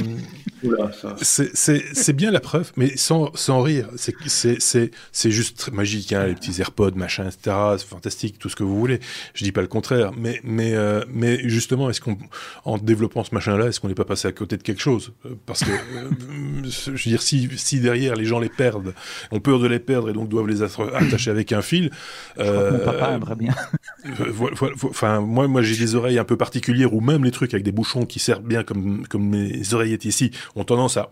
[1.22, 3.88] c'est bien la preuve, mais sans, sans rire.
[3.96, 7.56] C'est juste magique, hein, les petits AirPods, machin, etc.
[7.78, 9.00] C'est fantastique, tout ce que vous voulez.
[9.34, 12.18] Je dis pas le contraire, mais mais euh, mais justement, est-ce qu'on,
[12.66, 15.14] en développant ce machin-là, est-ce qu'on n'est pas passé à côté de quelque chose?
[15.46, 15.72] Parce que
[16.74, 18.94] je veux dire, si si derrière les gens les perdent,
[19.32, 21.92] ont peur de les perdre et donc doivent les attacher avec un fil.
[22.38, 23.56] mon papa aimerait bien.
[24.84, 27.72] Enfin, moi, moi, j'ai des oreilles un peu particulières ou même les trucs avec des
[27.72, 31.10] bouchons qui servent bien comme comme mes oreillettes ici ont tendance à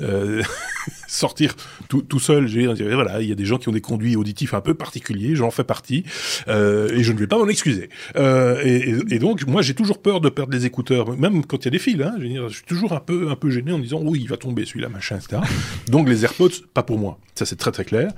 [0.00, 0.42] euh,
[1.08, 1.54] sortir
[1.88, 2.46] tout, tout seul.
[2.94, 5.50] voilà, il y a des gens qui ont des conduits auditifs un peu particuliers, j'en
[5.50, 6.04] fais partie,
[6.48, 7.88] euh, et je ne vais pas m'en excuser.
[8.16, 11.68] Euh, et, donc, moi, j'ai toujours peur de perdre les écouteurs, même quand il y
[11.68, 12.00] a des fils.
[12.00, 14.28] Hein, je, dire, je suis toujours un peu un peu gêné en disant oui, il
[14.28, 15.42] va tomber celui-là, machin, etc.
[15.88, 17.18] donc les AirPods, pas pour moi.
[17.34, 18.12] Ça c'est très très clair.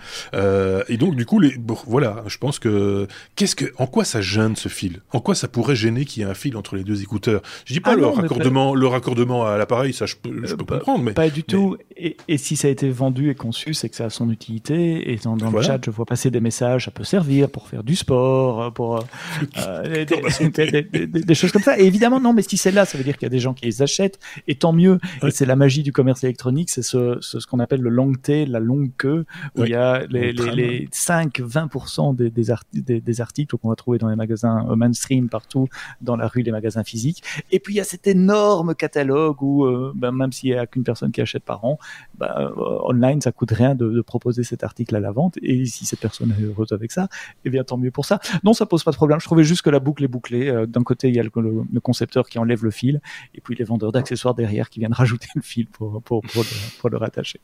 [0.88, 3.06] Et donc du coup, bon, voilà, je pense que
[3.36, 5.00] qu'est-ce que, en quoi ça gêne ce fil?
[5.12, 7.42] En quoi ça pourrait gêner qu'il y ait un fil entre les deux écouteurs?
[7.64, 10.64] Je dis pas ah le raccordement, le raccordement à l'appareil, ça je peux, je peux
[10.64, 11.76] comprendre, mais pas du tout.
[11.96, 15.12] Et, et, si ça a été vendu et conçu, c'est que ça a son utilité.
[15.12, 17.84] Et dans, dans le chat, je vois passer des messages, ça peut servir pour faire
[17.84, 19.04] du sport, pour euh,
[19.58, 21.78] euh des, des, des, choses comme ça.
[21.78, 23.54] Et évidemment, non, mais si c'est là, ça veut dire qu'il y a des gens
[23.54, 24.18] qui les achètent,
[24.48, 24.98] et tant mieux.
[25.22, 28.12] Et c'est la magie du commerce électronique, c'est ce, ce, ce qu'on appelle le long
[28.14, 29.26] T, la longue queue,
[29.56, 33.98] où il y a les, les, les 5-20% des, des, des, articles qu'on va trouver
[33.98, 35.68] dans les magasins euh, mainstream partout,
[36.00, 37.22] dans la rue, les magasins physiques.
[37.50, 40.66] Et puis il y a cet énorme catalogue où, euh, ben, même s'il y a
[40.66, 41.78] qu'une personne qui achète par an,
[42.18, 45.38] ben, euh, online, ça coûte rien de, proposer cet article à la vente.
[45.42, 47.08] Et si cette personne est heureuse avec ça,
[47.44, 48.20] eh bien tant mieux pour ça.
[48.42, 49.20] Non, ça pose pas de problème.
[49.20, 50.66] Je trouvais juste que la boucle est bouclée.
[50.66, 53.00] D'un côté, il y a le, concepteur qui enlève le fil,
[53.34, 56.02] et puis les vendeurs d'accessoires derrière qui viennent rajouter le fil pour
[56.90, 57.40] le rattacher.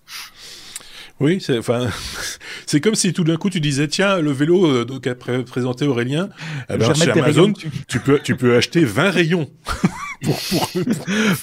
[1.21, 1.89] Oui, c'est enfin,
[2.67, 5.87] c'est comme si tout d'un coup tu disais tiens le vélo euh, donc a présenté
[5.87, 6.29] Aurélien,
[6.71, 7.53] eh ben, chez Amazon
[7.89, 9.51] tu peux tu peux acheter 20 rayons.
[10.23, 10.69] pour, pour,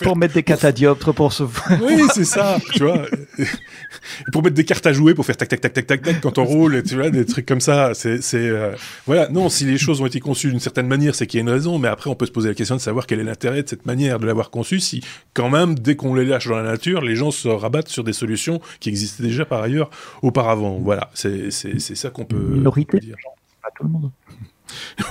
[0.02, 1.44] pour, mettre des catadioptres pour se.
[1.44, 3.06] oui, c'est ça, tu vois.
[4.32, 6.38] pour mettre des cartes à jouer, pour faire tac tac tac tac tac tac quand
[6.38, 7.94] on roule, tu vois, des trucs comme ça.
[7.94, 8.76] C'est c'est euh...
[9.06, 9.30] voilà.
[9.30, 11.50] Non, si les choses ont été conçues d'une certaine manière, c'est qu'il y a une
[11.50, 11.80] raison.
[11.80, 13.86] Mais après, on peut se poser la question de savoir quel est l'intérêt de cette
[13.86, 14.80] manière de l'avoir conçue.
[14.80, 15.02] Si
[15.34, 18.14] quand même, dès qu'on les lâche dans la nature, les gens se rabattent sur des
[18.14, 19.90] solutions qui existaient déjà par ailleurs
[20.22, 20.80] auparavant.
[20.82, 23.18] Voilà, c'est ça qu'on peut, Minorité, dire.
[23.62, 24.12] Pas tout le monde.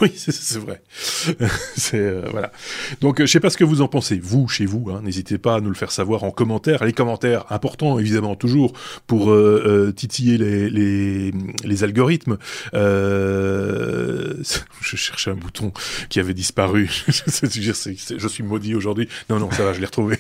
[0.05, 0.83] Oui, c'est vrai.
[1.77, 2.53] c'est euh, voilà.
[3.01, 4.91] Donc, euh, je sais pas ce que vous en pensez, vous, chez vous.
[4.91, 6.85] Hein, N'hésitez pas à nous le faire savoir en commentaire.
[6.85, 8.75] Les commentaires, importants évidemment toujours
[9.07, 11.33] pour euh, titiller les,
[11.65, 12.37] les, algorithmes.
[12.75, 14.43] je
[14.83, 15.73] cherchais un bouton
[16.11, 16.91] qui avait disparu.
[17.09, 19.09] je suis maudit aujourd'hui.
[19.31, 20.19] Non, non, ça va, je l'ai retrouvé.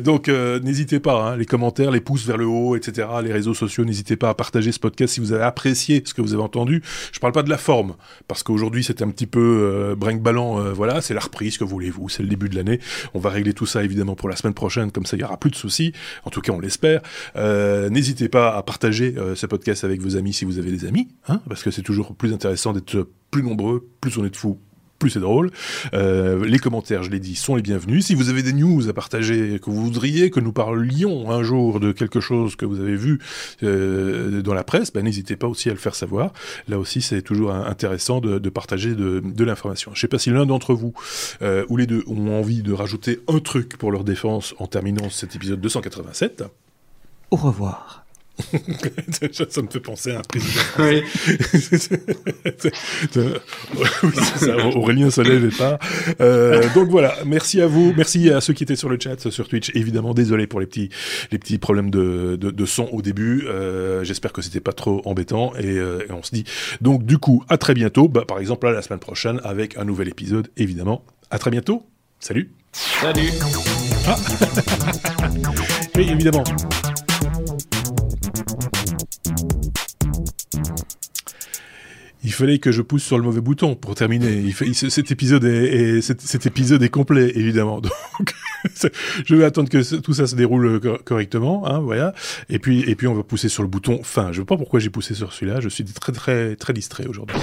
[0.00, 1.32] donc, n'hésitez pas.
[1.32, 3.06] Hein, les commentaires, les pouces vers le haut, etc.
[3.22, 6.22] Les réseaux sociaux, n'hésitez pas à partager ce podcast si vous avez apprécié ce que
[6.22, 6.82] vous avez entendu.
[7.12, 7.94] Je parle pas de la forme
[8.28, 12.08] parce qu'aujourd'hui c'est un petit peu euh, brinque-ballant, euh, voilà, c'est la reprise, que voulez-vous,
[12.08, 12.80] c'est le début de l'année.
[13.14, 15.38] On va régler tout ça évidemment pour la semaine prochaine, comme ça il y aura
[15.38, 15.92] plus de soucis,
[16.24, 17.00] en tout cas on l'espère.
[17.36, 21.08] Euh, N'hésitez pas à partager ce podcast avec vos amis si vous avez des amis,
[21.28, 24.58] hein, parce que c'est toujours plus intéressant d'être plus nombreux, plus on est de fous,
[24.98, 25.50] plus c'est drôle.
[25.94, 28.06] Euh, les commentaires, je l'ai dit, sont les bienvenus.
[28.06, 31.80] Si vous avez des news à partager, que vous voudriez que nous parlions un jour
[31.80, 33.20] de quelque chose que vous avez vu
[33.62, 36.32] euh, dans la presse, ben, n'hésitez pas aussi à le faire savoir.
[36.68, 39.92] Là aussi, c'est toujours intéressant de, partager de, l'information.
[39.94, 40.92] Je sais pas si l'un d'entre vous
[41.42, 45.08] euh, ou les deux ont envie de rajouter un truc pour leur défense en terminant
[45.10, 46.44] cet épisode 287.
[47.30, 48.07] Au revoir.
[49.50, 50.60] ça me fait penser à un président.
[50.78, 51.02] Oui.
[54.02, 55.78] oui, ça, Aurélien se lève et pas.
[56.20, 59.48] Euh, donc voilà, merci à vous, merci à ceux qui étaient sur le chat, sur
[59.48, 59.70] Twitch.
[59.74, 60.90] Évidemment, désolé pour les petits,
[61.30, 63.44] les petits problèmes de, de, de son au début.
[63.46, 66.44] Euh, J'espère que c'était pas trop embêtant et, euh, et, on se dit
[66.80, 68.08] donc du coup à très bientôt.
[68.08, 71.04] Bah, par exemple, là, la semaine prochaine avec un nouvel épisode, évidemment.
[71.30, 71.84] À très bientôt.
[72.20, 72.50] Salut.
[72.72, 73.30] Salut.
[74.06, 74.16] Ah.
[75.96, 76.44] oui, évidemment.
[82.24, 84.52] Il fallait que je pousse sur le mauvais bouton pour terminer.
[84.72, 87.80] Cet épisode est, complet évidemment.
[89.24, 92.12] Je vais attendre que tout ça se déroule correctement, hein.
[92.48, 94.32] Et puis et puis on va pousser sur le bouton fin.
[94.32, 95.60] Je ne sais pas pourquoi j'ai poussé sur celui-là.
[95.60, 97.36] Je suis très très très distrait aujourd'hui.